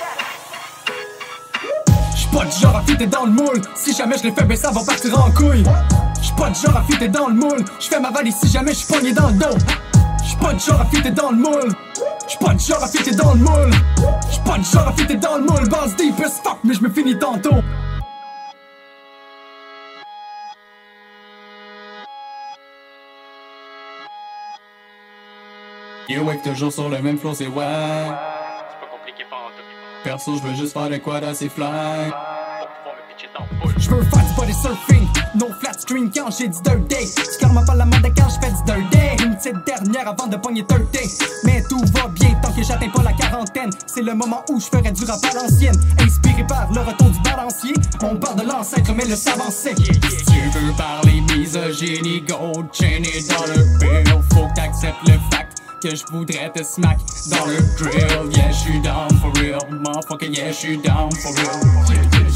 [2.32, 3.62] Pas du genre à fitter dans le moule.
[3.76, 5.64] Si jamais je l'ai fait, ben ça va partir en couille.
[6.22, 7.66] J'suis pas du genre à fitter dans le moule.
[7.80, 9.58] J'fais ma valise si jamais j'suis pogné dans le dos.
[10.24, 11.74] J'suis pas du genre à fitter dans le moule.
[12.28, 13.72] J'suis pas du genre à fitter dans le moule.
[14.30, 15.68] J'suis pas du genre à fitter dans le moule.
[15.70, 17.62] Base deep as fuck, mais j'me finis tantôt.
[26.08, 28.12] Yo, ouais, toujours sur le même flow, c'est ouais.
[30.04, 32.12] Perso, je veux juste faire le quad assez fly.
[33.78, 37.06] Je veux faire du body surfing, no flat screen quand j'ai du dirt day.
[37.06, 39.24] C'est clairement pas la mode quand je fais du dirt day.
[39.24, 40.82] Une petite dernière avant de pogner 30.
[41.44, 43.70] Mais tout va bien tant que j'atteins pas la quarantaine.
[43.86, 45.76] C'est le moment où je ferai du rap à l'ancienne.
[46.00, 47.74] Inspiré par le retour du balancier.
[48.02, 49.52] On parle de l'ancêtre, mais le savant.
[49.52, 53.22] Si tu veux parler misogynie, gold chain et
[53.56, 55.51] le bill, faut que t'acceptes le fact
[55.82, 57.00] que je voudrais te smack
[57.30, 58.32] dans le grill.
[58.32, 61.50] Yeah, j'suis down for real, motherfucker, yeah, j'suis down for real.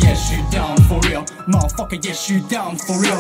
[0.02, 3.18] Yeah, j'suis down for real, motherfucker, yeah, j'suis down for real.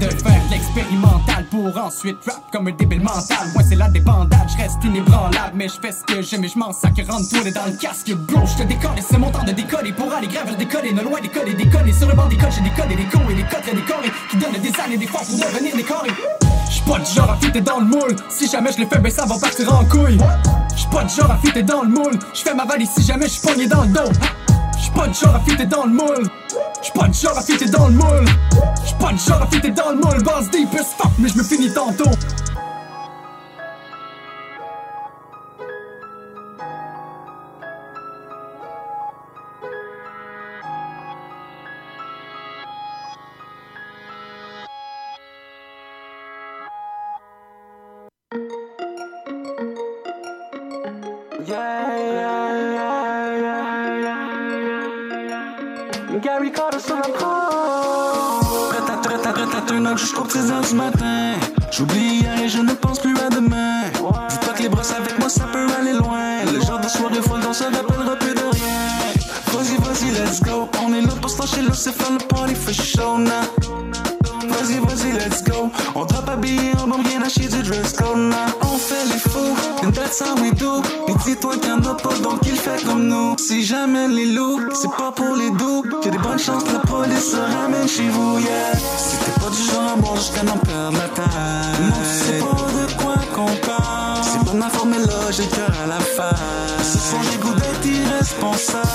[0.00, 3.48] De faire l'expérimental pour ensuite rap comme un débile mental.
[3.54, 7.28] Moi, c'est la débandade, j'reste inébranlable, mais j'fais ce que j'aime et j'm'en sacre rentre
[7.28, 8.46] toi dans le casque, bro.
[8.46, 11.54] J'te décolle et c'est mon temps de décoller pour aller gravir décoller, ne loin décoller,
[11.54, 11.92] décoller.
[11.92, 14.80] Sur le banc d'école, j'ai décollé des cons et des cotres décorés qui donnent des
[14.80, 15.74] années d'efforts pour devenir.
[15.74, 16.47] J'suis
[16.88, 18.16] pas du genre à fitter dans le moule.
[18.30, 20.18] Si jamais je l'ai fait, ben ça va partir en couille.
[20.74, 22.18] J'suis pas du genre à fitter dans le moule.
[22.32, 24.10] J'fais ma valise si jamais j'suis pogné dans le dos.
[24.78, 26.28] J'suis pas du genre à fitter dans le moule.
[26.80, 28.24] J'suis pas du genre à fitter dans le moule.
[28.82, 30.22] J'suis pas du genre à fitter dans le moule.
[30.22, 32.10] Boss deep as fuck, mais j'me finis tantôt.
[59.88, 61.34] Up jusqu'aux 13h du matin.
[61.70, 63.82] J'oublie hier et je ne pense plus à demain.
[63.92, 66.44] Dis pas que les brosses avec moi ça peut aller loin.
[66.52, 68.78] Le genre de soirée folle dont ça rappellera plus de rien.
[69.52, 70.68] Vas-y vas-y let's go.
[70.84, 73.87] On est là pour se lâcher là c'est faire le party for show now
[74.58, 75.70] Vas-y vas-y let's go.
[75.94, 78.16] On drop habillé en bon rien acheter du dress code.
[78.16, 79.56] Now On fait les fous.
[79.84, 82.84] And that's how we do Et dis-toi qu'il y en a pas donc il fait
[82.84, 83.36] comme nous.
[83.38, 85.84] Si jamais les loups C'est pas pour les doux.
[86.04, 88.72] Y'a des bonnes chances la police se ramène chez vous yeah.
[88.96, 91.24] Si t'es pas du genre à boire jusqu'à n'en perdre la tête.
[91.80, 92.87] Non sais pas de
[94.22, 96.92] C'est ma formule là j'ai le cœur à la face.
[96.92, 98.88] Ce soir j'ai goût d'être irresponsable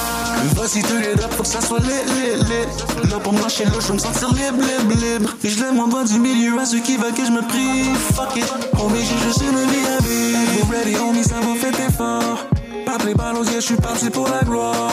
[0.56, 3.64] Vas-y te les up faut que ça soit lit lit lit Là pour me lâcher
[3.66, 6.66] là je veux me sentir libre libre Et je lève mon doigt du milieu à
[6.66, 8.52] ceux qui veulent que je me prie Fuck it.
[8.80, 10.68] Homie j'ai juste une vie à vivre.
[10.72, 12.46] Ready homie ça va faire effort
[12.86, 14.92] Pas les balles aux yeux je suis parti pour la gloire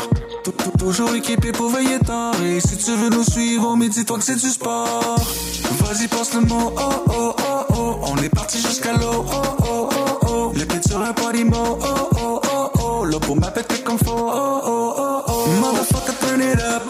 [0.78, 2.34] Toujours équipé pour veiller tard.
[2.42, 5.16] Et si tu veux nous suivre homie dis-toi que c'est du sport.
[5.80, 7.96] Vas-y passe le mot oh oh oh oh.
[8.02, 10.52] On est parti jusqu'à l'eau oh oh oh oh.
[10.54, 13.04] Les pieds sur un party mot oh oh oh oh.
[13.04, 15.46] Là pour ma péter comme oh oh oh oh.
[15.60, 16.82] Motherfucker turn it up.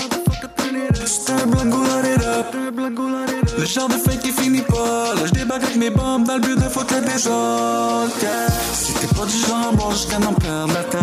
[1.71, 2.55] Goulard it up
[3.71, 5.15] genre de fête qui finit pas.
[5.15, 8.11] Là je débarque avec mes bombes dans le but de foutre le désordre.
[8.21, 8.49] Yeah.
[8.73, 11.03] Si t'es pas du genre bon jusqu'à n'en perdre la tête.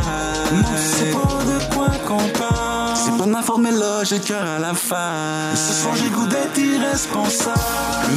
[0.52, 2.96] Non tu sais pas de quoi qu'on parle.
[2.96, 6.10] C'est pas de ma formule là j'ai le cœur à la Mais ce soir j'ai
[6.10, 7.60] goût d'être irresponsable.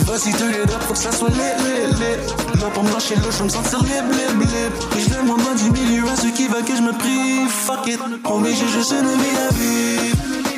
[0.06, 3.14] Vas-y te les up faut que ça soit lit lit lit Là pour me lâcher
[3.16, 6.30] je me sentir libre libre libre Et je lève mon doigt du milieu à ceux
[6.30, 8.00] qui veulent que je me prie Fuck it.
[8.24, 10.49] Homie j'ai juste une vie à vivre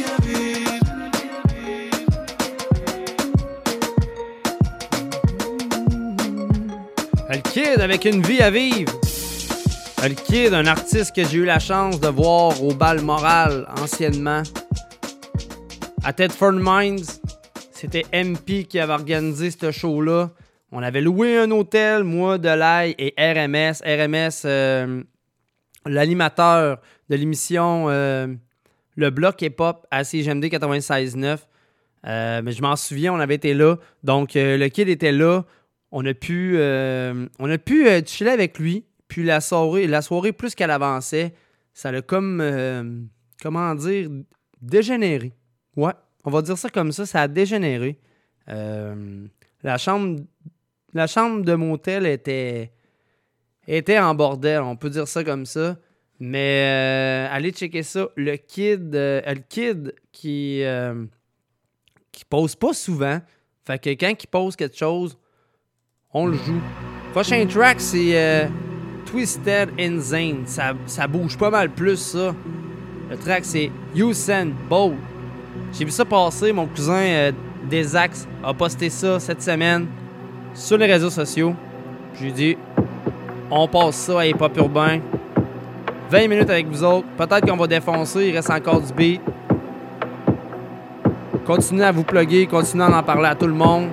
[7.33, 8.93] Le Kid avec une vie à vivre.
[10.03, 14.43] Le Kid, un artiste que j'ai eu la chance de voir au bal moral anciennement.
[16.05, 17.07] À Tedford Mines,
[17.71, 20.31] c'était MP qui avait organisé ce show-là.
[20.73, 23.81] On avait loué un hôtel, moi, Delay et RMS.
[23.83, 25.03] RMS, euh,
[25.87, 28.27] l'animateur de l'émission euh,
[28.95, 31.39] Le Bloc Hip-Hop à CGMD 96.9.
[32.07, 33.77] Euh, mais je m'en souviens, on avait été là.
[34.03, 35.45] Donc, euh, le kid était là.
[35.95, 38.87] On a pu, euh, on euh, chiller avec lui.
[39.09, 41.35] Puis la soirée, la soirée plus qu'elle avançait,
[41.75, 43.03] ça l'a comme, euh,
[43.43, 44.09] comment dire,
[44.63, 45.35] dégénéré.
[45.77, 45.93] Ouais,
[46.25, 47.99] on va dire ça comme ça, ça a dégénéré.
[48.47, 50.21] La chambre,
[50.95, 52.73] la chambre de motel était,
[53.69, 55.77] était en bordel, on peut dire ça comme ça.
[56.19, 58.09] Mais allez checker ça.
[58.17, 60.63] Le kid, le kid qui,
[62.13, 63.21] qui pose pas souvent.
[63.67, 65.17] Fait que quand il pose quelque chose,
[66.15, 66.61] on le joue.
[67.13, 68.47] Prochain track, c'est euh,
[69.07, 70.43] Twisted Insane.
[70.47, 72.35] Ça, ça bouge pas mal plus, ça.
[73.11, 74.95] Le track, c'est Usain Bolt.
[75.73, 76.53] J'ai vu ça passer.
[76.53, 77.33] Mon cousin euh,
[77.71, 79.87] Desax a posté ça cette semaine
[80.55, 81.55] sur les réseaux sociaux.
[82.21, 82.57] J'ai dit,
[83.51, 85.01] on passe ça à Hip Hop Urbain.
[86.11, 87.07] 20 minutes avec vous autres.
[87.17, 88.29] Peut-être qu'on va défoncer.
[88.29, 89.21] Il reste encore du beat.
[91.47, 92.47] Continuez à vous plugger.
[92.47, 93.89] Continuez à en parler à tout le monde.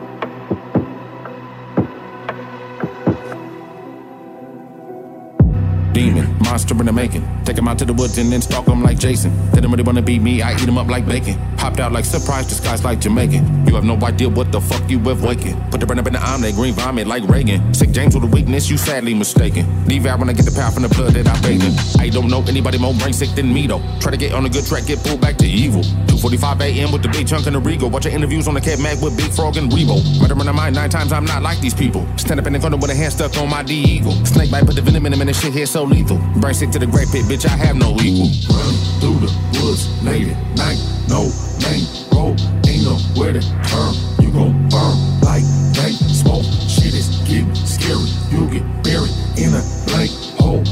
[6.50, 7.24] Monster in the making.
[7.46, 9.32] Take him out to the woods and then stalk him like Jason.
[9.52, 11.38] They don't wanna be me, I eat him up like bacon.
[11.58, 13.68] Popped out like surprise, disguised like Jamaican.
[13.68, 15.56] You have no idea what the fuck you with waking.
[15.70, 17.74] Put the burn up in the omelet, green vomit like Reagan.
[17.74, 19.66] Sick James with a weakness, you sadly mistaken.
[19.86, 21.74] Leave out when I get the power from the blood that I bathed in.
[22.02, 23.82] I don't know anybody more brain sick than me though.
[24.00, 25.84] Try to get on a good track, get pulled back to evil.
[26.08, 26.92] 2:45 a.m.
[26.92, 27.90] with the big chunk and the regal.
[27.90, 30.02] Watch your interviews on the cat mag with Big Frog and Rebo.
[30.20, 32.08] Murder in the mind nine times, I'm not like these people.
[32.18, 34.14] Stand up in the corner with a hand stuck on my D eagle.
[34.26, 36.18] Snake bite, put the venom in him and the shit here so lethal.
[36.40, 38.32] Brain sick to the great pit, bitch, I have no equal.
[38.56, 40.80] Run through the woods late at night.
[41.10, 41.28] No
[41.68, 41.84] main
[42.16, 43.94] road, ain't nowhere to turn.
[44.24, 45.44] You gon' burn like
[45.76, 46.46] night smoke.
[46.64, 48.08] Shit is getting scary.
[48.32, 50.64] You get buried in a blank hole.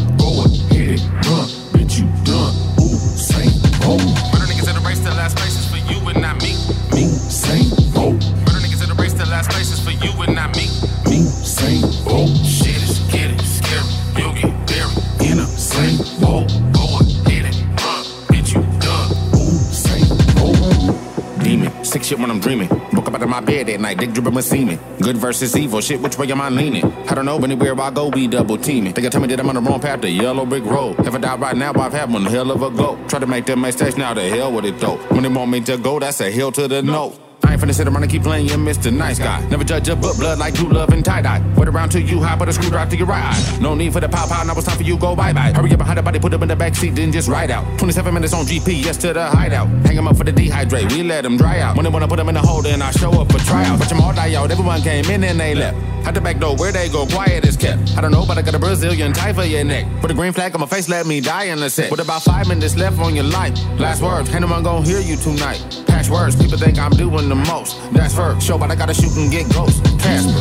[22.07, 22.69] Shit when I'm dreaming.
[22.69, 24.79] Woke up out of my bed at night, dick dripping with semen.
[25.01, 26.85] Good versus evil, shit, which way am I leaning?
[26.85, 28.93] I don't know, but anywhere I go, we double teaming.
[28.93, 30.99] They can tell me that I'm on the wrong path, the yellow brick road.
[30.99, 32.97] If I die right now, I've had one hell of a go.
[33.07, 34.97] Try to make them mistakes, now the hell with it though.
[35.09, 37.26] When they want me to go, that's a hill to the no.
[37.47, 38.91] I ain't finna sit around and keep playing you Mr.
[38.91, 39.39] Nice Guy.
[39.47, 41.41] Never judge a book blood like true love and tie dye.
[41.55, 43.57] Wait around till you high, but a screwdriver to your right eye.
[43.61, 45.53] No need for the pow pow, now it's time for you go bye bye.
[45.55, 47.63] Hurry up behind the body, put him in the back seat, then just ride out.
[47.79, 49.67] 27 minutes on GP, yes to the hideout.
[49.85, 51.77] Hang him up for the dehydrate, we let him dry out.
[51.77, 53.79] When they wanna put him in the hole, then I show up for tryout.
[53.79, 55.77] Watch them all die out, everyone came in and they left.
[56.07, 57.97] At the back door, where they go, quiet is kept.
[57.97, 59.85] I don't know, but I got a Brazilian tie for your neck.
[59.99, 61.91] Put a green flag on my face, let me die in a set.
[61.91, 63.53] With about five minutes left on your life.
[63.77, 65.59] Last words, ain't no one gonna hear you tonight.
[65.85, 67.75] Patch words, people think I'm doing the most.
[67.91, 69.81] That's first, show, but I gotta shoot and get ghosts.
[70.01, 70.31] Casper.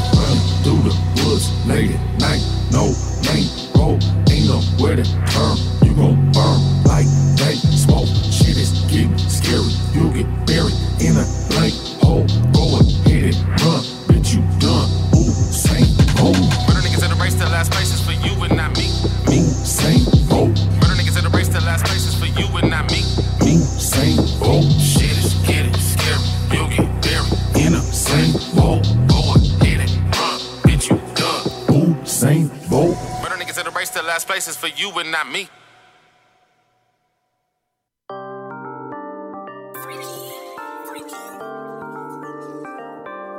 [0.63, 0.95] Through the
[1.25, 2.47] woods late at night.
[2.71, 2.95] No
[3.27, 5.76] main road, ain't nowhere to turn.
[34.45, 35.49] For you and not me.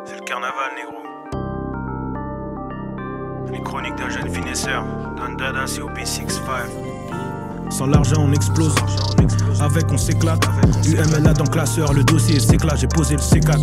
[0.06, 1.04] C'est le carnaval, négro.
[3.52, 4.84] Les chroniques d'un jeune finesseur.
[5.18, 7.70] Don Dada, COP 6-5.
[7.70, 8.74] Sans l'argent, on explose.
[9.62, 10.44] Avec, on s'éclate.
[10.88, 12.80] UMLA dans classeur, le dossier s'éclate.
[12.80, 13.60] J'ai posé le C4.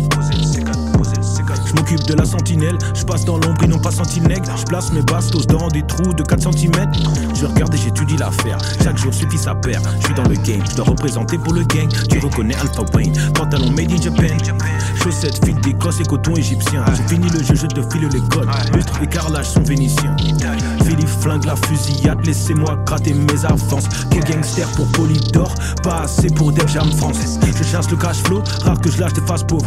[1.75, 2.77] Je m'occupe de la sentinelle.
[2.93, 4.55] Je passe dans l'ombre, n'ont pas senti le nègre.
[4.57, 6.71] Je place mes bastos dans des trous de 4 cm.
[7.33, 8.57] Je regarde et j'étudie l'affaire.
[8.81, 9.81] Chaque jour suffit sa paire.
[9.99, 11.89] Je suis dans le game, je dois représenter pour le gang.
[12.09, 13.13] Tu reconnais Alpha Wayne.
[13.33, 14.37] Pantalon made in Japan.
[15.03, 16.85] Chaussettes, fil d'Écosse et coton égyptien.
[16.95, 18.49] J'ai fini le jeu, je te file les codes.
[18.73, 20.15] Lustre et carrelage sont vénitiens.
[20.85, 23.85] Philippe flingue la fusillade, laissez-moi gratter mes avances.
[24.11, 25.51] Quel gangster pour Polydor,
[25.81, 27.39] pas assez pour Def Jam France.
[27.43, 29.65] Je chasse le cash flow, rare que je lâche des faces pauvres.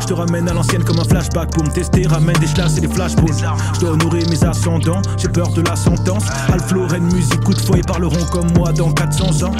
[0.00, 2.06] Je te ramène à l'ancienne comme un flashback pour me tester.
[2.06, 3.34] Ramène des chlasses et des flashballs.
[3.74, 6.24] Je dois honorer mes ascendants, j'ai peur de la sentence.
[6.52, 9.52] Alflo, Rennes, musique, coup de fouet, parleront comme moi dans 400 ans.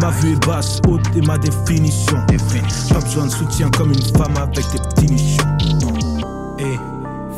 [0.00, 2.18] Ma vue est basse, haute et ma définition.
[2.92, 5.44] Pas besoin de soutien comme une femme avec des petits nichons.
[6.58, 6.76] Et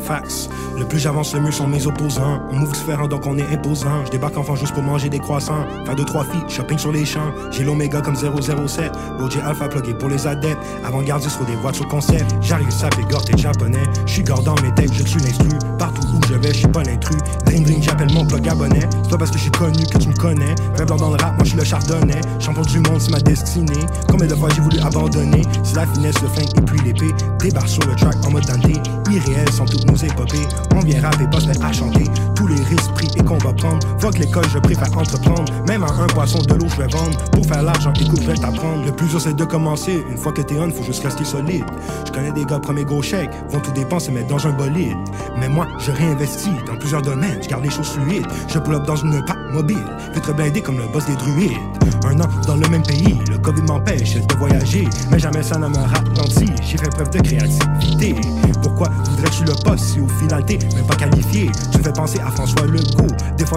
[0.03, 0.49] fax.
[0.77, 2.41] Le plus j'avance, le mieux sont mes opposants.
[2.51, 4.05] On move différent, donc on est imposant.
[4.05, 5.65] Je débarque enfant juste pour manger des croissants.
[5.85, 7.31] Faire deux, trois filles, shopping sur les champs.
[7.51, 8.91] J'ai l'oméga comme 007.
[9.19, 10.59] Roger Alpha plugué pour les adeptes.
[10.83, 12.25] Avant-gardiste sur des voitures concept.
[12.41, 13.83] J'arrive, ça fait et japonais.
[14.05, 15.49] Je suis gordon, mes têtes, je suis l'instru.
[15.77, 17.17] Partout où je vais, je suis pas l'intrus.
[17.45, 18.79] Dring, j'appelle mon plug abonné.
[19.03, 20.55] C'est pas parce que je suis connu que tu me connais.
[20.85, 22.21] Blanc dans le rap, moi je suis le chardonnay.
[22.39, 23.85] Champion du monde, c'est ma destinée.
[24.09, 25.41] Combien de fois j'ai voulu abandonner?
[25.63, 27.13] C'est la finesse, le flingue et puis l'épée.
[27.39, 28.87] Débarque sur le track en mode Dante.
[29.11, 30.47] Irréels sont toutes nos épopées.
[30.75, 32.03] On vient pas se mettre à chanter.
[32.35, 33.79] Tous les risques pris et qu'on va prendre.
[33.99, 35.51] Fuck l'école, je préfère entreprendre.
[35.67, 37.17] Même à un poisson de l'eau, je vais vendre.
[37.31, 38.85] Pour faire l'argent, écoute, je vais t'apprendre.
[38.85, 40.03] Le plus dur, c'est de commencer.
[40.09, 41.65] Une fois que t'es on, faut juste rester solide.
[42.05, 44.97] Je connais des gars, premier gros chèque, vont tout dépenser, mettre dans un bolide.
[45.39, 47.39] Mais moi, je réinvestis dans plusieurs domaines.
[47.41, 48.25] Je garde les choses fluides.
[48.47, 49.83] Je pull up dans une pack mobile.
[50.13, 51.57] Vitre blindé comme le boss des druides.
[52.05, 54.87] Un an dans le même pays, le Covid m'empêche de voyager.
[55.11, 56.51] Mais jamais ça ne me ralentit.
[56.63, 58.15] J'ai fait preuve de créativité.
[58.61, 61.51] Pourquoi voudrais-tu le poste si au final t'es même pas qualifié?
[61.71, 63.07] Tu fais penser à François Legault.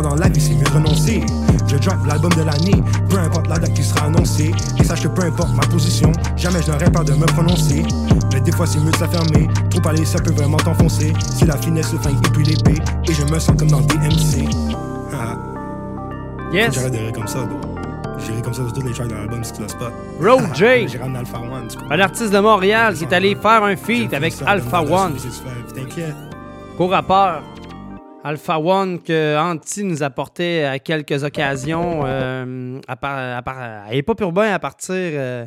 [0.02, 1.24] Dans la vie, c'est mieux renoncer.
[1.68, 4.50] Je drop l'album de l'année, peu importe la date qui sera annoncée.
[4.78, 7.84] Et sache que peu importe ma position, jamais je n'aurais peur de me prononcer.
[8.32, 9.48] Mais des fois, c'est mieux de s'affermer.
[9.70, 11.12] Trop parler, ça peut vraiment t'enfoncer.
[11.38, 12.82] C'est la finesse, le flingue et puis l'épée.
[13.08, 14.48] Et je me sens comme dans DMC.
[16.54, 16.72] Yes.
[16.74, 17.40] J'arrête de comme ça.
[18.18, 19.90] J'irai comme ça sur toutes les tracks de l'album si tu l'as pas.
[20.20, 20.64] Road J.
[21.16, 21.68] Alpha One.
[21.90, 25.14] Un artiste de Montréal qui est allé faire un feat avec Alpha One.
[25.74, 26.14] T'inquiète.
[26.78, 27.42] Co-rappeur.
[28.22, 33.94] Alpha One que Anti nous apportait à quelques occasions euh, à, par, à, par- à
[34.20, 35.44] Urbain à partir, euh,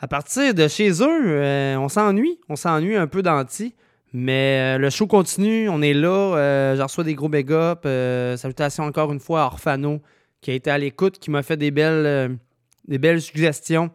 [0.00, 1.24] à partir de chez eux.
[1.26, 2.38] euh, on s'ennuie.
[2.48, 3.74] On s'ennuie un peu d'Anti.
[4.12, 5.68] Mais euh, le show continue.
[5.68, 6.08] On est là.
[6.08, 7.80] euh, J'en reçois des gros big up.
[7.84, 10.00] euh, salutations encore une fois à Orfano
[10.40, 12.38] qui a été à l'écoute, qui m'a fait des belles,
[12.86, 13.90] des belles suggestions,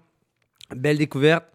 [0.76, 1.46] belles découvertes.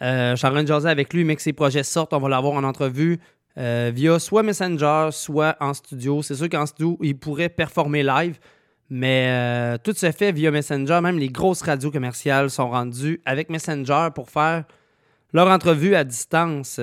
[0.00, 2.54] Je suis en train de avec lui, mais que ses projets sortent, on va l'avoir
[2.54, 3.20] en entrevue
[3.56, 6.20] via soit Messenger, soit en studio.
[6.22, 8.40] C'est sûr qu'en studio, il pourrait performer live,
[8.90, 10.98] mais tout se fait via Messenger.
[11.00, 14.64] Même les grosses radios commerciales sont rendues avec Messenger pour faire
[15.32, 16.80] leur entrevue à distance.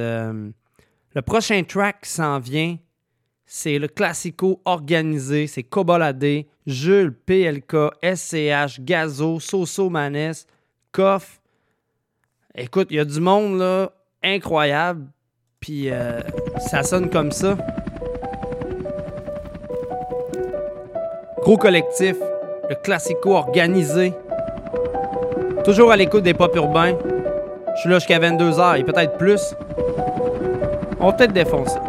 [1.14, 2.78] Le prochain track qui s'en vient,
[3.46, 5.46] c'est le classico organisé.
[5.46, 10.46] C'est Cobaladé, Jules, PLK, SCH, Gazo, Soso Manes,
[10.94, 11.42] Koff.
[12.56, 13.92] Écoute, il y a du monde là,
[14.24, 15.08] incroyable.
[15.60, 16.22] Puis euh,
[16.70, 17.58] ça sonne comme ça.
[21.42, 22.16] Gros collectif,
[22.70, 24.14] le classico organisé.
[25.66, 26.98] Toujours à l'écoute des pop urbains.
[27.76, 29.56] Je suis là jusqu'à 22h et peut-être plus.
[31.02, 31.80] On va peut-être défoncer.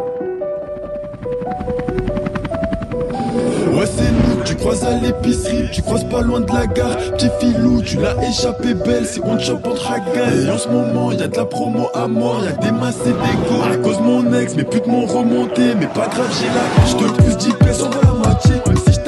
[3.73, 6.97] Ouais c'est nous, tu croises à l'épicerie, tu croises pas loin de la gare.
[7.13, 11.11] Petit filou, tu l'as échappé belle, c'est one shot entre hagas Et en ce moment,
[11.11, 13.77] y a de la promo à mort, y a des masses et des go À
[13.77, 17.37] cause mon ex, mes putes m'ont remonté, mais pas grave j'ai la Je te pousse
[17.37, 18.53] 10 pièces, on la moitié.
[18.65, 18.99] Même si je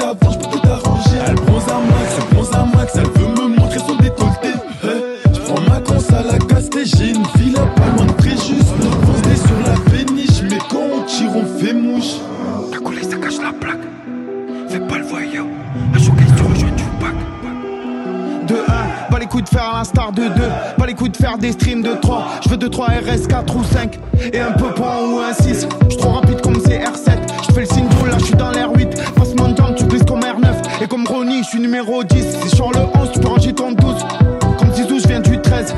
[19.86, 20.30] coups de faire à l'instar de 2,
[20.78, 22.26] pas les coups de faire des streams de 3.
[22.44, 23.98] Je veux 2, 3 RS, 4 ou 5,
[24.32, 25.66] et un peu point ou un 6.
[25.90, 27.18] Je trop rapide comme CR7,
[27.48, 28.88] je fais le signe là je suis dans l'air 8.
[29.14, 32.24] Passe mon jump, tu glisses comme R9, et comme Ronnie, je suis numéro 10.
[32.42, 33.94] Si sur le 11, tu peux ranger ton 12.
[34.58, 35.74] Comme Zizou, je viens du 13.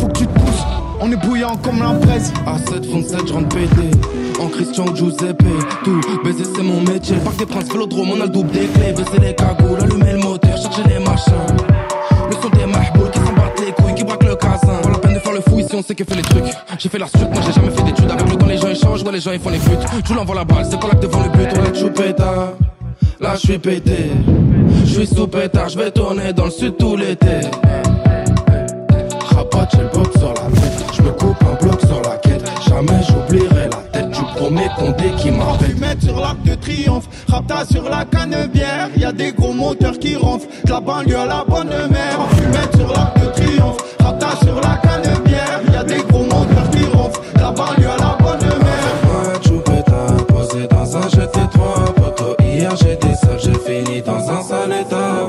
[0.00, 0.64] Faut que tu te pousses,
[1.00, 2.32] on est bouillant comme la presse.
[2.46, 3.90] A7, fond 7, je rentre pété.
[4.40, 5.44] En Christian Giuseppe,
[5.82, 7.16] tout baiser c'est mon métier.
[7.16, 8.92] Le parc des princes, vélodrome, on a le double des clés.
[8.92, 11.97] Baisser les cagoules, allumer le moteur, chercher les machins.
[12.28, 14.80] Le son des mahboules qui s'en battent les couilles, qui braquent le casin.
[14.82, 16.44] Pas la peine de faire le fou ici, on sait que fait les trucs.
[16.78, 18.10] J'ai fait la suite, moi j'ai jamais fait d'études.
[18.10, 19.80] Avec le temps, les gens échangent, ouais, les gens ils font les flûtes.
[20.08, 21.48] Je l'envoie la balle, c'est que devant le but.
[21.74, 22.52] Je suis pétard,
[23.20, 24.10] là je suis pété.
[24.84, 27.40] Je suis sous pétard, je vais tourner dans le sud tout l'été.
[29.30, 30.84] Rapote, j'ai le pop sur la tête.
[30.96, 32.50] Je me coupe un bloc sur la quête.
[32.68, 33.67] Jamais j'oublierai
[34.48, 35.68] premier condé qui m'appelle.
[35.68, 38.88] Fumette sur l'arc de triomphe, rapta sur la canebière.
[38.96, 42.18] Y a des gros moteurs qui ronflent, de la banlieue à la bonne mère.
[42.36, 45.60] Fumette sur l'arc de triomphe, rapta sur la canebière.
[45.72, 48.66] Y a des gros moteurs qui ronflent, de la banlieue à la bonne mère.
[50.28, 51.94] Posé dans un GT3.
[51.94, 55.28] Poto, hier j'étais seul, j'ai fini dans un sale état.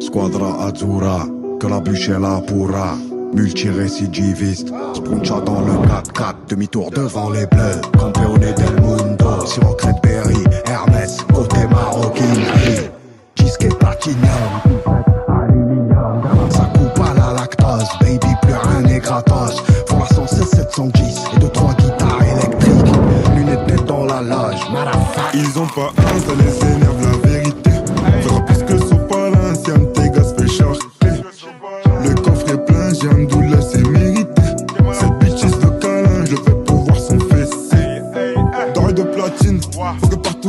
[0.00, 1.26] Squadra Azzurra,
[1.60, 2.94] que la bûche est là pourra
[3.34, 4.68] multirécidiviste.
[4.94, 7.80] Spuncha dans le 4-4, demi-tour devant les bleus.
[7.98, 12.24] Campeone del mundo, sur Oxette Berry, Hermès, côté marocain.
[13.36, 13.70] Disque et
[16.50, 19.62] ça coupe à la lactose, baby, plus rien n'est gratos.
[19.86, 21.35] Formation C710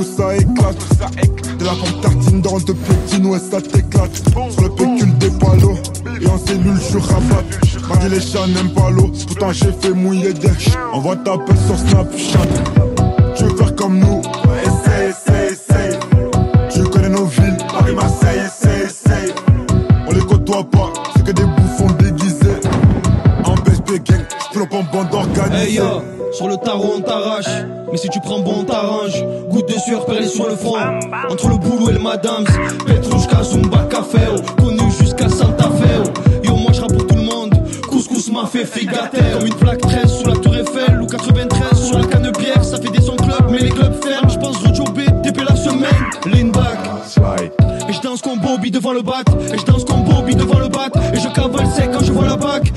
[0.03, 1.57] ça éclate.
[1.59, 4.15] De la forme tartine, dans de platine, ouais ça t'éclate.
[4.51, 5.77] Sur le pécule des palos,
[6.21, 7.43] et en cellule je suis rabat.
[7.89, 10.49] Mardi les chats n'aiment pas l'eau, pourtant j'ai fait mouiller des
[10.93, 12.47] Envoie ta pelle sur Snapchat.
[13.35, 14.21] Tu veux faire comme nous,
[14.63, 15.99] essaye, essaye, essaye.
[16.73, 19.33] Tu connais nos villes, Paris, Marseille, essaye, essaye.
[20.07, 22.59] On les côtoie pas, c'est que des bouffons déguisés.
[23.45, 25.69] En BSP gang, j'plombe en bande organisée.
[25.69, 26.01] Hey yo,
[26.33, 27.45] sur le tarot on t'arrache,
[27.91, 29.23] mais si tu prends bon on t'arrange.
[29.49, 30.77] Goutte de sueur perlée sur le front,
[31.29, 32.43] entre le boulot et le madame.
[32.85, 36.03] Petrushka, Zumba, Café, oh, connu jusqu'à Santa Fe.
[36.05, 36.45] oh.
[36.45, 37.53] Yo, moi je pour tout le monde,
[37.89, 39.19] couscous m'a fait figater.
[39.33, 42.63] Comme une plaque 13 sous la tour Eiffel ou 93 sur la canne pierre.
[42.63, 44.29] Ça fait des sons club, mais les clubs ferment.
[44.29, 44.57] Je pense
[44.91, 45.89] B, TP la semaine,
[46.25, 46.77] lean back.
[47.89, 49.27] Et je danse comme Bobby devant le bac.
[49.53, 50.91] Et je danse comme Bobby devant le bac.
[51.13, 52.71] Et je cavale sec quand je vois la bac.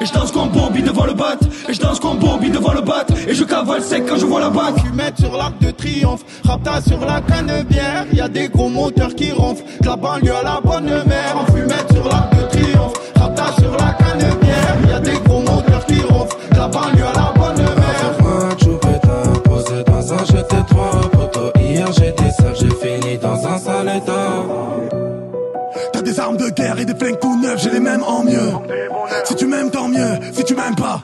[0.00, 1.36] Et je danse comme Bobby devant le bat.
[1.68, 3.06] Et je danse comme Bobby devant le bat.
[3.28, 4.74] Et je cavale sec quand je vois la bac.
[4.84, 8.06] Fumette sur l'arc de triomphe, rapta sur la canne bière.
[8.12, 11.36] Y a des gros moteurs qui ronflent, de la banlieue à la bonne mère.
[11.36, 11.89] En fumette
[26.60, 28.52] guerre et des flingues tout neufs, j'ai les mêmes en mieux.
[29.24, 30.18] Si tu m'aimes, tant mieux.
[30.32, 31.02] Si tu m'aimes pas,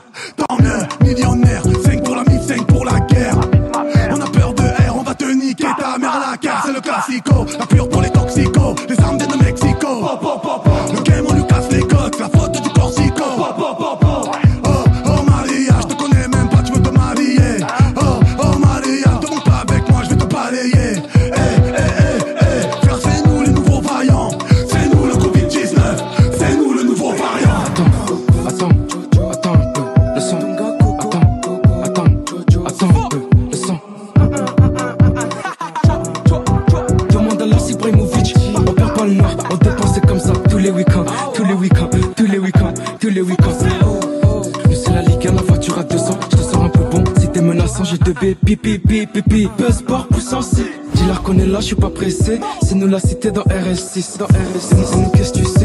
[49.55, 50.55] Peu sport, puissance.
[50.93, 52.39] Dis-leur qu'on est là, je suis pas pressé.
[52.61, 54.85] C'est nous la cité dans RS6, dans RS6.
[54.85, 55.56] C'est nous, qu'est-ce que tu sais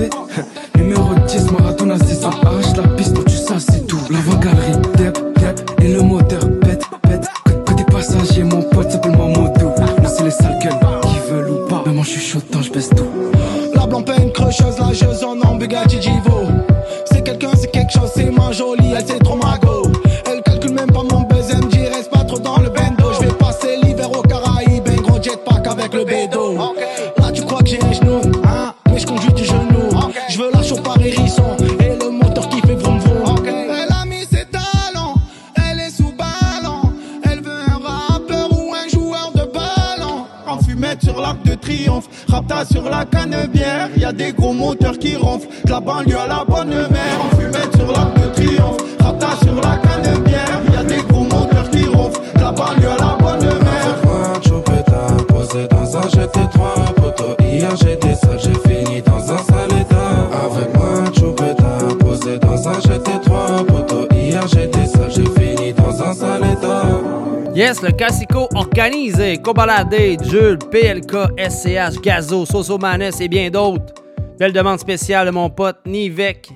[69.43, 73.93] Cobalade, Jules, PLK, SCH, Gazo, Soso Manes et bien d'autres.
[74.39, 76.51] Belle demande spéciale de mon pote Nivek.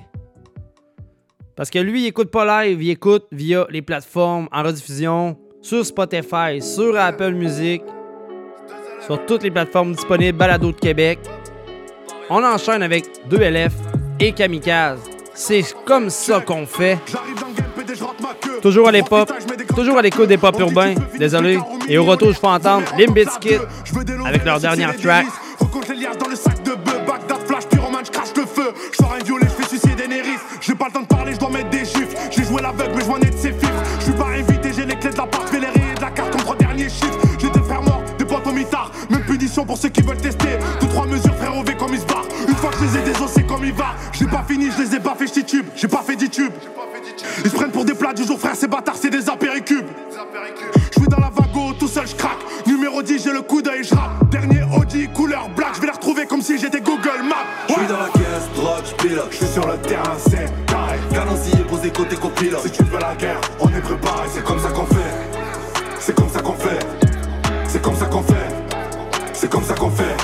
[1.55, 5.85] Parce que lui, il écoute pas live, il écoute via les plateformes en rediffusion sur
[5.85, 7.81] Spotify, sur Apple Music,
[9.05, 11.19] sur toutes les plateformes disponibles, Balado de Québec.
[12.29, 13.71] On enchaîne avec 2LF
[14.19, 14.99] et Kamikaze.
[15.33, 16.99] C'est comme ça qu'on fait.
[18.61, 19.29] Toujours à l'époque,
[19.75, 20.95] toujours à l'écoute des pop urbains.
[21.17, 21.57] Désolé.
[21.87, 23.59] Et au retour, je fais entendre Limbiskit
[24.25, 25.27] avec leur dernière track.
[25.59, 28.73] Recompte les liasses dans le sac de bœuf, Bagdad flash, pyromane, je crache le feu.
[28.91, 29.87] Je sors un violet, je fais suicider.
[30.61, 32.15] J'ai pas le temps de parler, je dois mettre des chiffres.
[32.29, 33.83] J'ai joué l'aveugle, mais je vois net ses fifres.
[33.99, 36.31] Je suis pas invité, j'ai les clés de l'appart, fais les rayés de la carte
[36.31, 37.17] contre dernier chiffre.
[37.39, 38.91] J'ai des frères morts, des potes au mitard.
[39.09, 40.57] Même punition pour ceux qui veulent tester.
[40.81, 42.27] Deux, trois mesures, frère, V comme ils se barrent.
[42.47, 43.95] Une fois que je les ai désossés comme il va.
[44.11, 45.65] J'ai pas fini, je les ai pas fait tube.
[45.75, 46.53] J'ai pas fait 10 tubes.
[47.45, 48.96] Ils se prennent pour des plats du jour, frère, ces bâtards,
[59.57, 60.99] sur le terrain, c'est carré.
[61.11, 62.61] Canancier posé côté copilote.
[62.63, 65.13] Si tu veux la guerre, on est préparé, c'est comme ça qu'on fait.
[65.99, 66.79] C'est comme ça qu'on fait.
[67.67, 68.49] C'est comme ça qu'on fait.
[69.33, 70.17] C'est comme ça qu'on fait.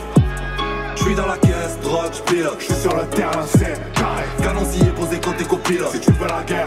[0.95, 4.23] Je suis dans la caisse, drogue, je pilote, Je suis sur le terrain, c'est carré.
[4.43, 5.91] Canancier posé côté copilote.
[5.93, 6.62] Si tu veux la guerre,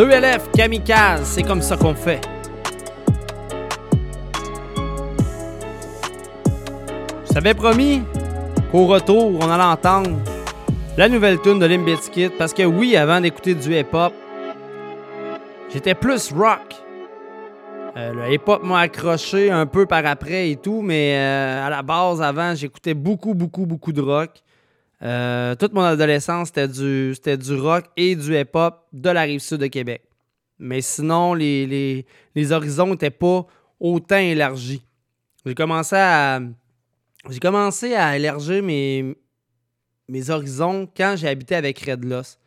[0.00, 2.20] Yes, 2LF, Kamikaze, c'est comme ça qu'on fait.
[7.26, 8.02] Je t'avais promis
[8.72, 10.16] qu'au retour, on allait entendre
[10.96, 14.14] la nouvelle tune de Limp Bizkit parce que oui, avant d'écouter du hip-hop,
[15.72, 16.74] j'étais plus rock.
[17.96, 21.82] Euh, le hip-hop m'a accroché un peu par après et tout, mais euh, à la
[21.82, 24.30] base, avant, j'écoutais beaucoup, beaucoup, beaucoup de rock.
[25.02, 29.66] Euh, toute mon adolescence, c'était du, rock et du hip-hop de la rive sud de
[29.66, 30.02] Québec.
[30.58, 32.04] Mais sinon, les,
[32.50, 33.46] horizons n'étaient pas
[33.78, 34.82] autant élargis.
[35.46, 36.40] J'ai commencé à.
[37.28, 39.14] J'ai élargir mes,
[40.28, 42.38] horizons quand j'ai habité avec Red Loss.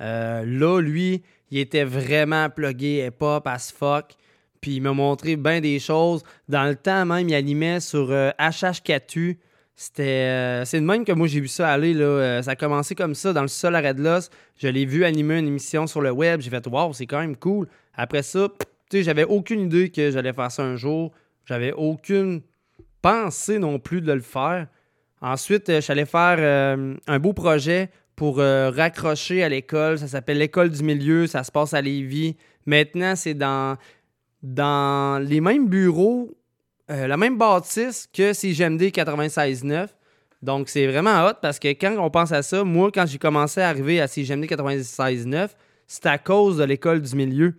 [0.00, 4.16] Euh, là, lui, il était vraiment plugué hip-hop as fuck.
[4.60, 6.22] Puis il m'a montré bien des choses.
[6.48, 9.36] Dans le temps, même, il animait sur euh, HH4U.
[9.82, 11.92] C'était, euh, c'est de même que moi j'ai vu ça aller.
[11.92, 12.04] Là.
[12.04, 14.30] Euh, ça a commencé comme ça dans le sol à Red Loss.
[14.56, 16.40] Je l'ai vu animer une émission sur le web.
[16.40, 17.66] J'ai fait Waouh, c'est quand même cool.
[17.92, 18.46] Après ça,
[18.92, 21.10] j'avais aucune idée que j'allais faire ça un jour.
[21.46, 22.42] J'avais aucune
[23.00, 24.68] pensée non plus de le faire.
[25.20, 26.78] Ensuite, euh, allé faire
[27.08, 29.98] un beau projet pour raccrocher à l'école.
[29.98, 31.26] Ça s'appelle l'école du milieu.
[31.26, 32.36] Ça se passe à Lévis.
[32.66, 33.76] Maintenant, c'est dans,
[34.44, 36.30] dans les mêmes bureaux
[36.92, 39.88] euh, la même bâtisse que CGMD 96.9.
[40.42, 43.60] Donc, c'est vraiment hot parce que quand on pense à ça, moi, quand j'ai commencé
[43.60, 45.48] à arriver à CGMD 96.9,
[45.86, 47.54] c'était à cause de l'école du milieu.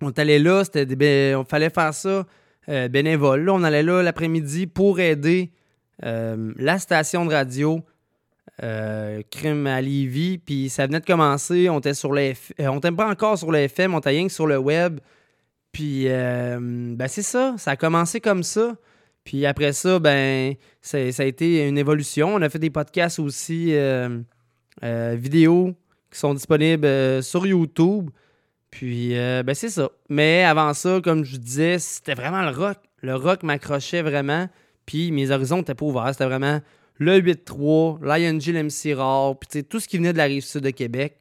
[0.00, 2.26] On allé là, c'était des on fallait faire ça
[2.68, 3.44] euh, bénévole.
[3.44, 5.50] Là, on allait là l'après-midi pour aider
[6.04, 7.80] euh, la station de radio
[9.30, 10.38] Crime à Lévis.
[10.38, 11.68] Puis ça venait de commencer.
[11.68, 14.10] On était sur le F- euh, on était pas encore sur le FM, on était
[14.10, 15.00] rien que sur le web.
[15.74, 17.56] Puis, euh, ben c'est ça.
[17.58, 18.76] Ça a commencé comme ça.
[19.24, 22.32] Puis après ça, ben, ça a été une évolution.
[22.34, 24.20] On a fait des podcasts aussi euh,
[24.84, 25.74] euh, vidéo
[26.12, 28.10] qui sont disponibles sur YouTube.
[28.70, 29.90] Puis, ben, c'est ça.
[30.08, 32.78] Mais avant ça, comme je disais, c'était vraiment le rock.
[33.02, 34.48] Le rock m'accrochait vraiment.
[34.86, 36.10] Puis mes horizons n'étaient pas ouverts.
[36.12, 36.60] C'était vraiment
[36.98, 40.70] le 8-3, l'ING, l'MC Rare, puis tout ce qui venait de la rive sud de
[40.70, 41.18] Québec.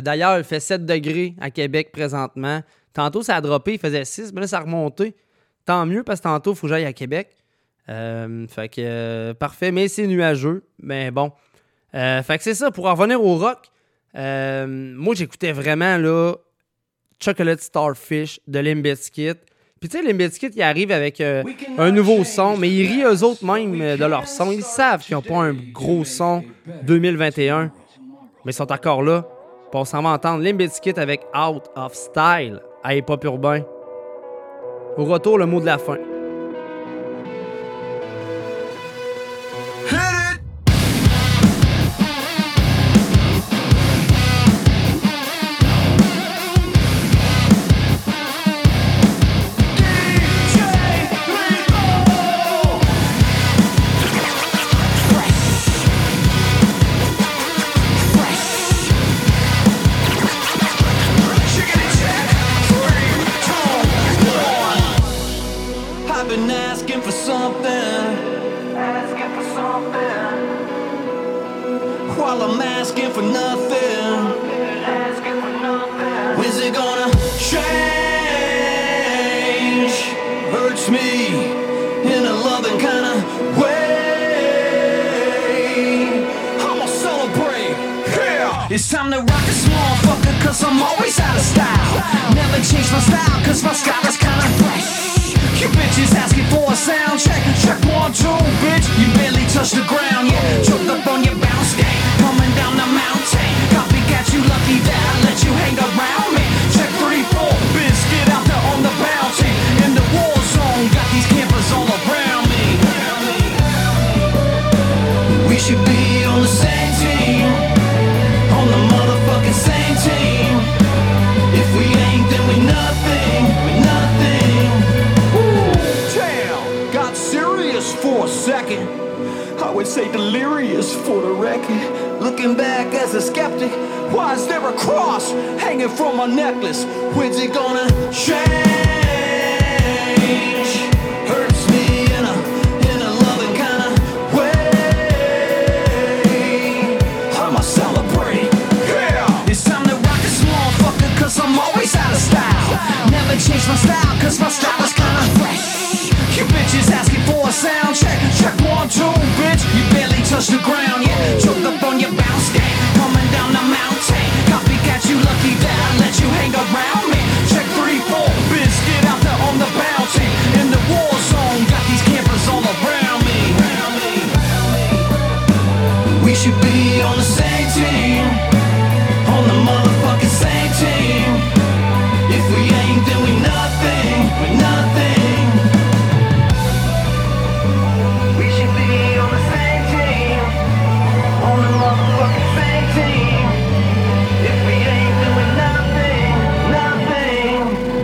[0.00, 2.62] D'ailleurs, il fait 7 degrés à Québec présentement.
[2.92, 5.14] Tantôt, ça a droppé, il faisait 6, mais là, ça a remonté.
[5.64, 7.36] Tant mieux parce que tantôt, il faut que j'aille à Québec.
[7.88, 10.64] Euh, fait que euh, parfait, mais c'est nuageux.
[10.80, 11.32] Mais bon.
[11.94, 12.70] Euh, fait que c'est ça.
[12.70, 13.70] Pour en revenir au rock,
[14.14, 16.34] moi, j'écoutais vraiment là,
[17.20, 19.34] Chocolate Starfish de Limp Bizkit.
[19.80, 23.24] Puis tu sais, Limp Bizkit, ils arrivent avec un nouveau son, mais ils rient eux
[23.24, 24.52] autres même de leur son.
[24.52, 26.44] Ils savent qu'ils n'ont pas un gros son
[26.84, 27.72] 2021,
[28.44, 29.26] mais ils sont encore là.
[29.70, 33.62] Puis on s'en va entendre Limp Bizkit avec Out of Style à Hip Hop Urbain.
[34.96, 35.96] Au retour, le mot de la fin.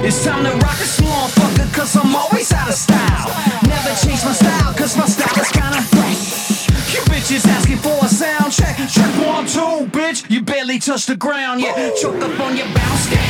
[0.08, 1.68] It's time to rock this motherfucker,
[2.02, 3.28] I'm always out of style.
[3.68, 6.94] Never change my style, my style is kinda fresh.
[6.94, 8.78] You bitches asking for a sound check.
[9.26, 10.24] One, two, bitch.
[10.30, 11.90] You barely touch the ground, yeah.
[12.00, 13.27] Choke up on your bounce down.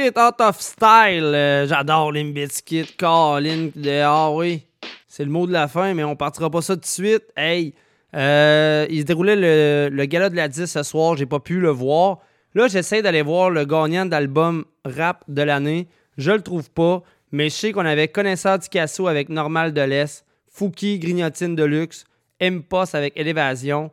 [0.00, 1.34] Limbiskit out of style.
[1.34, 2.96] Euh, J'adore Limbiskit.
[2.96, 3.70] Colin,
[4.02, 4.62] ah oui.
[5.06, 7.24] C'est le mot de la fin, mais on partira pas ça tout de suite.
[7.36, 7.74] Hey,
[8.14, 11.16] euh, il se déroulait le, gala de la 10 ce soir.
[11.16, 12.18] J'ai pas pu le voir.
[12.54, 15.86] Là, j'essaie d'aller voir le gagnant d'album rap de l'année.
[16.16, 17.02] Je le trouve pas,
[17.32, 21.64] mais je sais qu'on avait Connaisseur du Casso avec Normal de l'Est, Fouki, Grignotine de
[21.64, 22.04] Luxe,
[22.40, 23.90] M-Post avec Élévasion,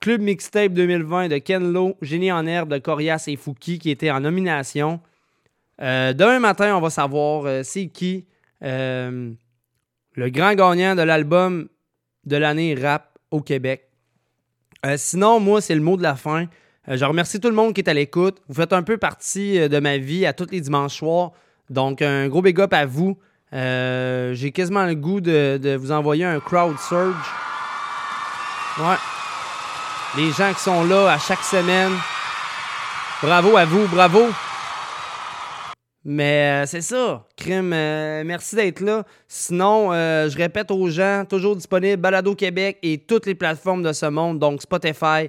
[0.00, 4.10] Club Mixtape 2020 de Ken Lo, Génie en herbe de Corias et Fouki qui étaient
[4.10, 5.00] en nomination.
[5.82, 8.26] Euh, demain matin, on va savoir euh, c'est qui
[8.64, 9.30] euh,
[10.14, 11.68] le grand gagnant de l'album
[12.24, 13.82] de l'année rap au Québec.
[14.96, 16.46] Sinon, moi, c'est le mot de la fin.
[16.86, 18.40] Je remercie tout le monde qui est à l'écoute.
[18.48, 21.32] Vous faites un peu partie de ma vie à tous les dimanches soirs.
[21.70, 23.18] Donc, un gros big up à vous.
[23.52, 27.16] J'ai quasiment le goût de, de vous envoyer un crowd surge.
[28.78, 28.96] Ouais.
[30.16, 31.92] Les gens qui sont là à chaque semaine.
[33.22, 34.28] Bravo à vous, bravo.
[36.08, 37.72] Mais euh, c'est ça, crime.
[37.72, 39.04] euh, merci d'être là.
[39.26, 43.92] Sinon, euh, je répète aux gens, toujours disponible Balado Québec et toutes les plateformes de
[43.92, 45.28] ce monde, donc Spotify,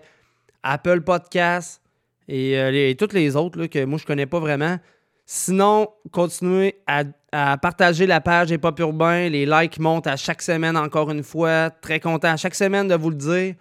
[0.62, 1.82] Apple Podcasts
[2.28, 4.78] et, toutes les autres là, que moi je connais pas vraiment.
[5.26, 9.30] Sinon, continuez à, partager la page Hip Hop Urbain.
[9.30, 11.72] Les likes montent à chaque semaine, encore une fois.
[11.72, 13.56] Très content à chaque semaine de vous le dire.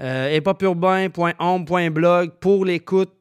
[0.00, 0.40] Euh,
[2.40, 3.12] pour l'écoute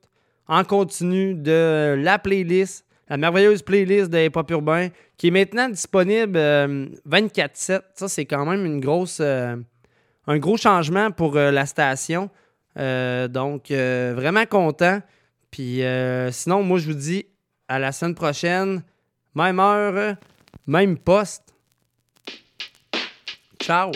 [0.47, 5.69] en continu de la playlist, la merveilleuse playlist de Hip Hop Urbain, qui est maintenant
[5.69, 7.81] disponible euh, 24-7.
[7.93, 9.55] Ça, c'est quand même une grosse, euh,
[10.27, 12.29] un gros changement pour euh, la station.
[12.77, 15.01] Euh, donc, euh, vraiment content.
[15.51, 17.25] Puis euh, sinon, moi, je vous dis
[17.67, 18.83] à la semaine prochaine.
[19.35, 20.15] Même heure,
[20.65, 21.53] même poste.
[23.61, 23.91] Ciao!